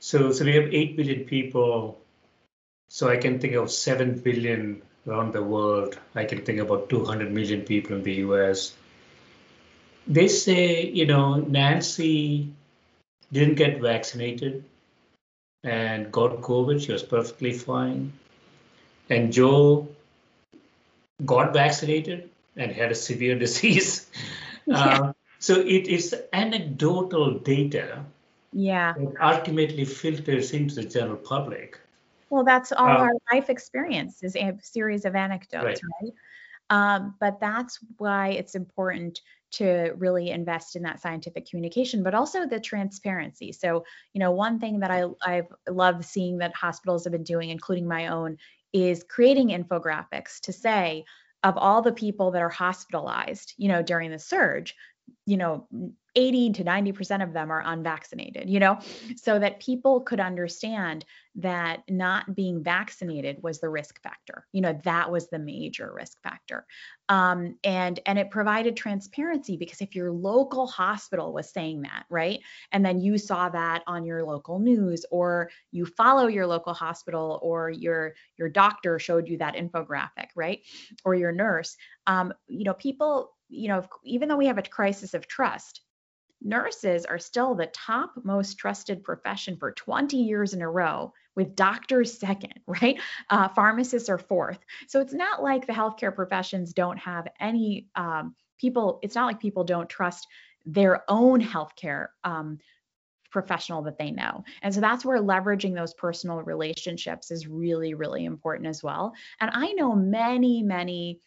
so, 0.00 0.32
so 0.32 0.44
we 0.44 0.54
have 0.54 0.72
eight 0.72 0.96
billion 0.96 1.24
people. 1.24 1.98
So 2.88 3.08
I 3.08 3.16
can 3.16 3.40
think 3.40 3.54
of 3.54 3.70
seven 3.70 4.18
billion 4.18 4.82
around 5.06 5.32
the 5.32 5.42
world. 5.42 5.98
I 6.14 6.24
can 6.24 6.44
think 6.44 6.60
about 6.60 6.88
200 6.88 7.32
million 7.32 7.62
people 7.62 7.96
in 7.96 8.02
the 8.02 8.14
U.S. 8.14 8.74
They 10.06 10.28
say, 10.28 10.86
you 10.86 11.06
know, 11.06 11.36
Nancy 11.36 12.48
didn't 13.32 13.56
get 13.56 13.80
vaccinated 13.80 14.64
and 15.64 16.12
got 16.12 16.40
COVID. 16.42 16.84
She 16.84 16.92
was 16.92 17.02
perfectly 17.02 17.52
fine. 17.52 18.12
And 19.10 19.32
Joe 19.32 19.88
got 21.24 21.52
vaccinated 21.52 22.30
and 22.56 22.72
had 22.72 22.90
a 22.90 22.94
severe 22.94 23.38
disease. 23.46 24.08
Yeah. 24.66 24.76
Uh, 24.76 25.12
so 25.38 25.60
it 25.60 25.86
is 25.86 26.14
anecdotal 26.32 27.38
data 27.38 28.04
yeah 28.52 28.94
that 28.94 29.14
ultimately 29.20 29.84
filters 29.84 30.52
into 30.52 30.76
the 30.76 30.84
general 30.84 31.16
public. 31.16 31.78
Well, 32.30 32.44
that's 32.44 32.72
all 32.72 32.88
uh, 32.88 33.06
our 33.06 33.12
life 33.32 33.50
experience 33.50 34.22
is 34.22 34.34
a 34.34 34.54
series 34.62 35.04
of 35.04 35.14
anecdotes, 35.14 35.80
right? 35.82 36.02
right? 36.02 36.12
Um, 36.68 37.14
but 37.20 37.38
that's 37.38 37.78
why 37.98 38.30
it's 38.30 38.54
important 38.54 39.20
to 39.52 39.92
really 39.96 40.30
invest 40.30 40.74
in 40.74 40.82
that 40.82 41.00
scientific 41.00 41.48
communication, 41.48 42.02
but 42.02 42.14
also 42.14 42.46
the 42.46 42.58
transparency. 42.58 43.52
So, 43.52 43.84
you 44.12 44.18
know, 44.18 44.32
one 44.32 44.58
thing 44.58 44.80
that 44.80 44.90
I 44.90 45.04
I've 45.24 45.52
loved 45.68 46.04
seeing 46.04 46.38
that 46.38 46.54
hospitals 46.54 47.04
have 47.04 47.12
been 47.12 47.22
doing, 47.22 47.50
including 47.50 47.86
my 47.86 48.08
own, 48.08 48.38
is 48.72 49.04
creating 49.08 49.48
infographics 49.50 50.40
to 50.40 50.52
say, 50.52 51.04
of 51.42 51.56
all 51.56 51.82
the 51.82 51.92
people 51.92 52.30
that 52.32 52.42
are 52.42 52.48
hospitalized, 52.48 53.54
you 53.56 53.68
know, 53.68 53.82
during 53.82 54.10
the 54.10 54.18
surge, 54.18 54.74
you 55.26 55.36
know, 55.36 55.68
80 56.16 56.52
to 56.54 56.64
90% 56.64 57.22
of 57.22 57.32
them 57.32 57.50
are 57.50 57.62
unvaccinated, 57.64 58.48
you 58.48 58.58
know, 58.58 58.78
so 59.16 59.38
that 59.38 59.60
people 59.60 60.00
could 60.00 60.18
understand 60.18 61.04
that 61.36 61.82
not 61.88 62.34
being 62.34 62.62
vaccinated 62.62 63.42
was 63.42 63.60
the 63.60 63.68
risk 63.68 64.02
factor. 64.02 64.46
You 64.52 64.62
know, 64.62 64.80
that 64.84 65.12
was 65.12 65.28
the 65.28 65.38
major 65.38 65.92
risk 65.94 66.20
factor. 66.22 66.66
Um, 67.10 67.56
and 67.62 68.00
and 68.06 68.18
it 68.18 68.30
provided 68.30 68.76
transparency 68.76 69.58
because 69.58 69.82
if 69.82 69.94
your 69.94 70.10
local 70.10 70.66
hospital 70.66 71.34
was 71.34 71.50
saying 71.50 71.82
that, 71.82 72.06
right, 72.08 72.40
and 72.72 72.84
then 72.84 73.00
you 73.00 73.18
saw 73.18 73.50
that 73.50 73.82
on 73.86 74.06
your 74.06 74.24
local 74.24 74.58
news, 74.58 75.04
or 75.10 75.50
you 75.70 75.84
follow 75.84 76.26
your 76.26 76.46
local 76.46 76.72
hospital, 76.72 77.38
or 77.42 77.68
your 77.68 78.14
your 78.38 78.48
doctor 78.48 78.98
showed 78.98 79.28
you 79.28 79.36
that 79.36 79.56
infographic, 79.56 80.28
right, 80.34 80.62
or 81.04 81.14
your 81.14 81.32
nurse, 81.32 81.76
um, 82.06 82.32
you 82.48 82.64
know, 82.64 82.74
people, 82.74 83.34
you 83.48 83.68
know, 83.68 83.84
even 84.04 84.28
though 84.28 84.36
we 84.36 84.46
have 84.46 84.58
a 84.58 84.62
crisis 84.62 85.12
of 85.12 85.28
trust, 85.28 85.82
nurses 86.46 87.04
are 87.04 87.18
still 87.18 87.54
the 87.54 87.66
top 87.66 88.12
most 88.22 88.58
trusted 88.58 89.02
profession 89.02 89.56
for 89.56 89.72
20 89.72 90.16
years 90.16 90.54
in 90.54 90.62
a 90.62 90.68
row 90.68 91.12
with 91.34 91.56
doctors 91.56 92.18
second 92.18 92.54
right 92.66 93.00
uh, 93.30 93.48
pharmacists 93.48 94.08
are 94.08 94.18
fourth 94.18 94.58
so 94.86 95.00
it's 95.00 95.14
not 95.14 95.42
like 95.42 95.66
the 95.66 95.72
healthcare 95.72 96.14
professions 96.14 96.72
don't 96.72 96.98
have 96.98 97.26
any 97.40 97.88
um, 97.96 98.34
people 98.58 98.98
it's 99.02 99.14
not 99.14 99.26
like 99.26 99.40
people 99.40 99.64
don't 99.64 99.88
trust 99.88 100.26
their 100.64 101.04
own 101.08 101.40
healthcare 101.40 102.08
um, 102.24 102.58
professional 103.30 103.82
that 103.82 103.98
they 103.98 104.10
know. 104.10 104.44
And 104.62 104.74
so 104.74 104.80
that's 104.80 105.04
where 105.04 105.20
leveraging 105.20 105.74
those 105.74 105.92
personal 105.92 106.40
relationships 106.40 107.30
is 107.30 107.46
really, 107.46 107.92
really 107.92 108.24
important 108.24 108.66
as 108.66 108.82
well. 108.82 109.12
And 109.40 109.50
I 109.52 109.72
know 109.72 109.94
many, 109.94 110.62
many 110.62 111.20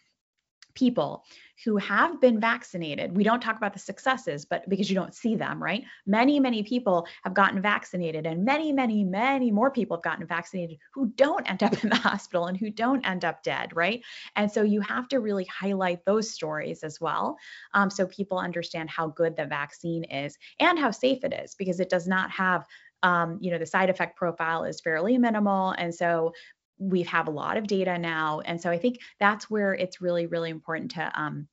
people 0.79 1.25
who 1.65 1.75
have 1.75 2.21
been 2.21 2.39
vaccinated. 2.39 3.15
We 3.15 3.23
don't 3.23 3.41
talk 3.41 3.57
about 3.57 3.73
the 3.73 3.79
successes, 3.79 4.45
but 4.45 4.67
because 4.69 4.89
you 4.89 4.95
don't 4.95 5.13
see 5.13 5.35
them, 5.35 5.61
right? 5.61 5.83
Many, 6.05 6.39
many 6.39 6.63
people 6.63 7.05
have 7.23 7.33
gotten 7.33 7.61
vaccinated, 7.61 8.25
and 8.25 8.45
many, 8.45 8.71
many, 8.71 9.03
many 9.03 9.51
more 9.51 9.69
people 9.69 9.97
have 9.97 10.03
gotten 10.03 10.25
vaccinated 10.25 10.77
who 10.93 11.11
don't 11.15 11.49
end 11.49 11.63
up 11.63 11.73
in 11.83 11.89
the 11.89 11.97
hospital 11.97 12.45
and 12.45 12.57
who 12.57 12.69
don't 12.69 13.05
end 13.05 13.25
up 13.25 13.43
dead, 13.43 13.75
right? 13.75 14.01
And 14.37 14.49
so 14.49 14.63
you 14.63 14.79
have 14.81 15.09
to 15.09 15.19
really 15.19 15.45
highlight 15.45 16.05
those 16.05 16.31
stories 16.31 16.83
as 16.83 17.01
well 17.01 17.37
um, 17.73 17.89
so 17.89 18.05
people 18.07 18.37
understand 18.37 18.89
how 18.89 19.07
good 19.07 19.35
the 19.35 19.45
vaccine 19.45 20.03
is 20.05 20.37
and 20.59 20.79
how 20.79 20.91
safe 20.91 21.23
it 21.23 21.33
is 21.33 21.55
because 21.55 21.79
it 21.79 21.89
does 21.89 22.07
not 22.07 22.31
have 22.31 22.65
um, 23.01 23.37
you 23.39 23.51
know 23.51 23.57
the 23.57 23.65
side 23.65 23.89
effect 23.89 24.17
profile 24.17 24.65
is 24.65 24.81
fairly 24.81 25.17
minimal 25.17 25.71
and 25.71 25.93
so 25.93 26.33
we 26.79 27.03
have 27.03 27.27
a 27.27 27.31
lot 27.31 27.57
of 27.57 27.67
data 27.67 27.97
now 27.97 28.39
and 28.39 28.61
so 28.61 28.69
i 28.69 28.77
think 28.77 28.99
that's 29.19 29.49
where 29.49 29.73
it's 29.73 30.01
really 30.01 30.25
really 30.25 30.49
important 30.49 30.91
to 30.91 31.11
um 31.21 31.47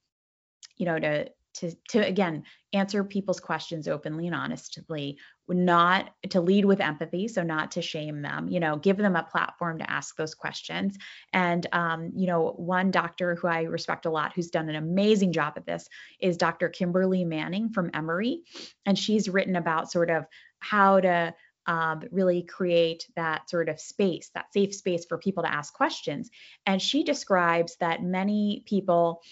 you 0.76 0.86
know 0.86 0.98
to 0.98 1.28
to 1.56 1.72
to 1.88 1.98
again 1.98 2.44
answer 2.72 3.02
people's 3.02 3.40
questions 3.40 3.88
openly 3.88 4.26
and 4.26 4.36
honestly 4.36 5.18
not 5.48 6.10
to 6.28 6.40
lead 6.40 6.64
with 6.64 6.80
empathy 6.80 7.28
so 7.28 7.42
not 7.42 7.70
to 7.70 7.82
shame 7.82 8.20
them 8.20 8.48
you 8.48 8.60
know 8.60 8.76
give 8.76 8.96
them 8.96 9.16
a 9.16 9.22
platform 9.22 9.78
to 9.78 9.90
ask 9.90 10.16
those 10.16 10.34
questions. 10.34 10.98
And 11.32 11.66
um, 11.72 12.12
you 12.14 12.26
know 12.26 12.52
one 12.56 12.90
doctor 12.90 13.34
who 13.34 13.48
i 13.48 13.62
respect 13.62 14.06
a 14.06 14.10
lot 14.10 14.32
who's 14.34 14.50
done 14.50 14.68
an 14.68 14.76
amazing 14.76 15.32
job 15.32 15.54
at 15.56 15.66
this 15.66 15.88
is 16.20 16.36
dr 16.36 16.68
kimberly 16.70 17.24
manning 17.24 17.70
from 17.70 17.90
emory 17.94 18.42
and 18.84 18.98
she's 18.98 19.28
written 19.28 19.56
about 19.56 19.90
sort 19.90 20.10
of 20.10 20.26
how 20.58 21.00
to 21.00 21.34
um, 21.66 22.02
really 22.10 22.42
create 22.42 23.06
that 23.16 23.48
sort 23.50 23.68
of 23.68 23.80
space, 23.80 24.30
that 24.34 24.52
safe 24.52 24.74
space 24.74 25.04
for 25.04 25.18
people 25.18 25.42
to 25.42 25.52
ask 25.52 25.72
questions. 25.74 26.30
And 26.64 26.80
she 26.80 27.04
describes 27.04 27.76
that 27.76 28.02
many 28.02 28.62
people 28.66 29.22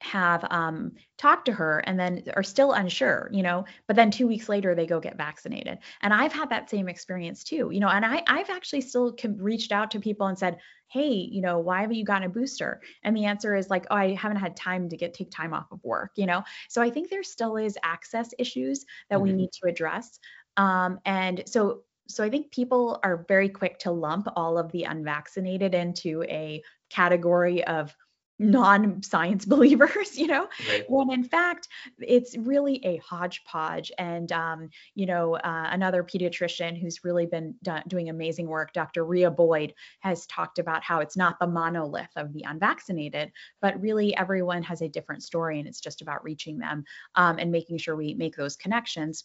have 0.00 0.44
um, 0.50 0.92
talked 1.18 1.44
to 1.44 1.52
her 1.52 1.78
and 1.80 2.00
then 2.00 2.24
are 2.34 2.42
still 2.42 2.72
unsure, 2.72 3.28
you 3.32 3.42
know, 3.42 3.66
but 3.86 3.96
then 3.96 4.10
two 4.10 4.26
weeks 4.26 4.48
later 4.48 4.74
they 4.74 4.86
go 4.86 4.98
get 4.98 5.18
vaccinated. 5.18 5.78
And 6.00 6.14
I've 6.14 6.32
had 6.32 6.50
that 6.50 6.70
same 6.70 6.88
experience 6.88 7.44
too, 7.44 7.70
you 7.70 7.80
know, 7.80 7.88
and 7.88 8.04
I, 8.04 8.22
I've 8.26 8.48
actually 8.48 8.80
still 8.80 9.14
reached 9.36 9.72
out 9.72 9.90
to 9.90 10.00
people 10.00 10.26
and 10.26 10.38
said, 10.38 10.56
hey, 10.88 11.12
you 11.12 11.40
know, 11.40 11.58
why 11.58 11.82
haven't 11.82 11.96
you 11.96 12.04
gotten 12.04 12.26
a 12.26 12.30
booster? 12.30 12.80
And 13.04 13.16
the 13.16 13.26
answer 13.26 13.54
is 13.54 13.70
like, 13.70 13.86
oh, 13.90 13.96
I 13.96 14.14
haven't 14.14 14.38
had 14.38 14.56
time 14.56 14.88
to 14.88 14.96
get 14.96 15.14
take 15.14 15.30
time 15.30 15.54
off 15.54 15.70
of 15.70 15.84
work, 15.84 16.12
you 16.16 16.26
know. 16.26 16.42
So 16.68 16.82
I 16.82 16.90
think 16.90 17.10
there 17.10 17.22
still 17.22 17.56
is 17.56 17.78
access 17.82 18.34
issues 18.38 18.86
that 19.08 19.16
mm-hmm. 19.16 19.24
we 19.24 19.32
need 19.32 19.52
to 19.52 19.68
address. 19.68 20.18
Um, 20.56 21.00
and 21.04 21.42
so 21.46 21.82
so 22.08 22.24
I 22.24 22.30
think 22.30 22.50
people 22.50 22.98
are 23.04 23.24
very 23.28 23.48
quick 23.48 23.78
to 23.80 23.92
lump 23.92 24.26
all 24.34 24.58
of 24.58 24.72
the 24.72 24.82
unvaccinated 24.84 25.74
into 25.74 26.24
a 26.24 26.60
category 26.90 27.62
of 27.64 27.94
non-science 28.40 29.44
believers 29.46 30.18
you 30.18 30.26
know? 30.26 30.48
Right. 30.68 30.84
when 30.88 31.12
in 31.12 31.22
fact 31.24 31.68
it's 31.98 32.36
really 32.36 32.84
a 32.84 32.96
hodgepodge. 32.96 33.92
And 33.98 34.32
um, 34.32 34.70
you 34.94 35.06
know 35.06 35.34
uh, 35.36 35.68
another 35.70 36.02
pediatrician 36.02 36.80
who's 36.80 37.04
really 37.04 37.26
been 37.26 37.54
doing 37.86 38.08
amazing 38.08 38.48
work 38.48 38.72
dr 38.72 39.04
Rhea 39.04 39.30
Boyd 39.30 39.74
has 40.00 40.26
talked 40.26 40.58
about 40.58 40.82
how 40.82 41.00
it's 41.00 41.16
not 41.16 41.38
the 41.38 41.46
monolith 41.46 42.10
of 42.16 42.32
the 42.32 42.44
unvaccinated 42.48 43.30
but 43.60 43.80
really 43.80 44.16
everyone 44.16 44.62
has 44.62 44.80
a 44.80 44.88
different 44.88 45.22
story 45.22 45.58
and 45.58 45.68
it's 45.68 45.80
just 45.80 46.00
about 46.00 46.24
reaching 46.24 46.58
them 46.58 46.84
um, 47.14 47.38
and 47.38 47.52
making 47.52 47.76
sure 47.76 47.94
we 47.94 48.14
make 48.14 48.36
those 48.36 48.56
connections 48.56 49.24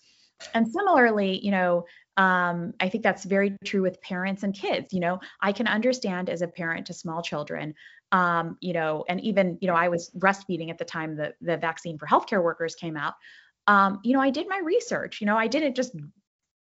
and 0.53 0.67
similarly, 0.67 1.39
you 1.43 1.51
know, 1.51 1.85
um, 2.17 2.73
I 2.79 2.89
think 2.89 3.03
that's 3.03 3.25
very 3.25 3.57
true 3.65 3.81
with 3.81 4.01
parents 4.01 4.43
and 4.43 4.53
kids. 4.53 4.93
You 4.93 5.01
know, 5.01 5.19
I 5.41 5.51
can 5.51 5.67
understand 5.67 6.29
as 6.29 6.41
a 6.41 6.47
parent 6.47 6.85
to 6.87 6.93
small 6.93 7.21
children, 7.21 7.73
um, 8.11 8.57
you 8.61 8.73
know, 8.73 9.03
and 9.09 9.19
even, 9.21 9.57
you 9.61 9.67
know, 9.67 9.75
I 9.75 9.89
was 9.89 10.11
breastfeeding 10.17 10.69
at 10.69 10.77
the 10.77 10.85
time 10.85 11.15
the, 11.15 11.33
the 11.41 11.57
vaccine 11.57 11.97
for 11.97 12.07
healthcare 12.07 12.43
workers 12.43 12.75
came 12.75 12.95
out. 12.95 13.15
Um, 13.67 13.99
you 14.03 14.13
know, 14.13 14.21
I 14.21 14.29
did 14.29 14.47
my 14.47 14.61
research, 14.63 15.19
you 15.19 15.27
know, 15.27 15.37
I 15.37 15.47
didn't 15.47 15.75
just 15.75 15.95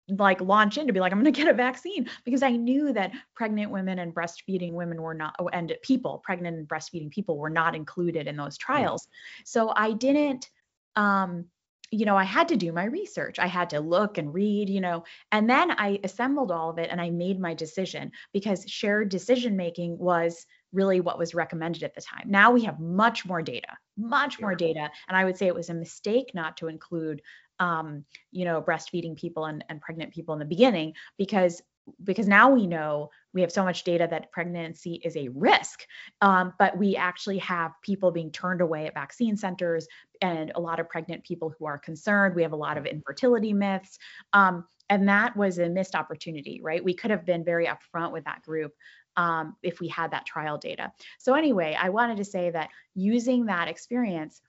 like 0.09 0.41
launch 0.41 0.77
in 0.77 0.87
to 0.87 0.93
be 0.93 0.99
like, 0.99 1.11
I'm 1.11 1.21
going 1.21 1.33
to 1.33 1.41
get 1.41 1.49
a 1.49 1.53
vaccine 1.53 2.09
because 2.23 2.43
I 2.43 2.51
knew 2.51 2.93
that 2.93 3.13
pregnant 3.35 3.71
women 3.71 3.99
and 3.99 4.13
breastfeeding 4.13 4.73
women 4.73 5.01
were 5.01 5.13
not, 5.13 5.35
and 5.53 5.73
people, 5.81 6.21
pregnant 6.23 6.57
and 6.57 6.67
breastfeeding 6.67 7.09
people 7.09 7.37
were 7.37 7.49
not 7.49 7.75
included 7.75 8.27
in 8.27 8.35
those 8.37 8.57
mm. 8.57 8.59
trials. 8.59 9.07
So 9.45 9.73
I 9.75 9.93
didn't, 9.93 10.49
um, 10.95 11.45
you 11.93 12.05
know, 12.05 12.17
I 12.17 12.23
had 12.23 12.47
to 12.47 12.57
do 12.57 12.71
my 12.71 12.85
research. 12.85 13.37
I 13.37 13.45
had 13.45 13.69
to 13.69 13.79
look 13.79 14.17
and 14.17 14.33
read, 14.33 14.67
you 14.67 14.81
know, 14.81 15.03
and 15.31 15.47
then 15.47 15.69
I 15.71 15.99
assembled 16.03 16.51
all 16.51 16.71
of 16.71 16.79
it 16.79 16.89
and 16.89 16.99
I 16.99 17.11
made 17.11 17.39
my 17.39 17.53
decision 17.53 18.11
because 18.33 18.65
shared 18.67 19.09
decision 19.09 19.55
making 19.55 19.99
was 19.99 20.47
really 20.71 21.01
what 21.01 21.19
was 21.19 21.35
recommended 21.35 21.83
at 21.83 21.93
the 21.93 22.01
time. 22.01 22.25
Now 22.25 22.51
we 22.51 22.63
have 22.63 22.79
much 22.79 23.27
more 23.27 23.43
data, 23.43 23.67
much 23.95 24.41
more 24.41 24.55
data. 24.55 24.89
And 25.07 25.15
I 25.15 25.23
would 25.23 25.37
say 25.37 25.45
it 25.45 25.53
was 25.53 25.69
a 25.69 25.75
mistake 25.75 26.31
not 26.33 26.57
to 26.57 26.67
include, 26.67 27.21
um, 27.59 28.03
you 28.31 28.43
know, 28.43 28.59
breastfeeding 28.59 29.15
people 29.15 29.45
and, 29.45 29.63
and 29.69 29.79
pregnant 29.79 30.13
people 30.13 30.33
in 30.33 30.39
the 30.39 30.45
beginning 30.45 30.93
because 31.19 31.61
because 32.03 32.27
now 32.27 32.49
we 32.49 32.65
know 32.65 33.09
we 33.33 33.41
have 33.41 33.51
so 33.51 33.63
much 33.63 33.83
data 33.83 34.07
that 34.09 34.31
pregnancy 34.31 35.01
is 35.03 35.15
a 35.17 35.29
risk, 35.29 35.85
um, 36.21 36.53
but 36.59 36.77
we 36.77 36.95
actually 36.95 37.39
have 37.39 37.71
people 37.81 38.11
being 38.11 38.31
turned 38.31 38.61
away 38.61 38.85
at 38.85 38.93
vaccine 38.93 39.35
centers 39.35 39.87
and 40.21 40.51
a 40.55 40.59
lot 40.59 40.79
of 40.79 40.89
pregnant 40.89 41.23
people 41.23 41.53
who 41.57 41.65
are 41.65 41.77
concerned. 41.77 42.35
We 42.35 42.43
have 42.43 42.53
a 42.53 42.57
lot 42.57 42.77
of 42.77 42.85
infertility 42.85 43.53
myths. 43.53 43.97
Um, 44.33 44.65
and 44.89 45.07
that 45.09 45.35
was 45.35 45.59
a 45.59 45.69
missed 45.69 45.95
opportunity, 45.95 46.59
right? 46.61 46.83
We 46.83 46.93
could 46.93 47.11
have 47.11 47.25
been 47.25 47.43
very 47.43 47.67
upfront 47.67 48.11
with 48.11 48.25
that 48.25 48.43
group 48.43 48.73
um, 49.15 49.55
if 49.63 49.79
we 49.79 49.87
had 49.87 50.11
that 50.11 50.25
trial 50.25 50.57
data. 50.57 50.91
So, 51.19 51.33
anyway, 51.33 51.77
I 51.79 51.89
wanted 51.89 52.17
to 52.17 52.25
say 52.25 52.51
that 52.51 52.69
using 52.95 53.45
that 53.45 53.67
experience, 53.67 54.41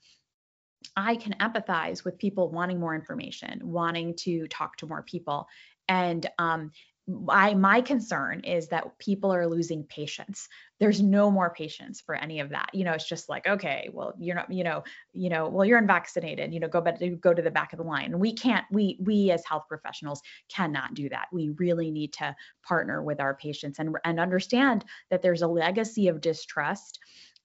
I 0.97 1.17
can 1.17 1.35
empathize 1.41 2.05
with 2.05 2.19
people 2.19 2.51
wanting 2.51 2.81
more 2.81 2.95
information, 2.95 3.61
wanting 3.63 4.17
to 4.17 4.47
talk 4.49 4.77
to 4.79 4.87
more 4.87 5.03
people. 5.03 5.49
And 5.89 6.27
um, 6.39 6.73
I, 7.29 7.53
my 7.53 7.83
concern 7.83 8.41
is 8.45 8.69
that 8.69 8.99
people 8.99 9.31
are 9.31 9.47
losing 9.47 9.85
patience. 9.85 10.49
There's 10.81 11.03
no 11.03 11.31
more 11.31 11.53
patience 11.55 12.01
for 12.01 12.15
any 12.15 12.41
of 12.41 12.49
that. 12.51 12.71
You 12.73 12.85
know, 12.85 12.93
it's 12.93 13.07
just 13.07 13.29
like, 13.29 13.47
okay, 13.47 13.91
well, 13.93 14.15
you're 14.19 14.37
not, 14.37 14.51
you 14.51 14.65
know, 14.65 14.85
you 15.13 15.29
know, 15.29 15.49
well, 15.49 15.67
you're 15.67 15.79
unvaccinated. 15.79 16.55
You 16.55 16.61
know, 16.61 16.69
go 16.69 16.81
back, 16.81 17.01
go 17.21 17.35
to 17.35 17.43
the 17.43 17.51
back 17.51 17.75
of 17.75 17.79
the 17.79 17.85
line. 17.85 18.07
And 18.07 18.21
we 18.21 18.33
can't, 18.33 18.65
we, 18.71 18.97
we 19.01 19.31
as 19.31 19.45
health 19.45 19.65
professionals 19.69 20.23
cannot 20.49 20.95
do 20.95 21.11
that. 21.11 21.27
We 21.31 21.51
really 21.59 21.91
need 21.91 22.15
to 22.15 22.35
partner 22.67 23.03
with 23.03 23.21
our 23.21 23.35
patients 23.35 23.79
and 23.79 23.97
and 24.05 24.19
understand 24.19 24.85
that 25.11 25.21
there's 25.21 25.43
a 25.43 25.47
legacy 25.47 26.09
of 26.09 26.23
distrust 26.23 26.99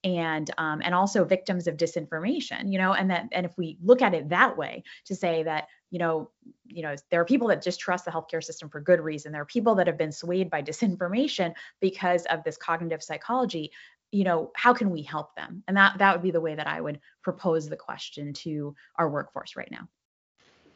and 0.04 0.50
um, 0.58 0.82
and 0.84 0.96
also 0.96 1.26
victims 1.26 1.68
of 1.68 1.76
disinformation 1.76 2.72
you 2.72 2.78
know 2.78 2.94
and 2.94 3.12
that 3.12 3.28
and 3.32 3.46
if 3.46 3.58
we 3.58 3.78
look 3.84 4.02
at 4.02 4.14
it 4.14 4.30
that 4.30 4.58
way 4.58 4.84
to 5.06 5.16
say 5.16 5.44
that 5.44 5.68
you 5.92 6.00
know 6.00 6.30
you 6.66 6.84
know 6.84 6.96
there 7.10 7.20
are 7.22 7.26
people 7.26 7.48
that 7.50 7.62
just 7.62 7.80
trust 7.80 8.06
the 8.06 8.12
healthcare 8.12 8.44
system 8.44 8.70
for 8.70 8.80
good 8.80 9.02
reason. 9.02 9.32
There 9.32 9.42
are 9.42 9.46
people 9.46 9.76
that 9.76 9.88
have 9.88 9.98
been 9.98 10.12
swayed 10.12 10.50
by 10.50 10.62
disinformation 10.62 11.54
because 11.80 12.26
of 12.26 12.44
this 12.44 12.58
cognitive 12.58 13.04
psychology. 13.04 13.72
You 14.12 14.24
know 14.24 14.52
how 14.56 14.74
can 14.74 14.90
we 14.92 15.02
help 15.02 15.36
them? 15.36 15.64
And 15.68 15.78
that 15.78 15.98
that 16.00 16.14
would 16.14 16.24
be 16.24 16.32
the 16.32 16.42
way 16.42 16.56
that 16.56 16.68
i 16.68 16.80
would 16.80 17.00
propose 17.24 17.68
the 17.68 17.78
question 17.78 18.34
to 18.34 18.76
our 18.96 19.10
workforce 19.10 19.56
right 19.56 19.70
now. 19.72 19.88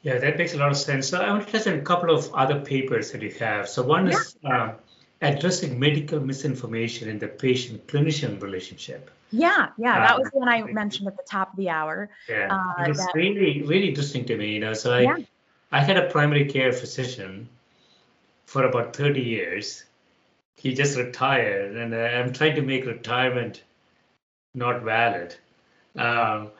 Yeah 0.01 0.19
that 0.19 0.37
makes 0.37 0.53
a 0.53 0.57
lot 0.57 0.71
of 0.71 0.77
sense. 0.77 1.07
So 1.07 1.21
i 1.21 1.29
want 1.29 1.45
to 1.45 1.51
touch 1.51 1.67
on 1.67 1.79
a 1.79 1.81
couple 1.81 2.13
of 2.13 2.33
other 2.33 2.59
papers 2.59 3.11
that 3.11 3.21
you 3.21 3.31
have. 3.39 3.69
So 3.69 3.83
one 3.83 4.07
yeah. 4.07 4.17
is 4.17 4.37
um, 4.43 4.73
addressing 5.23 5.79
medical 5.79 6.19
misinformation 6.19 7.09
in 7.09 7.17
the 7.17 7.27
patient 7.27 7.87
clinician 7.87 8.41
relationship. 8.41 9.09
Yeah, 9.31 9.69
yeah, 9.77 9.99
that 9.99 10.19
was 10.19 10.29
the 10.29 10.37
one 10.37 10.49
I 10.49 10.61
mentioned 10.63 11.07
at 11.07 11.17
the 11.17 11.23
top 11.23 11.53
of 11.53 11.57
the 11.57 11.69
hour. 11.69 12.09
Yeah, 12.29 12.49
uh, 12.51 12.83
it 12.83 12.89
was 12.89 12.97
that, 12.99 13.15
really, 13.15 13.63
really 13.63 13.89
interesting 13.89 14.25
to 14.25 14.37
me. 14.37 14.53
You 14.53 14.59
know, 14.59 14.73
so 14.73 14.93
I, 14.93 15.01
yeah. 15.01 15.17
I 15.71 15.79
had 15.79 15.97
a 15.97 16.09
primary 16.11 16.45
care 16.45 16.71
physician 16.71 17.49
for 18.45 18.65
about 18.65 18.95
30 18.95 19.21
years. 19.21 19.85
He 20.55 20.75
just 20.75 20.97
retired, 20.97 21.75
and 21.75 21.95
uh, 21.95 21.97
I'm 21.97 22.31
trying 22.31 22.55
to 22.55 22.61
make 22.61 22.85
retirement 22.85 23.63
not 24.53 24.83
valid. 24.83 25.35
Um, 25.95 26.51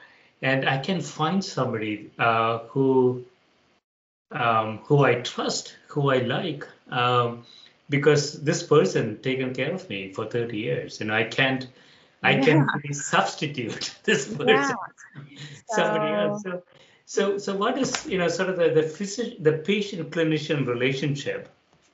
and 0.41 0.67
I 0.67 0.77
can 0.79 1.01
find 1.01 1.43
somebody 1.43 2.11
uh, 2.17 2.59
who 2.69 3.23
um, 4.31 4.79
who 4.85 5.03
I 5.03 5.15
trust, 5.15 5.75
who 5.89 6.09
I 6.09 6.19
like. 6.19 6.67
Um, 6.89 7.45
because 7.89 8.41
this 8.43 8.63
person 8.63 9.21
taken 9.21 9.53
care 9.53 9.73
of 9.73 9.87
me 9.89 10.11
for 10.11 10.25
30 10.25 10.57
years 10.57 11.01
and 11.01 11.11
i 11.11 11.23
can't 11.23 11.67
i 12.23 12.31
yeah. 12.31 12.41
can 12.41 12.67
really 12.75 12.93
substitute 12.93 13.95
this 14.03 14.27
person 14.27 14.47
yeah. 14.47 14.71
somebody 15.67 16.11
so... 16.11 16.15
else 16.15 16.43
so, 16.43 16.63
so 17.05 17.37
so 17.37 17.55
what 17.55 17.77
is 17.77 18.05
you 18.05 18.17
know 18.17 18.27
sort 18.27 18.49
of 18.49 18.57
the 18.57 18.69
the 18.69 18.83
physician 18.83 19.41
the 19.43 19.53
patient 19.53 20.09
clinician 20.11 20.65
relationship 20.65 21.49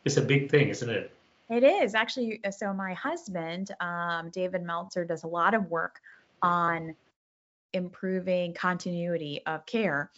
is 0.06 0.18
a 0.18 0.22
big 0.22 0.50
thing 0.50 0.70
isn't 0.70 0.90
it 0.90 1.12
it 1.50 1.64
is 1.64 1.96
actually 1.96 2.40
so 2.52 2.74
my 2.74 2.94
husband 2.94 3.72
um, 3.80 4.30
david 4.30 4.64
meltzer 4.64 5.04
does 5.04 5.24
a 5.24 5.28
lot 5.28 5.54
of 5.54 5.70
work 5.70 6.02
on 6.42 6.96
improving 7.74 8.54
continuity 8.54 9.42
of 9.46 9.66
care 9.66 10.10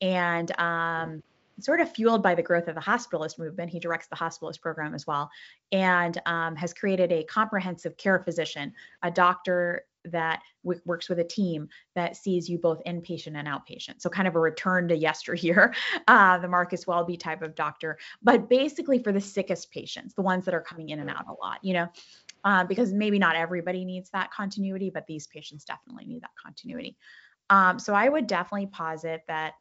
and 0.00 0.58
um, 0.58 1.22
sort 1.60 1.80
of 1.80 1.90
fueled 1.90 2.22
by 2.22 2.34
the 2.34 2.42
growth 2.42 2.68
of 2.68 2.74
the 2.74 2.80
hospitalist 2.80 3.38
movement. 3.38 3.70
He 3.70 3.80
directs 3.80 4.06
the 4.08 4.16
hospitalist 4.16 4.60
program 4.60 4.94
as 4.94 5.06
well 5.06 5.30
and 5.72 6.20
um, 6.26 6.56
has 6.56 6.72
created 6.72 7.12
a 7.12 7.24
comprehensive 7.24 7.96
care 7.96 8.18
physician, 8.20 8.72
a 9.02 9.10
doctor 9.10 9.84
that 10.04 10.40
w- 10.64 10.80
works 10.84 11.08
with 11.08 11.18
a 11.18 11.24
team 11.24 11.68
that 11.94 12.16
sees 12.16 12.48
you 12.48 12.58
both 12.58 12.82
inpatient 12.86 13.36
and 13.36 13.48
outpatient. 13.48 14.00
So 14.00 14.08
kind 14.08 14.28
of 14.28 14.36
a 14.36 14.40
return 14.40 14.88
to 14.88 14.96
yesteryear, 14.96 15.74
uh, 16.08 16.38
the 16.38 16.48
Marcus 16.48 16.86
Welby 16.86 17.16
type 17.16 17.42
of 17.42 17.54
doctor, 17.54 17.98
but 18.22 18.48
basically 18.48 19.02
for 19.02 19.12
the 19.12 19.20
sickest 19.20 19.70
patients, 19.70 20.14
the 20.14 20.22
ones 20.22 20.44
that 20.44 20.54
are 20.54 20.60
coming 20.60 20.90
in 20.90 21.00
and 21.00 21.10
out 21.10 21.26
a 21.28 21.32
lot, 21.32 21.58
you 21.62 21.74
know, 21.74 21.88
uh, 22.44 22.64
because 22.64 22.92
maybe 22.92 23.18
not 23.18 23.36
everybody 23.36 23.84
needs 23.84 24.10
that 24.10 24.30
continuity, 24.30 24.90
but 24.90 25.06
these 25.06 25.26
patients 25.26 25.64
definitely 25.64 26.06
need 26.06 26.22
that 26.22 26.30
continuity. 26.42 26.96
Um, 27.50 27.78
so 27.78 27.94
I 27.94 28.08
would 28.08 28.26
definitely 28.26 28.66
posit 28.66 29.22
that 29.26 29.54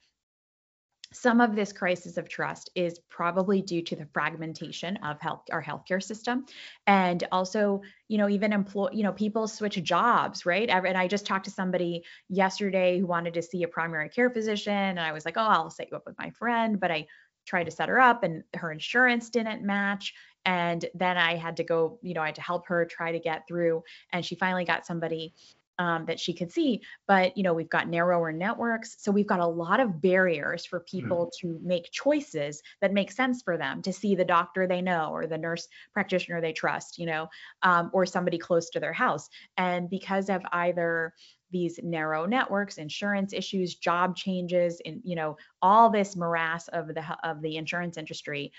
some 1.13 1.39
of 1.39 1.55
this 1.55 1.71
crisis 1.71 2.17
of 2.17 2.27
trust 2.27 2.69
is 2.75 2.99
probably 3.09 3.61
due 3.61 3.81
to 3.81 3.95
the 3.95 4.05
fragmentation 4.13 4.97
of 4.97 5.19
health 5.21 5.43
our 5.51 5.63
healthcare 5.63 6.03
system. 6.03 6.45
And 6.85 7.23
also 7.31 7.81
you 8.07 8.17
know 8.17 8.29
even 8.29 8.53
employ 8.53 8.89
you 8.91 9.03
know 9.03 9.13
people 9.13 9.47
switch 9.47 9.81
jobs 9.83 10.45
right? 10.45 10.69
And 10.69 10.97
i 10.97 11.07
just 11.07 11.25
talked 11.25 11.45
to 11.45 11.51
somebody 11.51 12.03
yesterday 12.29 12.99
who 12.99 13.05
wanted 13.05 13.33
to 13.35 13.41
see 13.41 13.63
a 13.63 13.67
primary 13.67 14.09
care 14.09 14.29
physician 14.29 14.73
and 14.73 14.99
i 14.99 15.11
was 15.11 15.25
like 15.25 15.37
oh 15.37 15.41
i'll 15.41 15.69
set 15.69 15.89
you 15.91 15.97
up 15.97 16.05
with 16.05 16.17
my 16.17 16.29
friend 16.31 16.79
but 16.79 16.91
i 16.91 17.05
tried 17.45 17.63
to 17.63 17.71
set 17.71 17.89
her 17.89 17.99
up 17.99 18.23
and 18.23 18.43
her 18.55 18.71
insurance 18.71 19.29
didn't 19.29 19.63
match. 19.63 20.13
And 20.45 20.85
then 20.93 21.17
i 21.17 21.35
had 21.35 21.57
to 21.57 21.63
go 21.63 21.99
you 22.01 22.13
know 22.13 22.21
i 22.21 22.27
had 22.27 22.35
to 22.35 22.41
help 22.41 22.67
her 22.67 22.85
try 22.85 23.11
to 23.11 23.19
get 23.19 23.47
through 23.47 23.83
and 24.13 24.25
she 24.25 24.35
finally 24.35 24.63
got 24.63 24.85
somebody 24.85 25.33
um, 25.79 26.05
that 26.05 26.19
she 26.19 26.33
could 26.33 26.51
see. 26.51 26.81
But 27.07 27.37
you 27.37 27.43
know, 27.43 27.53
we've 27.53 27.69
got 27.69 27.87
narrower 27.87 28.31
networks, 28.31 28.95
so 28.99 29.11
we've 29.11 29.27
got 29.27 29.39
a 29.39 29.47
lot 29.47 29.79
of 29.79 30.01
barriers 30.01 30.65
for 30.65 30.81
people 30.81 31.27
mm. 31.27 31.39
to 31.41 31.59
make 31.63 31.91
choices 31.91 32.61
that 32.81 32.93
make 32.93 33.11
sense 33.11 33.41
for 33.41 33.57
them 33.57 33.81
to 33.83 33.93
see 33.93 34.15
the 34.15 34.25
doctor 34.25 34.67
they 34.67 34.81
know 34.81 35.11
or 35.11 35.27
the 35.27 35.37
nurse 35.37 35.67
practitioner 35.93 36.41
they 36.41 36.53
trust, 36.53 36.97
you 36.97 37.05
know, 37.05 37.27
um, 37.63 37.89
or 37.93 38.05
somebody 38.05 38.37
close 38.37 38.69
to 38.69 38.79
their 38.79 38.93
house. 38.93 39.29
And 39.57 39.89
because 39.89 40.29
of 40.29 40.41
either 40.51 41.13
these 41.51 41.79
narrow 41.81 42.25
networks 42.25 42.77
insurance 42.77 43.33
issues 43.33 43.75
job 43.75 44.15
changes 44.15 44.81
and 44.85 45.01
you 45.03 45.15
know 45.15 45.37
all 45.61 45.89
this 45.89 46.15
morass 46.15 46.67
of 46.69 46.87
the 46.87 47.03
of 47.23 47.41
the 47.41 47.55
insurance 47.55 47.97
industry 47.97 48.51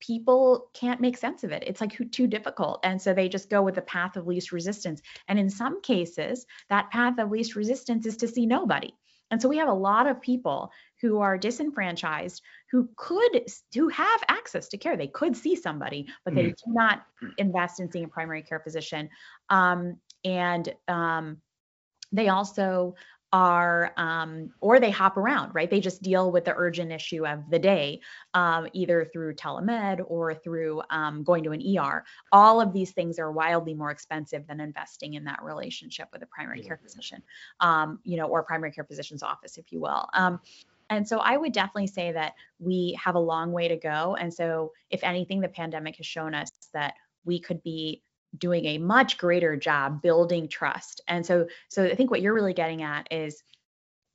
people 0.00 0.68
can't 0.74 1.00
make 1.00 1.16
sense 1.16 1.44
of 1.44 1.52
it. 1.52 1.62
It's 1.66 1.80
like 1.80 1.96
too 2.10 2.26
difficult. 2.26 2.80
And 2.82 3.00
so 3.00 3.14
they 3.14 3.28
just 3.28 3.50
go 3.50 3.62
with 3.62 3.74
the 3.74 3.82
path 3.82 4.16
of 4.16 4.26
least 4.26 4.52
resistance. 4.52 5.00
And 5.28 5.38
in 5.38 5.50
some 5.50 5.80
cases, 5.82 6.46
that 6.68 6.90
path 6.90 7.18
of 7.18 7.30
least 7.30 7.54
resistance 7.54 8.06
is 8.06 8.16
to 8.18 8.28
see 8.28 8.46
nobody. 8.46 8.92
And 9.30 9.40
so 9.40 9.48
we 9.48 9.58
have 9.58 9.68
a 9.68 9.72
lot 9.72 10.06
of 10.06 10.20
people 10.20 10.72
who 11.00 11.20
are 11.20 11.38
disenfranchised 11.38 12.42
who 12.70 12.88
could 12.96 13.44
who 13.74 13.88
have 13.88 14.20
access 14.28 14.68
to 14.68 14.76
care. 14.76 14.96
They 14.96 15.06
could 15.06 15.36
see 15.36 15.54
somebody, 15.54 16.08
but 16.24 16.34
they 16.34 16.46
mm. 16.46 16.54
do 16.56 16.72
not 16.72 17.02
invest 17.38 17.80
in 17.80 17.90
seeing 17.90 18.06
a 18.06 18.08
primary 18.08 18.42
care 18.42 18.60
physician. 18.60 19.08
Um, 19.48 19.98
and 20.24 20.74
um, 20.88 21.38
they 22.12 22.28
also 22.28 22.94
are 23.32 23.92
um, 23.96 24.50
or 24.60 24.80
they 24.80 24.90
hop 24.90 25.16
around 25.16 25.54
right? 25.54 25.70
They 25.70 25.80
just 25.80 26.02
deal 26.02 26.32
with 26.32 26.44
the 26.44 26.54
urgent 26.56 26.92
issue 26.92 27.26
of 27.26 27.48
the 27.50 27.58
day 27.58 28.00
um, 28.34 28.68
either 28.72 29.08
through 29.12 29.34
telemed 29.34 30.02
or 30.06 30.34
through 30.34 30.82
um, 30.90 31.22
going 31.22 31.44
to 31.44 31.52
an 31.52 31.62
er 31.78 32.04
all 32.32 32.60
of 32.60 32.72
these 32.72 32.92
things 32.92 33.18
are 33.18 33.30
wildly 33.30 33.74
more 33.74 33.90
expensive 33.90 34.46
than 34.46 34.60
investing 34.60 35.14
in 35.14 35.24
that 35.24 35.42
relationship 35.42 36.08
with 36.12 36.22
a 36.22 36.26
primary 36.26 36.60
care 36.60 36.80
physician 36.82 37.22
um, 37.60 37.98
you 38.04 38.16
know 38.16 38.26
or 38.26 38.42
primary 38.42 38.72
care 38.72 38.84
physician's 38.84 39.22
office 39.22 39.58
if 39.58 39.72
you 39.72 39.80
will. 39.80 40.08
Um, 40.14 40.40
and 40.90 41.06
so 41.06 41.18
I 41.18 41.36
would 41.36 41.52
definitely 41.52 41.86
say 41.86 42.10
that 42.12 42.34
we 42.58 42.98
have 43.02 43.14
a 43.14 43.20
long 43.20 43.52
way 43.52 43.68
to 43.68 43.76
go. 43.76 44.16
And 44.16 44.34
so, 44.34 44.72
if 44.90 45.04
anything, 45.04 45.40
the 45.40 45.48
pandemic 45.48 45.96
has 45.96 46.06
shown 46.06 46.34
us 46.34 46.50
that 46.74 46.94
we 47.24 47.38
could 47.38 47.62
be 47.62 48.02
doing 48.38 48.64
a 48.66 48.78
much 48.78 49.18
greater 49.18 49.56
job 49.56 50.02
building 50.02 50.48
trust. 50.48 51.00
And 51.08 51.24
so 51.24 51.46
so 51.68 51.84
I 51.84 51.94
think 51.94 52.10
what 52.10 52.22
you're 52.22 52.34
really 52.34 52.54
getting 52.54 52.82
at 52.82 53.08
is 53.10 53.42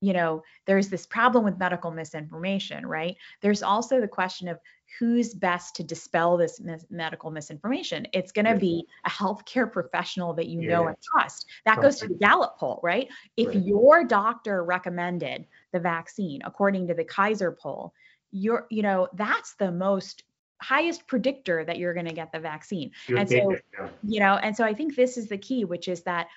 you 0.02 0.14
know, 0.14 0.44
there's 0.66 0.90
this 0.90 1.08
problem 1.08 1.44
with 1.44 1.58
medical 1.58 1.90
misinformation, 1.90 2.86
right? 2.86 3.16
There's 3.42 3.64
also 3.64 4.00
the 4.00 4.08
question 4.08 4.48
of 4.48 4.60
who's 5.00 5.34
best 5.34 5.76
to 5.76 5.84
dispel 5.84 6.38
this 6.38 6.60
mis- 6.60 6.86
medical 6.90 7.32
misinformation. 7.32 8.08
It's 8.14 8.32
going 8.32 8.46
to 8.46 8.52
yeah. 8.52 8.58
be 8.58 8.86
mm-hmm. 8.88 9.08
a 9.08 9.10
healthcare 9.10 9.72
professional 9.72 10.34
that 10.36 10.48
you 10.48 10.62
yeah. 10.62 10.70
know 10.70 10.88
and 10.88 10.98
trust. 11.02 11.48
That 11.66 11.82
goes 11.82 12.00
to 12.00 12.08
the 12.08 12.16
Gallup 12.16 12.58
poll, 12.58 12.80
right? 12.84 13.08
If 13.36 13.48
right. 13.48 13.66
your 13.66 14.04
doctor 14.04 14.64
recommended 14.64 15.48
the 15.72 15.80
vaccine 15.80 16.42
according 16.46 16.88
to 16.88 16.94
the 16.94 17.04
Kaiser 17.04 17.52
poll, 17.52 17.94
you're, 18.32 18.68
you 18.70 18.84
know, 18.84 19.08
that's 19.14 19.56
the 19.56 19.72
most 19.72 20.24
highest 20.66 21.06
predictor 21.08 21.64
that 21.64 21.78
you're 21.78 21.94
going 21.94 22.08
to 22.08 22.14
get 22.14 22.32
the 22.32 22.40
vaccine. 22.40 22.92
You're 23.08 23.20
and 23.20 23.30
so, 23.30 23.56
yeah. 23.74 23.90
you 24.04 24.20
know, 24.20 24.36
and 24.36 24.56
so 24.56 24.64
I 24.64 24.74
think 24.74 24.96
this 24.96 25.18
is 25.18 25.28
the 25.28 25.38
key, 25.38 25.64
which 25.66 25.88
is 25.88 26.02
that 26.04 26.28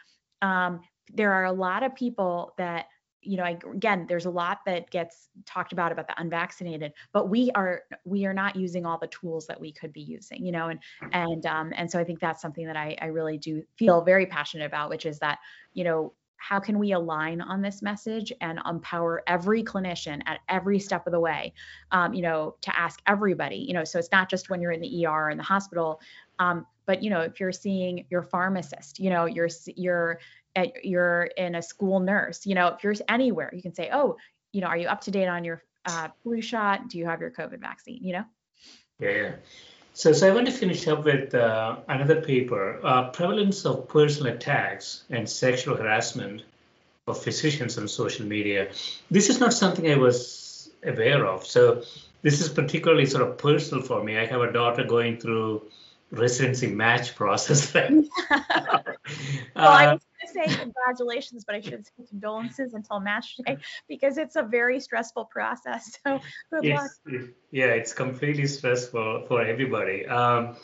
um, 0.42 0.80
there 1.14 1.32
are 1.32 1.44
a 1.44 1.52
lot 1.52 1.82
of 1.82 1.94
people 1.94 2.52
that 2.58 2.86
you 3.22 3.36
know 3.36 3.42
I, 3.42 3.58
again 3.74 4.06
there's 4.08 4.26
a 4.26 4.30
lot 4.30 4.58
that 4.66 4.90
gets 4.90 5.28
talked 5.44 5.72
about 5.72 5.90
about 5.90 6.06
the 6.06 6.14
unvaccinated 6.20 6.92
but 7.12 7.28
we 7.28 7.50
are 7.56 7.82
we 8.04 8.26
are 8.26 8.32
not 8.32 8.54
using 8.54 8.86
all 8.86 8.96
the 8.96 9.08
tools 9.08 9.48
that 9.48 9.60
we 9.60 9.72
could 9.72 9.92
be 9.92 10.02
using 10.02 10.46
you 10.46 10.52
know 10.52 10.68
and 10.68 10.78
and 11.12 11.44
um 11.44 11.72
and 11.74 11.90
so 11.90 11.98
i 11.98 12.04
think 12.04 12.20
that's 12.20 12.40
something 12.40 12.64
that 12.64 12.76
i 12.76 12.96
i 13.02 13.06
really 13.06 13.36
do 13.36 13.60
feel 13.76 14.02
very 14.02 14.24
passionate 14.24 14.66
about 14.66 14.88
which 14.88 15.04
is 15.04 15.18
that 15.18 15.40
you 15.74 15.82
know 15.82 16.12
how 16.39 16.59
can 16.59 16.78
we 16.78 16.93
align 16.93 17.41
on 17.41 17.61
this 17.61 17.82
message 17.82 18.32
and 18.41 18.59
empower 18.68 19.22
every 19.26 19.62
clinician 19.62 20.22
at 20.26 20.41
every 20.49 20.78
step 20.78 21.07
of 21.07 21.12
the 21.12 21.20
way 21.20 21.53
um, 21.93 22.14
you 22.14 22.22
know 22.22 22.55
to 22.61 22.78
ask 22.78 23.01
everybody 23.07 23.57
you 23.57 23.74
know 23.74 23.84
so 23.84 23.99
it's 23.99 24.12
not 24.12 24.28
just 24.28 24.51
when 24.51 24.61
you're 24.61 24.72
in 24.72 24.80
the 24.80 25.07
er 25.07 25.30
in 25.30 25.36
the 25.36 25.45
hospital 25.45 26.01
um, 26.39 26.66
but 26.86 27.03
you 27.03 27.11
know 27.11 27.20
if 27.20 27.39
you're 27.41 27.53
seeing 27.53 28.07
your 28.11 28.22
pharmacist 28.22 28.99
you 28.99 29.11
know 29.11 29.26
you're 29.26 29.49
you're 29.76 30.18
at, 30.57 30.84
you're 30.84 31.24
in 31.36 31.57
a 31.57 31.62
school 31.62 32.01
nurse 32.01 32.47
you 32.47 32.55
know 32.55 32.68
if 32.68 32.82
you're 32.82 32.95
anywhere 33.09 33.51
you 33.55 33.62
can 33.62 33.74
say 33.74 33.91
oh 33.93 34.16
you 34.53 34.61
know 34.61 34.66
are 34.66 34.78
you 34.78 34.89
up 34.89 35.01
to 35.01 35.11
date 35.11 35.28
on 35.28 35.45
your 35.45 35.62
uh, 35.89 36.09
flu 36.22 36.41
shot? 36.41 36.89
Do 36.89 36.99
you 36.99 37.07
have 37.07 37.20
your 37.20 37.30
covid 37.30 37.61
vaccine? 37.61 38.05
You 38.05 38.14
know? 38.14 38.24
Yeah, 39.01 39.11
yeah. 39.11 39.32
So, 39.99 40.12
so 40.12 40.28
I 40.28 40.30
want 40.32 40.46
to 40.46 40.53
finish 40.53 40.86
up 40.86 41.05
with 41.05 41.34
uh, 41.34 41.78
another 41.88 42.20
paper, 42.20 42.78
uh, 42.84 43.09
prevalence 43.11 43.66
of 43.66 43.88
personal 43.88 44.32
attacks 44.32 45.03
and 45.11 45.28
sexual 45.28 45.76
harassment 45.76 46.42
of 47.09 47.20
physicians 47.20 47.76
on 47.78 47.88
social 47.88 48.24
media. 48.24 48.70
This 49.11 49.28
is 49.28 49.40
not 49.40 49.53
something 49.53 49.90
I 49.90 49.96
was 49.96 50.70
aware 50.84 51.26
of. 51.26 51.44
So 51.44 51.82
this 52.22 52.40
is 52.40 52.49
particularly 52.49 53.07
sort 53.07 53.28
of 53.28 53.38
personal 53.38 53.82
for 53.82 54.05
me. 54.05 54.16
I 54.16 54.26
have 54.26 54.40
a 54.40 54.53
daughter 54.53 54.84
going 54.84 55.18
through 55.18 55.62
residency 56.12 56.68
match 56.68 57.16
process. 57.16 57.74
Right? 57.74 57.90
well, 58.30 58.86
I 59.57 59.94
was 59.94 59.99
going 59.99 59.99
to 59.99 60.07
say 60.39 60.55
congratulations, 60.55 61.45
but 61.45 61.55
I 61.55 61.61
should 61.61 61.84
say 61.86 62.05
condolences 62.09 62.74
until 62.74 63.01
match 63.01 63.36
day 63.45 63.59
because 63.89 64.18
it's 64.18 64.36
a 64.36 64.43
very 64.43 64.80
stressful 64.80 65.26
process. 65.26 65.99
So 66.09 66.20
good 66.51 66.74
luck. 66.74 66.91
Yeah, 67.51 67.66
it's 67.66 67.93
completely 67.93 68.47
stressful 68.47 69.24
for 69.28 69.43
everybody. 69.43 70.07
Um, 70.07 70.57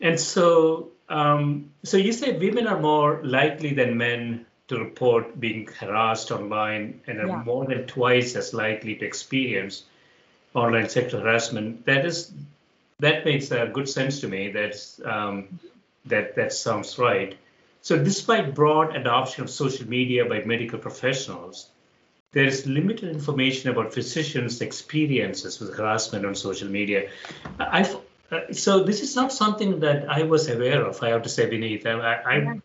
and 0.00 0.18
so, 0.18 0.90
um, 1.08 1.70
so 1.84 1.96
you 1.96 2.12
say 2.12 2.38
women 2.38 2.66
are 2.66 2.80
more 2.80 3.20
likely 3.22 3.74
than 3.74 3.96
men 3.96 4.46
to 4.68 4.78
report 4.78 5.38
being 5.38 5.66
harassed 5.66 6.30
online 6.30 7.00
and 7.06 7.20
are 7.20 7.26
yeah. 7.26 7.42
more 7.44 7.66
than 7.66 7.86
twice 7.86 8.36
as 8.36 8.54
likely 8.54 8.94
to 8.96 9.04
experience 9.04 9.84
online 10.54 10.88
sexual 10.88 11.20
harassment. 11.20 11.84
That 11.86 12.06
is 12.06 12.32
that 13.00 13.24
makes 13.24 13.50
uh, 13.50 13.66
good 13.66 13.88
sense 13.88 14.20
to 14.20 14.28
me. 14.28 14.50
That's 14.50 15.00
um, 15.04 15.60
that 16.06 16.36
that 16.36 16.52
sounds 16.52 16.98
right. 16.98 17.36
So, 17.82 18.02
despite 18.02 18.54
broad 18.54 18.96
adoption 18.96 19.42
of 19.42 19.50
social 19.50 19.88
media 19.88 20.24
by 20.24 20.44
medical 20.44 20.78
professionals, 20.78 21.68
there 22.32 22.44
is 22.44 22.66
limited 22.66 23.10
information 23.10 23.70
about 23.70 23.92
physicians' 23.92 24.60
experiences 24.60 25.60
with 25.60 25.76
harassment 25.76 26.24
on 26.24 26.34
social 26.34 26.68
media. 26.68 27.10
I, 27.58 27.82
uh, 28.30 28.52
so 28.52 28.84
this 28.84 29.02
is 29.02 29.14
not 29.16 29.32
something 29.32 29.80
that 29.80 30.08
I 30.08 30.22
was 30.22 30.48
aware 30.48 30.86
of. 30.86 31.02
I 31.02 31.10
have 31.10 31.22
to 31.24 31.28
say, 31.28 31.50
Vineet, 31.50 31.84
I, 31.84 32.14
I, 32.34 32.60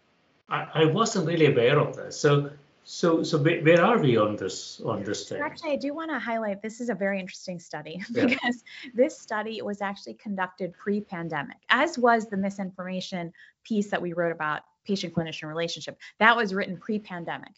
I, 0.49 0.67
I 0.83 0.85
wasn't 0.85 1.27
really 1.27 1.47
aware 1.47 1.79
of 1.79 1.95
this. 1.95 2.17
So 2.17 2.51
so, 2.89 3.21
so 3.21 3.37
where 3.37 3.83
are 3.83 3.99
we 3.99 4.15
on 4.15 4.37
this 4.37 4.79
on 4.79 5.03
this 5.03 5.27
thing? 5.27 5.41
Actually, 5.41 5.71
I 5.71 5.75
do 5.75 5.93
want 5.93 6.09
to 6.09 6.19
highlight 6.19 6.61
this 6.61 6.79
is 6.79 6.87
a 6.87 6.95
very 6.95 7.19
interesting 7.19 7.59
study 7.59 8.01
yeah. 8.11 8.27
because 8.27 8.63
this 8.93 9.19
study 9.19 9.61
was 9.61 9.81
actually 9.81 10.13
conducted 10.13 10.71
pre-pandemic, 10.71 11.57
as 11.69 11.97
was 11.97 12.27
the 12.27 12.37
misinformation 12.37 13.33
piece 13.65 13.89
that 13.89 14.01
we 14.01 14.13
wrote 14.13 14.31
about 14.31 14.61
patient-clinician 14.85 15.49
relationship. 15.49 15.97
That 16.19 16.37
was 16.37 16.53
written 16.53 16.77
pre-pandemic, 16.77 17.51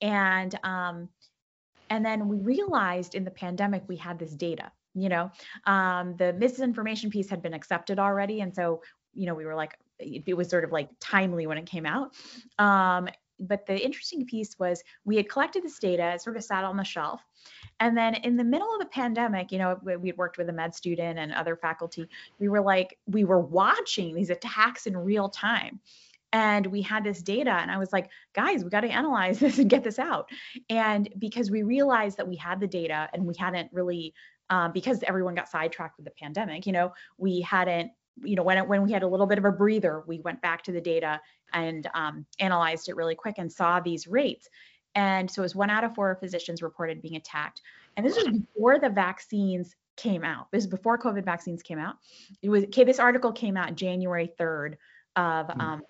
and 0.00 0.56
um, 0.62 1.08
and 1.90 2.06
then 2.06 2.28
we 2.28 2.38
realized 2.38 3.16
in 3.16 3.24
the 3.24 3.32
pandemic 3.32 3.82
we 3.88 3.96
had 3.96 4.20
this 4.20 4.30
data. 4.30 4.70
You 4.94 5.08
know, 5.08 5.32
um, 5.64 6.14
the 6.16 6.32
misinformation 6.32 7.10
piece 7.10 7.28
had 7.28 7.42
been 7.42 7.54
accepted 7.54 7.98
already, 7.98 8.40
and 8.40 8.54
so 8.54 8.82
you 9.14 9.26
know 9.26 9.34
we 9.34 9.46
were 9.46 9.56
like 9.56 9.76
it 9.98 10.36
was 10.36 10.48
sort 10.48 10.62
of 10.62 10.70
like 10.70 10.90
timely 11.00 11.48
when 11.48 11.58
it 11.58 11.66
came 11.66 11.86
out. 11.86 12.12
Um, 12.56 13.08
but 13.40 13.66
the 13.66 13.78
interesting 13.84 14.24
piece 14.26 14.58
was 14.58 14.82
we 15.04 15.16
had 15.16 15.28
collected 15.28 15.62
this 15.62 15.78
data, 15.78 16.18
sort 16.18 16.36
of 16.36 16.44
sat 16.44 16.64
on 16.64 16.76
the 16.76 16.84
shelf. 16.84 17.22
And 17.80 17.96
then 17.96 18.14
in 18.14 18.36
the 18.36 18.44
middle 18.44 18.72
of 18.72 18.80
the 18.80 18.86
pandemic, 18.86 19.52
you 19.52 19.58
know, 19.58 19.78
we 19.82 20.08
had 20.08 20.16
worked 20.16 20.38
with 20.38 20.48
a 20.48 20.52
med 20.52 20.74
student 20.74 21.18
and 21.18 21.32
other 21.32 21.56
faculty. 21.56 22.08
We 22.38 22.48
were 22.48 22.60
like, 22.60 22.98
we 23.06 23.24
were 23.24 23.40
watching 23.40 24.14
these 24.14 24.30
attacks 24.30 24.86
in 24.86 24.96
real 24.96 25.28
time. 25.28 25.80
and 26.32 26.66
we 26.66 26.82
had 26.82 27.04
this 27.04 27.22
data 27.22 27.52
and 27.52 27.70
i 27.70 27.78
was 27.78 27.92
like 27.92 28.10
guys 28.34 28.64
we 28.64 28.68
got 28.68 28.80
to 28.80 28.88
analyze 28.88 29.38
this 29.42 29.58
and 29.58 29.70
get 29.70 29.84
this 29.84 29.98
out 29.98 30.28
and 30.68 31.08
because 31.18 31.52
we 31.52 31.62
realized 31.62 32.16
that 32.16 32.26
we 32.26 32.34
had 32.36 32.58
the 32.58 32.66
data 32.66 33.08
and 33.12 33.24
we 33.24 33.34
hadn't 33.38 33.72
really 33.72 34.12
um, 34.50 34.72
because 34.72 35.04
everyone 35.04 35.36
got 35.36 35.48
sidetracked 35.48 35.96
with 35.96 36.04
the 36.04 36.10
pandemic 36.22 36.66
you 36.66 36.72
know 36.72 36.92
we 37.16 37.40
hadn't 37.40 37.92
you 38.22 38.36
know 38.36 38.42
when 38.42 38.58
when 38.68 38.82
we 38.82 38.92
had 38.92 39.02
a 39.02 39.06
little 39.06 39.26
bit 39.26 39.38
of 39.38 39.44
a 39.44 39.52
breather 39.52 40.02
we 40.06 40.20
went 40.20 40.40
back 40.40 40.62
to 40.62 40.72
the 40.72 40.80
data 40.80 41.20
and 41.52 41.88
um, 41.94 42.26
analyzed 42.40 42.88
it 42.88 42.96
really 42.96 43.14
quick 43.14 43.36
and 43.38 43.50
saw 43.50 43.80
these 43.80 44.06
rates. 44.06 44.48
And 44.94 45.30
so 45.30 45.42
it 45.42 45.44
was 45.44 45.54
one 45.54 45.70
out 45.70 45.84
of 45.84 45.94
four 45.94 46.16
physicians 46.16 46.62
reported 46.62 47.02
being 47.02 47.16
attacked. 47.16 47.60
And 47.96 48.06
this 48.06 48.16
was 48.16 48.28
before 48.28 48.78
the 48.78 48.88
vaccines 48.88 49.74
came 49.96 50.24
out. 50.24 50.50
This 50.50 50.64
is 50.64 50.70
before 50.70 50.98
covid 50.98 51.24
vaccines 51.24 51.62
came 51.62 51.78
out. 51.78 51.96
It 52.42 52.48
was 52.48 52.64
okay 52.64 52.84
this 52.84 52.98
article 52.98 53.32
came 53.32 53.56
out 53.56 53.74
january 53.74 54.30
3rd 54.38 54.74
of 55.16 55.46
mm. 55.48 55.60
um, 55.60 55.82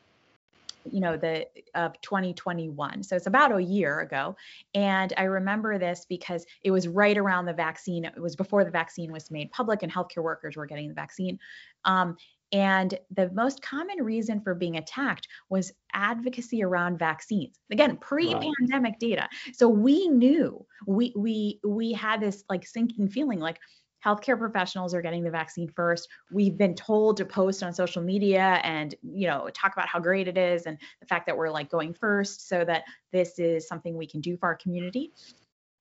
you 0.91 1.01
know 1.01 1.17
the 1.17 1.47
of 1.75 2.01
2021 2.01 3.03
so 3.03 3.17
it's 3.17 3.27
about 3.27 3.55
a 3.55 3.63
year 3.63 4.01
ago 4.01 4.37
and 4.75 5.13
i 5.17 5.25
remember 5.25 5.79
this 5.79 6.07
because 6.09 6.45
it 6.63 6.71
was 6.71 6.89
right 6.89 7.19
around 7.19 7.47
the 7.47 7.53
vaccine 7.53 8.05
it 8.05 8.21
was 8.21 8.37
before 8.37 8.65
the 8.65 8.71
vaccine 8.71 9.13
was 9.13 9.31
made 9.31 9.51
public 9.51 9.83
and 9.83 9.93
healthcare 9.93 10.23
workers 10.23 10.57
were 10.57 10.67
getting 10.67 10.89
the 10.89 10.95
vaccine 10.95 11.39
um, 11.85 12.17
and 12.53 12.99
the 13.11 13.31
most 13.33 13.61
common 13.61 14.03
reason 14.03 14.41
for 14.41 14.55
being 14.55 14.77
attacked 14.77 15.27
was 15.49 15.73
advocacy 15.93 16.63
around 16.63 16.99
vaccines. 16.99 17.59
Again, 17.73 17.97
pre-pandemic 17.97 18.93
right. 18.93 19.01
data. 19.01 19.29
So 19.53 19.69
we 19.69 20.09
knew 20.09 20.65
we 20.87 21.13
we 21.17 21.61
we 21.65 21.93
had 21.93 22.21
this 22.21 22.45
like 22.49 22.67
sinking 22.67 23.09
feeling 23.09 23.41
like 23.41 23.59
healthcare 24.07 24.39
professionals 24.39 24.95
are 24.95 25.03
getting 25.03 25.25
the 25.25 25.31
vaccine 25.31 25.69
first. 25.69 26.09
We've 26.31 26.57
been 26.57 26.75
told 26.75 27.17
to 27.17 27.25
post 27.25 27.63
on 27.63 27.73
social 27.73 28.03
media 28.03 28.61
and, 28.63 28.95
you 29.03 29.27
know, 29.27 29.49
talk 29.53 29.73
about 29.73 29.89
how 29.89 29.99
great 29.99 30.29
it 30.29 30.39
is 30.39 30.67
and 30.67 30.79
the 31.01 31.07
fact 31.07 31.27
that 31.27 31.37
we're 31.37 31.51
like 31.51 31.71
going 31.71 31.93
first 31.93 32.49
so 32.49 32.65
that 32.65 32.85
this 33.13 33.39
is 33.39 33.67
something 33.67 33.97
we 33.97 34.07
can 34.07 34.21
do 34.21 34.37
for 34.37 34.47
our 34.47 34.57
community. 34.57 35.13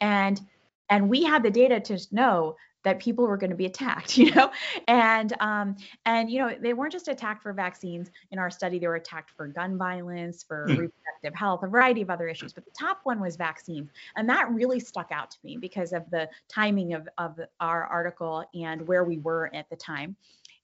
And 0.02 0.42
and 0.90 1.10
we 1.10 1.24
had 1.24 1.44
the 1.44 1.50
data 1.50 1.80
to 1.80 2.00
know 2.12 2.56
that 2.86 3.00
people 3.00 3.28
were 3.28 3.36
going 3.36 3.50
to 3.50 3.56
be 3.56 3.66
attacked 3.66 4.18
you 4.18 4.32
know? 4.32 4.50
And 4.88 5.34
um 5.42 5.76
and 6.06 6.30
you 6.32 6.40
know 6.40 6.56
they 6.60 6.74
weren't 6.74 6.94
just 6.94 7.10
attacked 7.10 7.44
for 7.44 7.52
vaccines. 7.52 8.10
In 8.32 8.40
our 8.40 8.50
study 8.50 8.80
they 8.80 8.88
were 8.88 8.96
attacked 8.96 9.32
for 9.32 9.48
gun 9.48 9.78
violence 9.78 10.44
for 10.44 10.68
mm. 10.68 10.78
reproductive 10.78 11.36
health 11.36 11.64
a 11.64 11.68
variety 11.68 12.02
of 12.02 12.10
other 12.10 12.30
issues. 12.30 12.54
But 12.54 12.66
the 12.66 12.72
top 12.72 13.02
one 13.04 13.20
was 13.20 13.36
vaccines. 13.36 13.90
And 14.16 14.30
that 14.30 14.50
really 14.50 14.80
stuck 14.80 15.12
out 15.12 15.32
to 15.32 15.38
me 15.44 15.58
because 15.58 15.92
of 15.92 16.10
the 16.12 16.30
timing 16.48 16.94
of 16.94 17.10
of 17.18 17.40
our 17.60 17.84
article 17.84 18.46
and 18.54 18.88
where 18.88 19.04
we 19.04 19.18
were 19.18 19.50
at 19.54 19.70
the 19.70 19.76
time. 19.76 20.16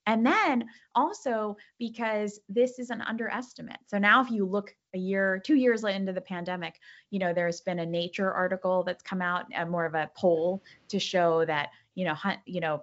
And 0.06 0.26
then 0.26 0.68
also 0.94 1.56
because 1.78 2.40
this 2.48 2.78
is 2.78 2.90
an 2.90 3.02
underestimate. 3.02 3.78
So 3.86 3.98
now, 3.98 4.22
if 4.22 4.30
you 4.30 4.44
look 4.44 4.74
a 4.94 4.98
year, 4.98 5.40
two 5.44 5.54
years 5.54 5.84
into 5.84 6.12
the 6.12 6.20
pandemic, 6.20 6.80
you 7.10 7.18
know, 7.18 7.32
there's 7.32 7.60
been 7.60 7.78
a 7.78 7.86
Nature 7.86 8.32
article 8.32 8.82
that's 8.82 9.02
come 9.02 9.22
out, 9.22 9.46
uh, 9.56 9.64
more 9.64 9.86
of 9.86 9.94
a 9.94 10.10
poll 10.16 10.62
to 10.88 10.98
show 10.98 11.44
that 11.44 11.70
you 11.94 12.04
know, 12.04 12.16
you 12.46 12.60
know, 12.60 12.82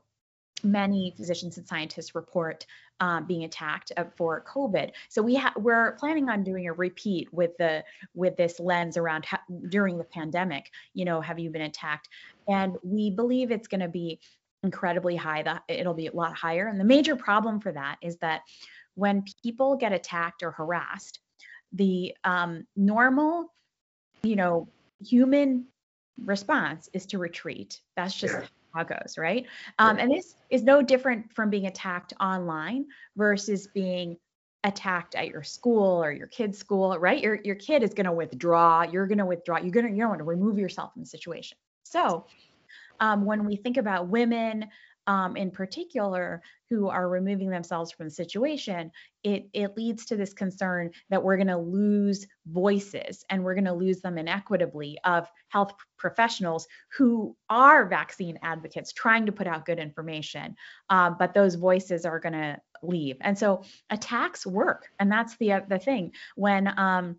many 0.64 1.14
physicians 1.16 1.58
and 1.58 1.68
scientists 1.68 2.16
report 2.16 2.66
um, 3.00 3.26
being 3.26 3.44
attacked 3.44 3.92
uh, 3.98 4.04
for 4.16 4.44
COVID. 4.44 4.92
So 5.08 5.22
we 5.22 5.36
ha- 5.36 5.54
we're 5.58 5.94
planning 5.94 6.30
on 6.30 6.44
doing 6.44 6.68
a 6.68 6.74
repeat 6.74 7.34
with 7.34 7.58
the 7.58 7.84
with 8.14 8.36
this 8.36 8.60
lens 8.60 8.98
around 8.98 9.26
ha- 9.26 9.44
during 9.70 9.98
the 9.98 10.04
pandemic. 10.04 10.72
You 10.94 11.06
know, 11.06 11.22
have 11.22 11.40
you 11.40 11.50
been 11.50 11.62
attacked? 11.62 12.10
And 12.48 12.78
we 12.84 13.10
believe 13.10 13.52
it's 13.52 13.68
going 13.68 13.82
to 13.82 13.88
be 13.88 14.20
incredibly 14.64 15.16
high. 15.16 15.44
That 15.44 15.64
it'll 15.68 15.94
be 15.94 16.08
a 16.08 16.16
lot 16.16 16.36
higher. 16.36 16.68
And 16.68 16.80
the 16.80 16.86
major 16.86 17.16
problem 17.16 17.60
for 17.60 17.72
that 17.72 17.98
is 18.02 18.18
that 18.18 18.42
when 18.96 19.24
people 19.44 19.78
get 19.78 19.94
attacked 19.94 20.44
or 20.44 20.52
harassed, 20.52 21.20
the 21.72 22.16
um, 22.26 22.66
normal, 22.76 23.54
you 24.24 24.36
know, 24.36 24.68
human 25.02 25.68
response 26.26 26.90
is 26.92 27.06
to 27.06 27.18
retreat. 27.18 27.80
That's 27.96 28.14
just 28.14 28.34
yeah 28.34 28.46
how 28.74 28.84
goes, 28.84 29.16
right? 29.18 29.46
Um, 29.80 29.98
and 29.98 30.12
this 30.12 30.36
is 30.50 30.64
no 30.64 30.82
different 30.82 31.34
from 31.34 31.50
being 31.50 31.68
attacked 31.68 32.14
online 32.20 32.86
versus 33.16 33.68
being 33.68 34.18
attacked 34.64 35.16
at 35.16 35.30
your 35.30 35.44
school 35.44 36.04
or 36.04 36.12
your 36.12 36.28
kid's 36.28 36.58
school, 36.58 36.98
right? 36.98 37.22
Your 37.22 37.40
your 37.44 37.56
kid 37.56 37.84
is 37.84 37.94
going 37.94 38.06
to 38.06 38.12
withdraw. 38.12 38.84
You're 38.84 39.08
going 39.08 39.20
to 39.20 39.26
withdraw. 39.26 39.58
You're 39.58 39.72
going 39.72 39.88
to 39.88 39.96
you 39.96 40.08
want 40.08 40.20
to 40.20 40.26
remove 40.26 40.60
yourself 40.60 40.94
from 40.94 41.04
the 41.04 41.08
situation. 41.08 41.58
So, 41.84 42.26
um, 43.00 43.26
when 43.26 43.46
we 43.46 43.56
think 43.56 43.78
about 43.78 44.08
women 44.08 44.68
um, 45.10 45.36
in 45.36 45.50
particular 45.50 46.44
who 46.70 46.88
are 46.88 47.10
removing 47.10 47.50
themselves 47.50 47.92
from 47.92 48.06
the 48.06 48.12
situation, 48.12 48.92
it, 49.24 49.50
it 49.54 49.76
leads 49.76 50.06
to 50.06 50.16
this 50.16 50.34
concern 50.34 50.92
that 51.10 51.24
we're 51.24 51.36
going 51.36 51.48
to 51.48 51.58
lose 51.58 52.28
voices 52.46 53.26
and 53.28 53.44
we're 53.44 53.56
going 53.56 53.66
to 53.66 53.74
lose 53.74 54.02
them 54.02 54.20
inequitably 54.20 55.00
of 55.04 55.28
health 55.48 55.74
professionals 55.98 56.68
who 56.96 57.36
are 57.50 57.90
vaccine 57.90 58.38
advocates 58.44 58.94
trying 58.94 59.26
to 59.26 59.32
put 59.32 59.48
out 59.48 59.66
good 59.66 59.80
information, 59.80 60.56
um, 60.92 61.16
but 61.18 61.34
those 61.34 61.56
voices 61.56 62.06
are 62.06 62.20
going 62.20 62.34
to 62.34 62.62
leave. 62.84 63.18
And 63.22 63.36
so 63.36 63.64
attacks 63.90 64.46
work, 64.46 64.90
and 65.00 65.12
that's 65.12 65.36
the 65.38 65.64
the 65.68 65.80
thing 65.80 66.12
when 66.36 66.72
um, 66.80 67.16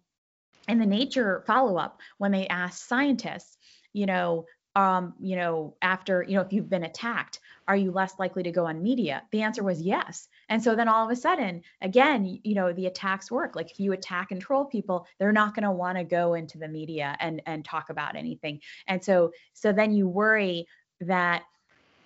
in 0.69 0.79
the 0.79 0.87
Nature 0.87 1.43
follow 1.45 1.77
up 1.77 2.01
when 2.19 2.31
they 2.31 2.47
asked 2.47 2.87
scientists, 2.87 3.59
you 3.93 4.07
know, 4.07 4.47
um, 4.77 5.15
you 5.21 5.37
know, 5.37 5.77
after, 5.83 6.25
you 6.27 6.37
know, 6.37 6.43
if 6.43 6.53
you've 6.53 6.71
been 6.71 6.85
attacked, 6.85 7.41
are 7.71 7.77
you 7.77 7.93
less 7.93 8.19
likely 8.19 8.43
to 8.43 8.51
go 8.51 8.67
on 8.67 8.83
media? 8.83 9.23
The 9.31 9.43
answer 9.43 9.63
was 9.63 9.81
yes. 9.81 10.27
And 10.49 10.61
so 10.61 10.75
then 10.75 10.89
all 10.89 11.05
of 11.05 11.11
a 11.13 11.15
sudden, 11.15 11.63
again, 11.81 12.41
you 12.43 12.57
know, 12.57 12.73
the 12.73 12.87
attacks 12.87 13.31
work. 13.31 13.55
Like 13.55 13.71
if 13.71 13.79
you 13.79 13.93
attack 13.93 14.33
and 14.33 14.41
troll 14.41 14.65
people, 14.65 15.07
they're 15.21 15.31
not 15.31 15.55
going 15.55 15.63
to 15.63 15.71
want 15.71 15.97
to 15.97 16.03
go 16.03 16.35
into 16.35 16.59
the 16.59 16.67
media 16.67 17.17
and 17.21 17.41
and 17.47 17.65
talk 17.65 17.89
about 17.89 18.17
anything. 18.17 18.59
And 18.89 19.05
so 19.05 19.31
so 19.53 19.73
then 19.73 19.93
you 19.93 20.09
worry 20.09 20.67
that 21.03 21.45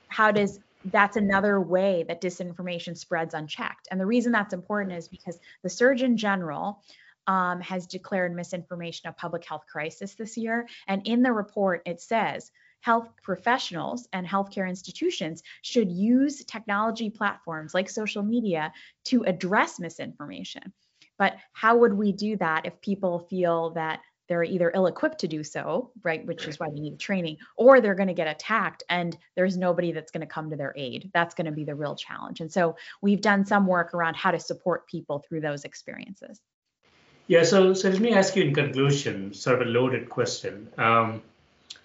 how 0.09 0.33
does 0.33 0.61
that's 0.85 1.17
another 1.17 1.59
way 1.59 2.05
that 2.09 2.21
disinformation 2.21 2.95
spreads 2.95 3.33
unchecked. 3.33 3.89
And 3.91 3.99
the 3.99 4.05
reason 4.05 4.33
that's 4.33 4.53
important 4.53 4.99
is 4.99 5.09
because 5.09 5.39
the 5.62 5.71
Surgeon 5.71 6.19
General 6.19 6.83
um, 7.27 7.62
has 7.62 7.87
declared 7.87 8.37
misinformation 8.37 9.09
a 9.09 9.15
public 9.15 9.49
health 9.49 9.65
crisis 9.67 10.12
this 10.12 10.37
year. 10.37 10.69
And 10.87 11.07
in 11.07 11.23
the 11.23 11.33
report, 11.33 11.81
it 11.87 12.03
says 12.03 12.53
health 12.85 13.09
professionals 13.22 14.07
and 14.12 14.26
healthcare 14.26 14.68
institutions 14.68 15.43
should 15.62 15.91
use 15.91 16.45
technology 16.45 17.09
platforms 17.09 17.72
like 17.72 17.89
social 17.89 18.22
media 18.22 18.70
to 19.07 19.22
address 19.24 19.80
misinformation. 19.80 20.70
But 21.18 21.37
how 21.55 21.78
would 21.78 21.95
we 21.95 22.12
do 22.12 22.37
that 22.37 22.66
if 22.66 22.78
people 22.82 23.20
feel 23.20 23.70
that 23.70 24.01
they're 24.28 24.45
either 24.45 24.70
ill 24.74 24.87
equipped 24.87 25.20
to 25.20 25.28
do 25.28 25.43
so, 25.43 25.93
right, 26.03 26.26
which 26.26 26.47
is 26.47 26.61
why 26.61 26.68
they 26.68 26.80
need 26.80 26.99
training, 26.99 27.39
or 27.57 27.80
they're 27.80 27.95
going 27.95 28.09
to 28.09 28.14
get 28.14 28.28
attacked 28.28 28.82
and 28.91 29.16
there's 29.35 29.57
nobody 29.57 29.93
that's 29.93 30.12
going 30.12 30.20
to 30.20 30.26
come 30.26 30.51
to 30.51 30.57
their 30.57 30.74
aid. 30.76 31.11
That's 31.14 31.35
going 31.35 31.47
to 31.47 31.53
be 31.53 31.64
the 31.64 31.74
real 31.74 31.97
challenge. 31.97 32.41
And 32.41 32.53
so 32.53 32.76
we've 33.01 33.22
done 33.22 33.47
some 33.47 33.66
work 33.66 33.95
around 33.95 34.16
how 34.16 34.30
to 34.30 34.41
support 34.41 34.87
people 34.89 35.24
through 35.26 35.41
those 35.41 35.64
experiences. 35.64 36.39
Yeah, 37.28 37.45
so 37.45 37.72
so 37.72 37.89
let 37.89 38.01
me 38.01 38.12
ask 38.12 38.37
you 38.37 38.45
in 38.45 38.55
conclusion, 38.55 39.32
sort 39.32 39.62
of 39.62 39.68
a 39.68 39.70
loaded 39.70 40.11
question. 40.11 40.68
Um, 40.76 41.22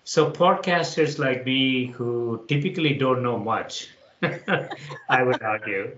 so 0.10 0.32
podcasters 0.32 1.20
like 1.20 1.46
me 1.46 1.86
who 1.86 2.44
typically 2.48 2.94
don't 2.96 3.22
know 3.22 3.38
much, 3.38 3.90
I 5.08 5.22
would 5.22 5.44
argue, 5.44 5.96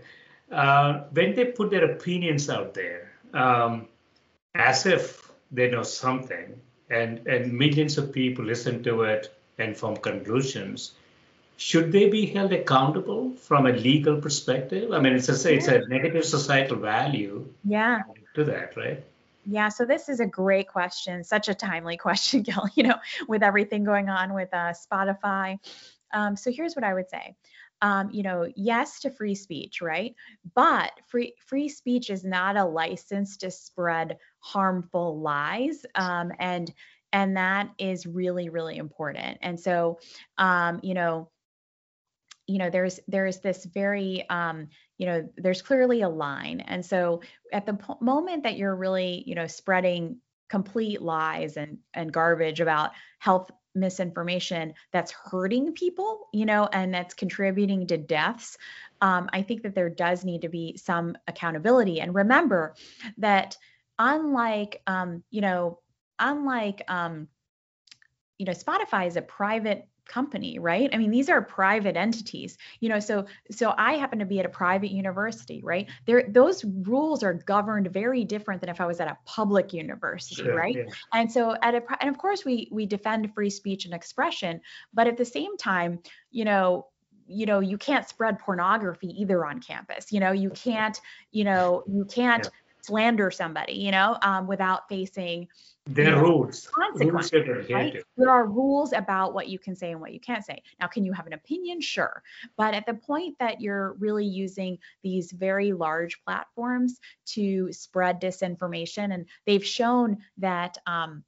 uh, 0.51 1.03
when 1.14 1.34
they 1.34 1.45
put 1.45 1.72
their 1.72 1.86
opinions 1.89 2.49
out 2.49 2.74
there, 2.74 3.14
um, 3.34 3.88
as 4.53 4.86
if 4.86 5.32
they 5.49 5.72
know 5.72 5.84
something, 5.84 6.59
and 6.89 7.26
and 7.26 7.53
millions 7.53 7.97
of 7.97 8.12
people 8.12 8.43
listen 8.43 8.84
to 8.84 9.03
it 9.03 9.34
and 9.59 9.78
form 9.78 9.95
conclusions, 9.95 10.91
should 11.55 11.93
they 11.93 12.09
be 12.09 12.26
held 12.26 12.51
accountable 12.51 13.32
from 13.38 13.66
a 13.66 13.72
legal 13.72 14.20
perspective? 14.20 14.91
I 14.91 14.99
mean, 14.99 15.14
it's 15.14 15.30
a 15.30 15.53
it's 15.53 15.70
a 15.70 15.88
negative 15.88 16.26
societal 16.26 16.80
value. 16.80 17.47
Yeah. 17.64 18.01
To 18.36 18.43
that, 18.43 18.76
right? 18.76 19.01
Yeah, 19.45 19.69
so 19.69 19.85
this 19.85 20.09
is 20.09 20.19
a 20.19 20.25
great 20.25 20.67
question, 20.67 21.23
such 21.23 21.49
a 21.49 21.53
timely 21.53 21.97
question, 21.97 22.43
Gil, 22.43 22.67
you 22.75 22.83
know, 22.83 22.95
with 23.27 23.43
everything 23.43 23.83
going 23.83 24.09
on 24.09 24.33
with 24.33 24.49
uh, 24.53 24.73
Spotify. 24.73 25.57
Um, 26.13 26.35
so 26.35 26.51
here's 26.51 26.75
what 26.75 26.83
I 26.83 26.93
would 26.93 27.09
say. 27.09 27.35
Um, 27.83 28.11
you 28.11 28.21
know, 28.21 28.47
yes 28.55 28.99
to 28.99 29.09
free 29.09 29.33
speech, 29.33 29.81
right? 29.81 30.13
But 30.53 30.91
free 31.07 31.33
free 31.47 31.67
speech 31.67 32.11
is 32.11 32.23
not 32.23 32.55
a 32.55 32.63
license 32.63 33.37
to 33.37 33.49
spread 33.49 34.17
harmful 34.39 35.19
lies, 35.19 35.83
um, 35.95 36.31
and 36.37 36.71
and 37.11 37.37
that 37.37 37.71
is 37.79 38.05
really 38.05 38.49
really 38.49 38.77
important. 38.77 39.39
And 39.41 39.59
so, 39.59 39.97
um, 40.37 40.79
you 40.83 40.93
know, 40.93 41.31
you 42.51 42.59
know 42.59 42.69
there's 42.69 42.99
there's 43.07 43.39
this 43.39 43.65
very 43.65 44.25
um, 44.29 44.67
you 44.97 45.05
know 45.05 45.29
there's 45.37 45.61
clearly 45.61 46.01
a 46.01 46.09
line. 46.09 46.61
And 46.61 46.85
so 46.85 47.21
at 47.51 47.65
the 47.65 47.73
po- 47.73 47.97
moment 48.01 48.43
that 48.43 48.57
you're 48.57 48.75
really 48.75 49.23
you 49.25 49.35
know 49.35 49.47
spreading 49.47 50.17
complete 50.49 51.01
lies 51.01 51.57
and 51.57 51.77
and 51.93 52.11
garbage 52.11 52.59
about 52.59 52.91
health 53.19 53.49
misinformation 53.73 54.73
that's 54.91 55.13
hurting 55.13 55.71
people 55.71 56.27
you 56.33 56.45
know 56.45 56.67
and 56.73 56.93
that's 56.93 57.13
contributing 57.13 57.87
to 57.87 57.97
deaths 57.97 58.57
um, 58.99 59.29
i 59.31 59.41
think 59.41 59.63
that 59.63 59.73
there 59.73 59.89
does 59.89 60.25
need 60.25 60.41
to 60.41 60.49
be 60.49 60.75
some 60.75 61.15
accountability. 61.25 62.01
And 62.01 62.13
remember 62.13 62.75
that 63.17 63.55
unlike 63.97 64.81
um, 64.87 65.23
you 65.29 65.41
know, 65.41 65.79
unlike 66.19 66.83
um, 66.87 67.27
you 68.37 68.45
know, 68.45 68.53
Spotify 68.53 69.07
is 69.07 69.17
a 69.17 69.21
private 69.21 69.87
company 70.07 70.59
right? 70.59 70.89
I 70.93 70.97
mean 70.97 71.11
these 71.11 71.29
are 71.29 71.41
private 71.41 71.95
entities 71.95 72.57
you 72.79 72.89
know 72.89 72.99
so 72.99 73.25
so 73.49 73.73
i 73.77 73.93
happen 73.93 74.19
to 74.19 74.25
be 74.25 74.39
at 74.39 74.45
a 74.45 74.49
private 74.49 74.91
university 74.91 75.61
right? 75.63 75.89
There 76.05 76.25
those 76.27 76.63
rules 76.65 77.23
are 77.23 77.33
governed 77.33 77.87
very 77.87 78.23
different 78.23 78.61
than 78.61 78.69
if 78.69 78.81
i 78.81 78.85
was 78.85 78.99
at 78.99 79.07
a 79.07 79.17
public 79.25 79.73
university 79.73 80.43
sure, 80.43 80.55
right? 80.55 80.75
yeah. 80.75 80.83
and 81.13 81.31
so 81.31 81.55
at 81.61 81.75
a 81.75 81.83
and 81.99 82.09
of 82.09 82.17
course 82.17 82.45
we 82.45 82.69
we 82.71 82.85
defend 82.85 83.33
free 83.33 83.49
speech 83.49 83.85
and 83.85 83.93
expression 83.93 84.61
but 84.93 85.07
at 85.07 85.17
the 85.17 85.25
same 85.25 85.57
time 85.57 85.99
you 86.31 86.45
know 86.45 86.87
you 87.27 87.45
know 87.45 87.59
you 87.59 87.77
can't 87.77 88.07
spread 88.07 88.37
pornography 88.39 89.07
either 89.19 89.45
on 89.45 89.59
campus 89.59 90.11
you 90.11 90.19
know? 90.19 90.31
You 90.31 90.49
can't 90.49 90.99
you 91.31 91.43
know 91.43 91.83
you 91.87 92.05
can't 92.05 92.45
yeah. 92.45 92.49
Slander 92.82 93.32
somebody 93.32 93.73
you 93.73 93.91
know 93.91 94.17
um, 94.21 94.47
without 94.47 94.88
facing 94.89 95.47
there 95.88 96.15
are 96.15 96.21
rules. 96.21 96.69
Rules 96.95 97.34
right? 97.34 98.03
There 98.15 98.29
are 98.29 98.45
rules 98.45 98.93
about 98.93 99.34
what 99.34 99.47
you 99.49 99.57
can 99.57 99.75
say 99.75 99.91
and 99.91 99.99
what 99.99 100.13
you 100.13 100.19
can't 100.19 100.45
say. 100.45 100.61
Now, 100.79 100.88
can 100.88 101.03
you 101.03 101.11
have 101.11 101.25
an 101.25 101.34
opinion? 101.34 101.82
Sure. 101.82 102.21
But 102.55 102.75
at 102.75 102.86
the 102.86 102.93
point 102.93 103.38
that 103.39 103.61
you're 103.61 103.93
really 103.93 104.25
using 104.25 104.77
these 105.03 105.32
very 105.32 105.73
large 105.73 106.21
platforms 106.23 106.99
to 107.27 107.73
spread 107.73 108.21
disinformation, 108.21 109.13
and 109.13 109.25
they've 109.47 109.65
shown 109.65 110.17
that 110.38 110.77
um, 110.86 111.23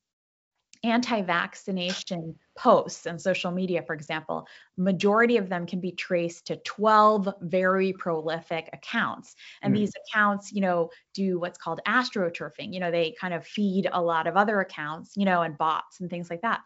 anti-vaccination 0.83 2.35
posts 2.57 3.05
and 3.05 3.19
social 3.19 3.51
media 3.51 3.81
for 3.81 3.93
example 3.93 4.45
majority 4.77 5.37
of 5.37 5.47
them 5.47 5.65
can 5.65 5.79
be 5.79 5.91
traced 5.91 6.45
to 6.47 6.57
12 6.57 7.33
very 7.41 7.93
prolific 7.93 8.69
accounts 8.73 9.35
and 9.61 9.73
mm. 9.73 9.77
these 9.77 9.93
accounts 10.07 10.51
you 10.51 10.61
know 10.61 10.89
do 11.13 11.39
what's 11.39 11.57
called 11.57 11.79
astroturfing 11.87 12.73
you 12.73 12.79
know 12.79 12.91
they 12.91 13.15
kind 13.19 13.33
of 13.33 13.45
feed 13.45 13.87
a 13.91 14.01
lot 14.01 14.27
of 14.27 14.35
other 14.35 14.59
accounts 14.59 15.13
you 15.15 15.25
know 15.25 15.41
and 15.41 15.57
bots 15.57 16.01
and 16.01 16.09
things 16.09 16.29
like 16.29 16.41
that 16.41 16.59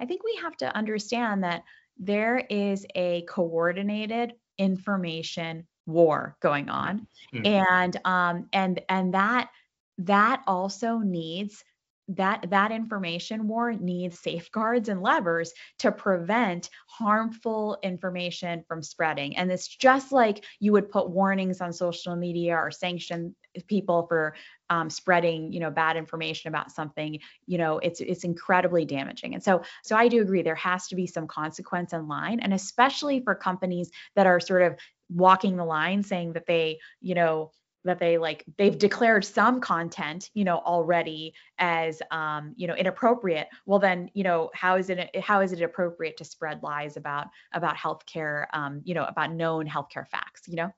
i 0.00 0.06
think 0.06 0.24
we 0.24 0.36
have 0.40 0.56
to 0.56 0.74
understand 0.74 1.44
that 1.44 1.62
there 1.98 2.38
is 2.38 2.86
a 2.94 3.22
coordinated 3.28 4.32
information 4.56 5.66
war 5.86 6.34
going 6.40 6.70
on 6.70 7.06
mm. 7.34 7.46
and 7.46 8.00
um 8.06 8.48
and 8.54 8.80
and 8.88 9.12
that 9.12 9.50
that 9.98 10.42
also 10.46 10.98
needs 10.98 11.62
that 12.08 12.46
that 12.50 12.70
information 12.70 13.48
war 13.48 13.72
needs 13.72 14.18
safeguards 14.18 14.88
and 14.88 15.00
levers 15.00 15.52
to 15.78 15.90
prevent 15.90 16.68
harmful 16.86 17.78
information 17.82 18.62
from 18.68 18.82
spreading. 18.82 19.36
And 19.36 19.50
it's 19.50 19.68
just 19.68 20.12
like 20.12 20.44
you 20.60 20.72
would 20.72 20.90
put 20.90 21.08
warnings 21.08 21.60
on 21.60 21.72
social 21.72 22.14
media 22.14 22.56
or 22.56 22.70
sanction 22.70 23.34
people 23.68 24.06
for 24.08 24.34
um, 24.70 24.90
spreading 24.90 25.52
you 25.52 25.60
know 25.60 25.70
bad 25.70 25.96
information 25.96 26.48
about 26.48 26.70
something 26.70 27.20
you 27.46 27.58
know 27.58 27.78
it's 27.78 28.00
it's 28.00 28.24
incredibly 28.24 28.84
damaging. 28.84 29.34
And 29.34 29.42
so 29.42 29.62
so 29.82 29.96
i 29.96 30.08
do 30.08 30.20
agree 30.20 30.42
there 30.42 30.54
has 30.54 30.88
to 30.88 30.96
be 30.96 31.06
some 31.06 31.26
consequence 31.26 31.92
in 31.92 32.08
line 32.08 32.40
and 32.40 32.52
especially 32.52 33.20
for 33.20 33.34
companies 33.34 33.90
that 34.16 34.26
are 34.26 34.40
sort 34.40 34.62
of 34.62 34.76
walking 35.10 35.56
the 35.56 35.64
line 35.64 36.02
saying 36.02 36.32
that 36.32 36.46
they 36.46 36.78
you 37.00 37.14
know 37.14 37.50
that 37.84 37.98
they 37.98 38.18
like 38.18 38.44
they've 38.56 38.76
declared 38.76 39.24
some 39.24 39.60
content 39.60 40.30
you 40.34 40.44
know 40.44 40.56
already 40.56 41.34
as 41.58 42.02
um 42.10 42.54
you 42.56 42.66
know 42.66 42.74
inappropriate. 42.74 43.48
Well 43.66 43.78
then 43.78 44.10
you 44.14 44.24
know 44.24 44.50
how 44.54 44.76
is 44.76 44.90
it 44.90 45.14
how 45.20 45.40
is 45.40 45.52
it 45.52 45.62
appropriate 45.62 46.16
to 46.18 46.24
spread 46.24 46.62
lies 46.62 46.96
about 46.96 47.28
about 47.52 47.76
healthcare 47.76 48.46
um 48.52 48.80
you 48.84 48.94
know 48.94 49.04
about 49.04 49.32
known 49.32 49.66
healthcare 49.66 50.06
facts 50.08 50.42
you 50.48 50.56
know? 50.56 50.72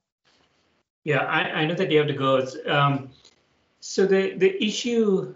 Yeah 1.05 1.25
i, 1.25 1.61
I 1.61 1.67
know 1.67 1.75
that 1.75 1.91
you 1.91 1.99
have 1.99 2.09
to 2.09 2.15
go. 2.15 2.47
Um 2.67 3.11
so 3.81 4.07
the 4.07 4.35
the 4.35 4.65
issue 4.65 5.35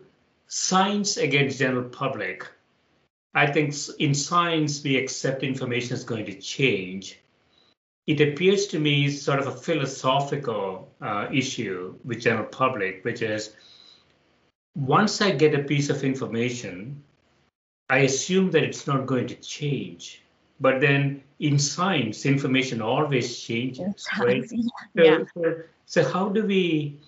science 0.48 1.16
against 1.16 1.60
general 1.60 1.88
public 1.88 2.48
i 3.34 3.46
think 3.46 3.72
in 4.00 4.12
science 4.12 4.82
we 4.82 4.96
accept 4.96 5.44
information 5.44 5.94
is 5.94 6.02
going 6.02 6.26
to 6.26 6.34
change 6.34 7.20
it 8.10 8.20
appears 8.20 8.66
to 8.66 8.80
me 8.80 9.08
sort 9.08 9.38
of 9.38 9.46
a 9.46 9.52
philosophical 9.52 10.88
uh, 11.00 11.28
issue 11.32 11.94
with 12.04 12.20
general 12.20 12.46
public, 12.46 13.04
which 13.04 13.22
is 13.22 13.54
once 14.74 15.20
I 15.20 15.30
get 15.30 15.54
a 15.54 15.62
piece 15.62 15.90
of 15.90 16.02
information, 16.02 17.04
I 17.88 17.98
assume 17.98 18.50
that 18.50 18.64
it's 18.64 18.88
not 18.88 19.06
going 19.06 19.28
to 19.28 19.36
change. 19.36 20.22
But 20.58 20.80
then 20.80 21.22
in 21.38 21.56
science, 21.58 22.26
information 22.26 22.82
always 22.82 23.40
changes, 23.40 24.04
right? 24.18 24.44
yeah. 24.94 25.18
So, 25.18 25.42
so, 25.42 25.54
so, 25.86 26.12
how 26.12 26.28
do 26.30 26.44
we, 26.44 26.98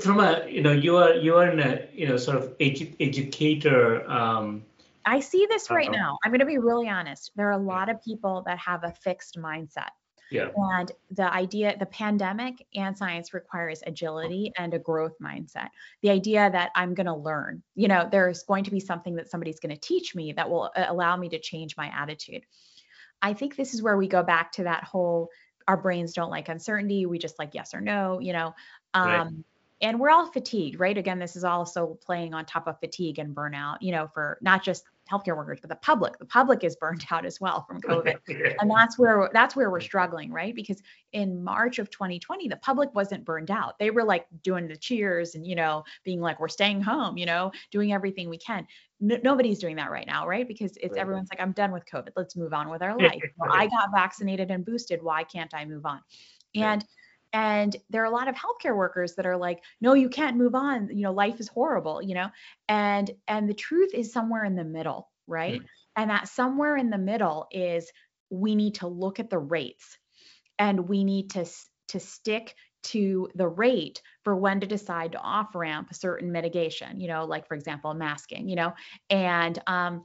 from 0.00 0.20
a, 0.20 0.46
you 0.48 0.62
know, 0.62 0.72
you 0.72 0.96
are 0.96 1.14
you 1.14 1.36
are 1.36 1.50
in 1.50 1.60
a, 1.60 1.86
you 1.92 2.08
know, 2.08 2.16
sort 2.16 2.38
of 2.38 2.56
edu- 2.58 2.96
educator. 2.98 4.10
Um, 4.10 4.64
I 5.04 5.20
see 5.20 5.46
this 5.48 5.70
right 5.70 5.88
uh, 5.88 5.92
now. 5.92 6.18
I'm 6.24 6.32
going 6.32 6.40
to 6.40 6.46
be 6.46 6.58
really 6.58 6.88
honest. 6.88 7.30
There 7.36 7.46
are 7.46 7.58
a 7.60 7.64
lot 7.74 7.90
of 7.90 8.02
people 8.02 8.42
that 8.46 8.58
have 8.58 8.82
a 8.82 8.90
fixed 8.90 9.38
mindset 9.38 9.92
yeah. 10.30 10.48
And 10.56 10.90
the 11.10 11.32
idea, 11.32 11.76
the 11.78 11.86
pandemic 11.86 12.66
and 12.74 12.96
science 12.96 13.32
requires 13.32 13.82
agility 13.86 14.52
and 14.58 14.74
a 14.74 14.78
growth 14.78 15.14
mindset. 15.22 15.68
The 16.02 16.10
idea 16.10 16.50
that 16.50 16.70
I'm 16.74 16.94
going 16.94 17.06
to 17.06 17.14
learn, 17.14 17.62
you 17.74 17.88
know, 17.88 18.08
there's 18.10 18.42
going 18.42 18.64
to 18.64 18.70
be 18.70 18.80
something 18.80 19.16
that 19.16 19.30
somebody's 19.30 19.60
going 19.60 19.74
to 19.74 19.80
teach 19.80 20.14
me 20.14 20.32
that 20.32 20.50
will 20.50 20.70
uh, 20.74 20.86
allow 20.88 21.16
me 21.16 21.28
to 21.28 21.38
change 21.38 21.76
my 21.76 21.92
attitude. 21.94 22.44
I 23.22 23.34
think 23.34 23.56
this 23.56 23.72
is 23.72 23.82
where 23.82 23.96
we 23.96 24.08
go 24.08 24.22
back 24.22 24.52
to 24.52 24.64
that 24.64 24.84
whole 24.84 25.30
our 25.68 25.76
brains 25.76 26.12
don't 26.12 26.30
like 26.30 26.48
uncertainty. 26.48 27.06
We 27.06 27.18
just 27.18 27.38
like 27.38 27.54
yes 27.54 27.74
or 27.74 27.80
no, 27.80 28.20
you 28.20 28.32
know. 28.32 28.54
Um, 28.94 29.08
right. 29.08 29.32
And 29.82 30.00
we're 30.00 30.10
all 30.10 30.30
fatigued, 30.32 30.80
right? 30.80 30.96
Again, 30.96 31.18
this 31.18 31.36
is 31.36 31.44
also 31.44 31.98
playing 32.02 32.32
on 32.32 32.46
top 32.46 32.66
of 32.66 32.80
fatigue 32.80 33.18
and 33.18 33.34
burnout, 33.34 33.76
you 33.80 33.92
know, 33.92 34.08
for 34.14 34.38
not 34.40 34.62
just 34.62 34.84
healthcare 35.10 35.36
workers, 35.36 35.58
but 35.60 35.68
the 35.68 35.76
public. 35.76 36.18
The 36.18 36.24
public 36.24 36.64
is 36.64 36.76
burned 36.80 37.04
out 37.10 37.26
as 37.26 37.40
well 37.40 37.64
from 37.68 37.80
COVID, 37.82 38.16
and 38.58 38.70
that's 38.70 38.98
where 38.98 39.30
that's 39.32 39.54
where 39.54 39.70
we're 39.70 39.80
struggling, 39.80 40.32
right? 40.32 40.54
Because 40.54 40.82
in 41.12 41.42
March 41.42 41.78
of 41.78 41.90
2020, 41.90 42.48
the 42.48 42.56
public 42.56 42.94
wasn't 42.94 43.24
burned 43.24 43.50
out. 43.50 43.78
They 43.78 43.90
were 43.90 44.04
like 44.04 44.26
doing 44.42 44.68
the 44.68 44.76
cheers 44.76 45.34
and 45.34 45.46
you 45.46 45.54
know 45.54 45.84
being 46.04 46.20
like, 46.20 46.40
we're 46.40 46.48
staying 46.48 46.82
home, 46.82 47.16
you 47.16 47.26
know, 47.26 47.52
doing 47.70 47.92
everything 47.92 48.28
we 48.28 48.38
can. 48.38 48.66
nobody's 48.98 49.58
doing 49.58 49.76
that 49.76 49.90
right 49.90 50.06
now, 50.06 50.26
right? 50.26 50.48
Because 50.48 50.76
it's 50.78 50.92
right. 50.92 51.00
everyone's 51.00 51.28
like, 51.30 51.40
I'm 51.40 51.52
done 51.52 51.72
with 51.72 51.84
COVID. 51.86 52.10
Let's 52.16 52.36
move 52.36 52.52
on 52.54 52.70
with 52.70 52.82
our 52.82 52.98
life. 52.98 53.22
well, 53.36 53.52
I 53.52 53.66
got 53.66 53.90
vaccinated 53.94 54.50
and 54.50 54.64
boosted. 54.64 55.02
Why 55.02 55.22
can't 55.24 55.52
I 55.54 55.64
move 55.64 55.84
on? 55.84 56.00
And 56.54 56.82
and 57.36 57.76
there 57.90 58.00
are 58.00 58.06
a 58.06 58.10
lot 58.10 58.28
of 58.28 58.34
healthcare 58.34 58.74
workers 58.74 59.14
that 59.14 59.26
are 59.26 59.36
like 59.36 59.62
no 59.82 59.92
you 59.92 60.08
can't 60.08 60.38
move 60.38 60.54
on. 60.54 60.88
You 60.88 61.02
know 61.02 61.12
life 61.12 61.38
is 61.38 61.48
horrible 61.48 62.02
you 62.02 62.14
know? 62.14 62.28
And 62.66 63.10
and 63.28 63.48
the 63.48 63.54
truth 63.54 63.92
is 63.92 64.10
somewhere 64.12 64.44
in 64.44 64.56
the 64.56 64.64
middle 64.64 65.10
right? 65.28 65.60
Mm-hmm. 65.60 66.00
and 66.00 66.10
that 66.10 66.28
somewhere 66.28 66.76
in 66.76 66.88
the 66.88 66.98
middle 66.98 67.46
is 67.50 67.90
we 68.30 68.54
need 68.54 68.76
to 68.76 68.86
look 68.88 69.20
at 69.20 69.28
the 69.28 69.38
rates 69.38 69.98
and 70.58 70.88
we 70.88 71.04
need 71.04 71.30
to 71.30 71.44
to 71.88 72.00
stick 72.00 72.54
to 72.84 73.28
the 73.34 73.48
rate 73.48 74.00
for 74.22 74.36
when 74.36 74.60
to 74.60 74.66
decide 74.66 75.12
to 75.12 75.18
off 75.18 75.54
ramp 75.54 75.88
a 75.90 75.94
certain 75.94 76.32
mitigation 76.32 77.00
you 77.00 77.08
know 77.08 77.26
like 77.26 77.46
for 77.48 77.54
example 77.54 77.92
masking 77.92 78.48
you 78.48 78.56
know? 78.56 78.72
And 79.10 79.58
um 79.66 80.04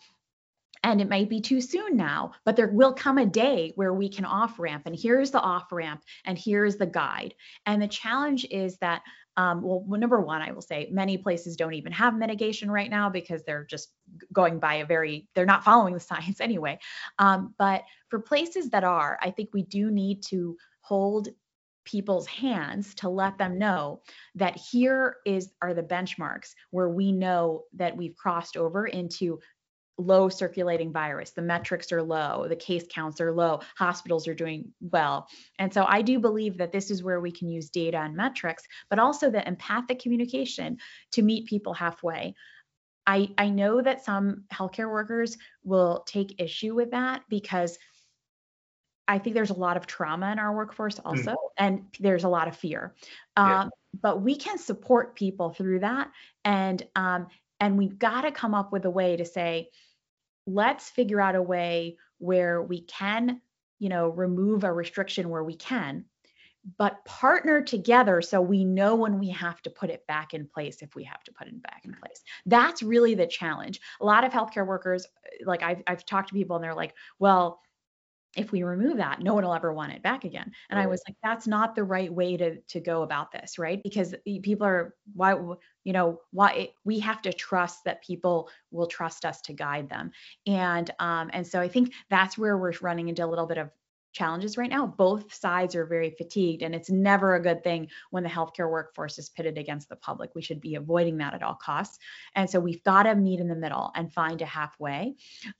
and 0.83 0.99
it 0.99 1.09
might 1.09 1.29
be 1.29 1.39
too 1.39 1.61
soon 1.61 1.95
now, 1.95 2.31
but 2.43 2.55
there 2.55 2.69
will 2.69 2.93
come 2.93 3.17
a 3.17 3.25
day 3.25 3.71
where 3.75 3.93
we 3.93 4.09
can 4.09 4.25
off 4.25 4.59
ramp. 4.59 4.83
And 4.85 4.95
here's 4.95 5.31
the 5.31 5.39
off 5.39 5.71
ramp, 5.71 6.03
and 6.25 6.37
here's 6.37 6.77
the 6.77 6.87
guide. 6.87 7.35
And 7.65 7.81
the 7.81 7.87
challenge 7.87 8.45
is 8.49 8.77
that, 8.77 9.01
um, 9.37 9.61
well, 9.61 9.85
number 9.87 10.19
one, 10.19 10.41
I 10.41 10.51
will 10.51 10.61
say 10.61 10.89
many 10.91 11.17
places 11.17 11.55
don't 11.55 11.75
even 11.75 11.91
have 11.91 12.17
mitigation 12.17 12.69
right 12.69 12.89
now 12.89 13.09
because 13.09 13.43
they're 13.43 13.65
just 13.65 13.89
going 14.33 14.59
by 14.59 14.75
a 14.75 14.85
very, 14.85 15.27
they're 15.35 15.45
not 15.45 15.63
following 15.63 15.93
the 15.93 15.99
science 16.11 16.41
anyway. 16.41 16.79
Um, 17.19 17.53
but 17.57 17.83
for 18.09 18.19
places 18.19 18.69
that 18.71 18.83
are, 18.83 19.19
I 19.21 19.31
think 19.31 19.49
we 19.53 19.63
do 19.63 19.91
need 19.91 20.23
to 20.23 20.57
hold 20.81 21.29
people's 21.83 22.27
hands 22.27 22.93
to 22.95 23.09
let 23.09 23.37
them 23.37 23.57
know 23.57 24.01
that 24.35 24.55
here 24.55 25.17
is 25.25 25.51
are 25.61 25.73
the 25.73 25.83
benchmarks 25.83 26.53
where 26.69 26.89
we 26.89 27.11
know 27.11 27.63
that 27.73 27.95
we've 27.95 28.15
crossed 28.15 28.55
over 28.55 28.85
into 28.87 29.39
low 30.01 30.29
circulating 30.29 30.91
virus. 30.91 31.31
The 31.31 31.41
metrics 31.41 31.91
are 31.91 32.03
low, 32.03 32.47
the 32.47 32.55
case 32.55 32.85
counts 32.89 33.21
are 33.21 33.31
low, 33.31 33.61
hospitals 33.77 34.27
are 34.27 34.33
doing 34.33 34.71
well. 34.79 35.27
And 35.59 35.73
so 35.73 35.85
I 35.87 36.01
do 36.01 36.19
believe 36.19 36.57
that 36.57 36.71
this 36.71 36.91
is 36.91 37.03
where 37.03 37.19
we 37.19 37.31
can 37.31 37.49
use 37.49 37.69
data 37.69 37.97
and 37.97 38.15
metrics, 38.15 38.63
but 38.89 38.99
also 38.99 39.29
the 39.29 39.47
empathic 39.47 39.99
communication 39.99 40.77
to 41.11 41.21
meet 41.21 41.47
people 41.47 41.73
halfway. 41.73 42.35
I, 43.07 43.29
I 43.37 43.49
know 43.49 43.81
that 43.81 44.05
some 44.05 44.43
healthcare 44.53 44.91
workers 44.91 45.37
will 45.63 46.03
take 46.07 46.41
issue 46.41 46.75
with 46.75 46.91
that 46.91 47.23
because 47.29 47.77
I 49.07 49.19
think 49.19 49.33
there's 49.33 49.49
a 49.49 49.55
lot 49.55 49.75
of 49.75 49.87
trauma 49.87 50.31
in 50.31 50.39
our 50.39 50.55
workforce 50.55 50.97
hmm. 50.97 51.07
also, 51.07 51.31
mm. 51.31 51.37
and 51.57 51.83
there's 51.99 52.23
a 52.23 52.29
lot 52.29 52.47
of 52.47 52.55
fear. 52.55 52.95
Um, 53.35 53.49
yeah. 53.49 53.67
But 54.01 54.21
we 54.21 54.35
can 54.35 54.57
support 54.57 55.15
people 55.15 55.49
through 55.49 55.79
that, 55.79 56.11
and 56.45 56.81
um, 56.95 57.27
and 57.59 57.77
we've 57.77 57.99
got 57.99 58.21
to 58.21 58.31
come 58.31 58.53
up 58.53 58.71
with 58.71 58.85
a 58.85 58.89
way 58.89 59.17
to 59.17 59.25
say, 59.25 59.69
let's 60.45 60.89
figure 60.89 61.21
out 61.21 61.35
a 61.35 61.41
way 61.41 61.97
where 62.17 62.61
we 62.61 62.81
can, 62.81 63.41
you 63.79 63.89
know, 63.89 64.09
remove 64.09 64.63
a 64.63 64.71
restriction 64.71 65.29
where 65.29 65.43
we 65.43 65.55
can, 65.55 66.05
but 66.77 67.03
partner 67.05 67.61
together 67.61 68.21
so 68.21 68.41
we 68.41 68.63
know 68.63 68.95
when 68.95 69.19
we 69.19 69.29
have 69.29 69.61
to 69.63 69.69
put 69.69 69.89
it 69.89 70.05
back 70.07 70.33
in 70.33 70.47
place 70.47 70.81
if 70.81 70.95
we 70.95 71.03
have 71.03 71.23
to 71.23 71.31
put 71.31 71.47
it 71.47 71.61
back 71.63 71.81
in 71.85 71.91
mm. 71.91 71.99
place. 71.99 72.21
That's 72.45 72.83
really 72.83 73.15
the 73.15 73.27
challenge. 73.27 73.79
A 73.99 74.05
lot 74.05 74.23
of 74.23 74.31
healthcare 74.31 74.67
workers, 74.67 75.07
like 75.45 75.63
I've, 75.63 75.81
I've 75.87 76.05
talked 76.05 76.29
to 76.29 76.35
people 76.35 76.55
and 76.55 76.63
they're 76.63 76.75
like, 76.75 76.93
well, 77.17 77.59
if 78.37 78.51
we 78.51 78.63
remove 78.63 78.97
that, 78.97 79.21
no 79.21 79.33
one 79.33 79.43
will 79.43 79.53
ever 79.53 79.73
want 79.73 79.91
it 79.91 80.03
back 80.03 80.23
again. 80.23 80.51
And 80.69 80.77
right. 80.77 80.83
I 80.83 80.87
was 80.87 81.01
like, 81.07 81.17
that's 81.21 81.47
not 81.47 81.75
the 81.75 81.83
right 81.83 82.11
way 82.11 82.37
to 82.37 82.61
to 82.61 82.79
go 82.79 83.01
about 83.01 83.31
this, 83.31 83.59
right? 83.59 83.81
Because 83.83 84.15
people 84.23 84.65
are 84.65 84.95
why 85.13 85.35
you 85.83 85.93
know 85.93 86.21
why 86.31 86.69
we 86.83 86.99
have 86.99 87.21
to 87.23 87.33
trust 87.33 87.83
that 87.85 88.03
people 88.03 88.49
will 88.71 88.87
trust 88.87 89.25
us 89.25 89.41
to 89.41 89.53
guide 89.53 89.89
them, 89.89 90.11
and 90.45 90.89
um 90.99 91.29
and 91.33 91.45
so 91.45 91.59
I 91.59 91.67
think 91.67 91.93
that's 92.09 92.37
where 92.37 92.57
we're 92.57 92.73
running 92.81 93.09
into 93.09 93.25
a 93.25 93.27
little 93.27 93.47
bit 93.47 93.57
of 93.57 93.69
challenges 94.13 94.57
right 94.57 94.69
now. 94.69 94.85
Both 94.85 95.33
sides 95.33 95.75
are 95.75 95.85
very 95.85 96.11
fatigued, 96.11 96.63
and 96.63 96.75
it's 96.75 96.89
never 96.89 97.35
a 97.35 97.41
good 97.41 97.63
thing 97.63 97.87
when 98.09 98.23
the 98.23 98.29
healthcare 98.29 98.69
workforce 98.69 99.17
is 99.17 99.29
pitted 99.29 99.57
against 99.57 99.89
the 99.89 99.95
public. 99.95 100.31
We 100.35 100.41
should 100.41 100.61
be 100.61 100.75
avoiding 100.75 101.17
that 101.17 101.33
at 101.33 101.43
all 101.43 101.55
costs. 101.55 101.97
And 102.35 102.49
so 102.49 102.59
we've 102.59 102.83
got 102.83 103.03
to 103.03 103.15
meet 103.15 103.39
in 103.39 103.47
the 103.47 103.55
middle 103.55 103.91
and 103.95 104.11
find 104.11 104.41
a 104.41 104.45
halfway. 104.45 105.15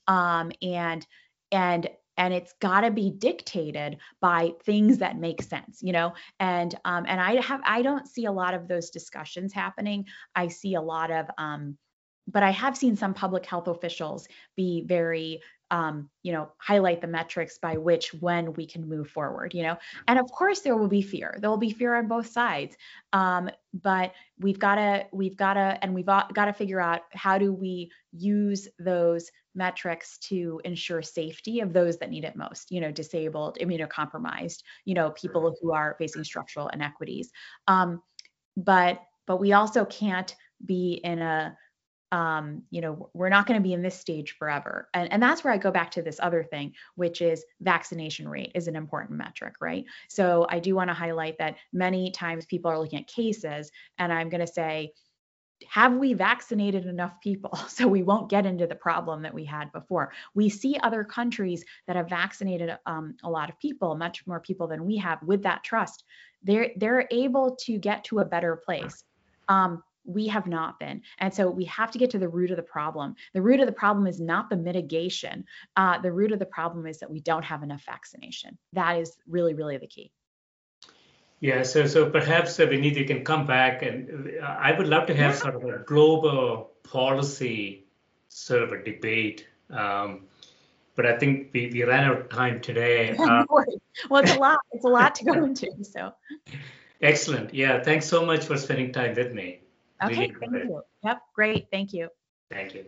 Um, 0.08 0.52
and 0.62 1.06
and 1.52 1.90
and 2.22 2.36
it's 2.36 2.54
got 2.62 2.82
to 2.82 2.92
be 2.92 3.10
dictated 3.10 3.98
by 4.22 4.52
things 4.64 5.00
that 5.00 5.18
make 5.18 5.42
sense 5.42 5.80
you 5.82 5.92
know 5.92 6.14
and 6.40 6.76
um, 6.86 7.04
and 7.08 7.20
i 7.20 7.42
have 7.42 7.62
i 7.66 7.82
don't 7.82 8.08
see 8.08 8.26
a 8.26 8.32
lot 8.32 8.54
of 8.54 8.68
those 8.68 8.92
discussions 8.92 9.52
happening 9.52 10.06
i 10.36 10.48
see 10.48 10.76
a 10.76 10.82
lot 10.82 11.10
of 11.12 11.26
um, 11.38 11.76
but 12.28 12.44
i 12.44 12.52
have 12.52 12.78
seen 12.78 12.96
some 12.96 13.14
public 13.14 13.46
health 13.46 13.68
officials 13.68 14.28
be 14.56 14.86
very 14.88 15.42
um, 15.72 16.10
you 16.22 16.34
know, 16.34 16.52
highlight 16.58 17.00
the 17.00 17.08
metrics 17.08 17.58
by 17.58 17.78
which 17.78 18.14
when 18.16 18.54
we 18.54 18.68
can 18.68 18.90
move 18.90 19.10
forward, 19.10 19.54
you 19.54 19.64
know. 19.64 19.78
And 20.06 20.20
of 20.20 20.30
course 20.30 20.60
there 20.60 20.76
will 20.76 20.90
be 20.90 21.02
fear. 21.02 21.38
There 21.40 21.50
will 21.50 21.56
be 21.56 21.72
fear 21.72 21.96
on 21.96 22.10
both 22.10 22.28
sides. 22.28 22.76
Um, 23.14 23.50
but 23.74 24.12
we've 24.38 24.60
got 24.60 24.76
to 24.76 25.06
we've 25.14 25.38
got 25.38 25.54
to 25.54 25.80
and 25.82 25.96
we've 25.96 26.06
got 26.06 26.28
to 26.34 26.54
figure 26.54 26.82
out 26.82 27.04
how 27.14 27.38
do 27.38 27.54
we 27.54 27.90
use 28.12 28.68
those 28.80 29.32
metrics 29.56 30.18
to 30.20 30.62
ensure 30.64 31.02
safety 31.02 31.60
of 31.60 31.74
those 31.74 31.98
that 31.98 32.10
need 32.10 32.24
it 32.24 32.36
most, 32.36 32.72
you 32.72 32.82
know, 32.82 32.92
disabled, 32.92 33.58
immunocompromised, 33.62 34.64
you 34.86 34.94
know, 34.94 35.12
people 35.12 35.56
who 35.62 35.74
are 35.74 35.96
facing 35.98 36.24
structural 36.24 36.70
inequities. 36.70 37.32
Um, 37.68 38.02
but 38.58 39.02
but 39.28 39.38
we 39.38 39.54
also 39.54 39.86
can't 39.86 40.36
be 40.66 41.00
in 41.04 41.22
a 41.22 41.56
um, 42.12 42.64
you 42.72 42.82
know, 42.82 43.10
we're 43.14 43.30
not 43.30 43.48
going 43.48 43.58
to 43.58 43.64
be 43.64 43.74
in 43.74 43.82
this 43.82 43.98
stage 43.98 44.36
forever. 44.38 44.90
And, 44.94 45.12
and 45.14 45.24
that's 45.24 45.44
where 45.44 45.54
I 45.54 45.58
go 45.58 45.72
back 45.72 45.92
to 45.92 46.02
this 46.02 46.20
other 46.22 46.44
thing, 46.44 46.74
which 46.96 47.22
is 47.22 47.46
vaccination 47.62 48.28
rate 48.28 48.52
is 48.54 48.68
an 48.68 48.76
important 48.76 49.18
metric, 49.18 49.56
right? 49.62 49.86
So 50.10 50.46
I 50.50 50.60
do 50.60 50.76
want 50.76 50.90
to 50.90 50.94
highlight 50.94 51.38
that 51.38 51.56
many 51.72 52.12
times 52.12 52.46
people 52.46 52.70
are 52.70 52.78
looking 52.78 53.00
at 53.00 53.08
cases, 53.08 53.72
and 53.98 54.12
I'm 54.12 54.28
going 54.28 54.46
to 54.46 54.52
say, 54.52 54.92
have 55.70 55.94
we 55.94 56.14
vaccinated 56.14 56.86
enough 56.86 57.20
people 57.22 57.56
so 57.68 57.88
we 57.88 58.04
won't 58.04 58.30
get 58.30 58.46
into 58.46 58.68
the 58.68 58.76
problem 58.76 59.22
that 59.24 59.34
we 59.34 59.46
had 59.46 59.72
before? 59.72 60.12
We 60.34 60.50
see 60.50 60.78
other 60.82 61.04
countries 61.04 61.64
that 61.88 61.96
have 61.96 62.10
vaccinated 62.10 62.78
um, 62.86 63.16
a 63.24 63.30
lot 63.30 63.50
of 63.50 63.60
people, 63.60 63.96
much 63.96 64.26
more 64.28 64.40
people 64.40 64.68
than 64.68 64.86
we 64.86 64.98
have, 64.98 65.22
with 65.24 65.44
that 65.44 65.64
trust. 65.64 66.04
They're 66.44 66.72
they're 66.76 67.08
able 67.12 67.56
to 67.62 67.78
get 67.78 68.04
to 68.06 68.20
a 68.20 68.26
better 68.26 68.56
place. 68.56 69.04
Um, 69.48 69.84
we 70.04 70.28
have 70.28 70.48
not 70.48 70.80
been. 70.80 71.02
And 71.20 71.34
so 71.34 71.50
we 71.50 71.66
have 71.66 71.92
to 71.92 72.00
get 72.00 72.10
to 72.12 72.20
the 72.20 72.28
root 72.28 72.52
of 72.52 72.58
the 72.58 72.64
problem. 72.64 73.16
The 73.34 73.42
root 73.42 73.60
of 73.60 73.68
the 73.68 73.72
problem 73.72 74.08
is 74.08 74.20
not 74.20 74.50
the 74.50 74.58
mitigation. 74.58 75.46
Uh, 75.76 76.00
the 76.00 76.12
root 76.12 76.32
of 76.32 76.40
the 76.40 76.46
problem 76.46 76.88
is 76.88 77.00
that 77.00 77.12
we 77.12 77.20
don't 77.20 77.46
have 77.46 77.64
enough 77.64 77.84
vaccination. 77.86 78.58
That 78.74 78.98
is 78.98 79.16
really, 79.28 79.54
really 79.54 79.78
the 79.78 79.88
key. 79.88 80.12
Yeah, 81.42 81.64
so 81.64 81.88
so 81.88 82.10
perhaps 82.10 82.60
uh, 82.60 82.68
Vineet, 82.68 82.96
you 82.96 83.06
can 83.06 83.26
come 83.26 83.48
back, 83.48 83.82
and 83.82 84.32
uh, 84.42 84.46
I 84.46 84.78
would 84.78 84.88
love 84.88 85.08
to 85.08 85.16
have 85.16 85.36
sort 85.36 85.56
of 85.56 85.64
a 85.64 85.80
global 85.80 86.70
policy 86.84 87.86
sort 88.30 88.62
of 88.62 88.72
a 88.72 88.84
debate. 88.84 89.48
Um, 89.72 90.28
but 90.96 91.08
I 91.08 91.18
think 91.18 91.50
we, 91.52 91.72
we 91.74 91.84
ran 91.84 92.04
out 92.04 92.22
of 92.22 92.30
time 92.30 92.62
today. 92.62 93.16
Uh, 93.20 93.46
well, 94.10 94.24
it's 94.24 94.36
a 94.36 94.40
lot. 94.40 94.60
It's 94.72 94.86
a 94.86 94.88
lot 94.88 95.16
to 95.16 95.26
go 95.26 95.34
into. 95.44 95.72
So. 95.84 96.14
Excellent. 97.02 97.54
Yeah. 97.54 97.82
Thanks 97.82 98.06
so 98.06 98.24
much 98.24 98.46
for 98.46 98.58
spending 98.58 98.92
time 98.92 99.16
with 99.16 99.34
me. 99.34 99.62
Okay, 100.04 100.32
thank 100.40 100.54
you. 100.54 100.82
Yep, 101.04 101.22
great. 101.36 101.68
Thank 101.72 101.94
you. 101.94 102.10
Thank 102.50 102.74
you. 102.76 102.86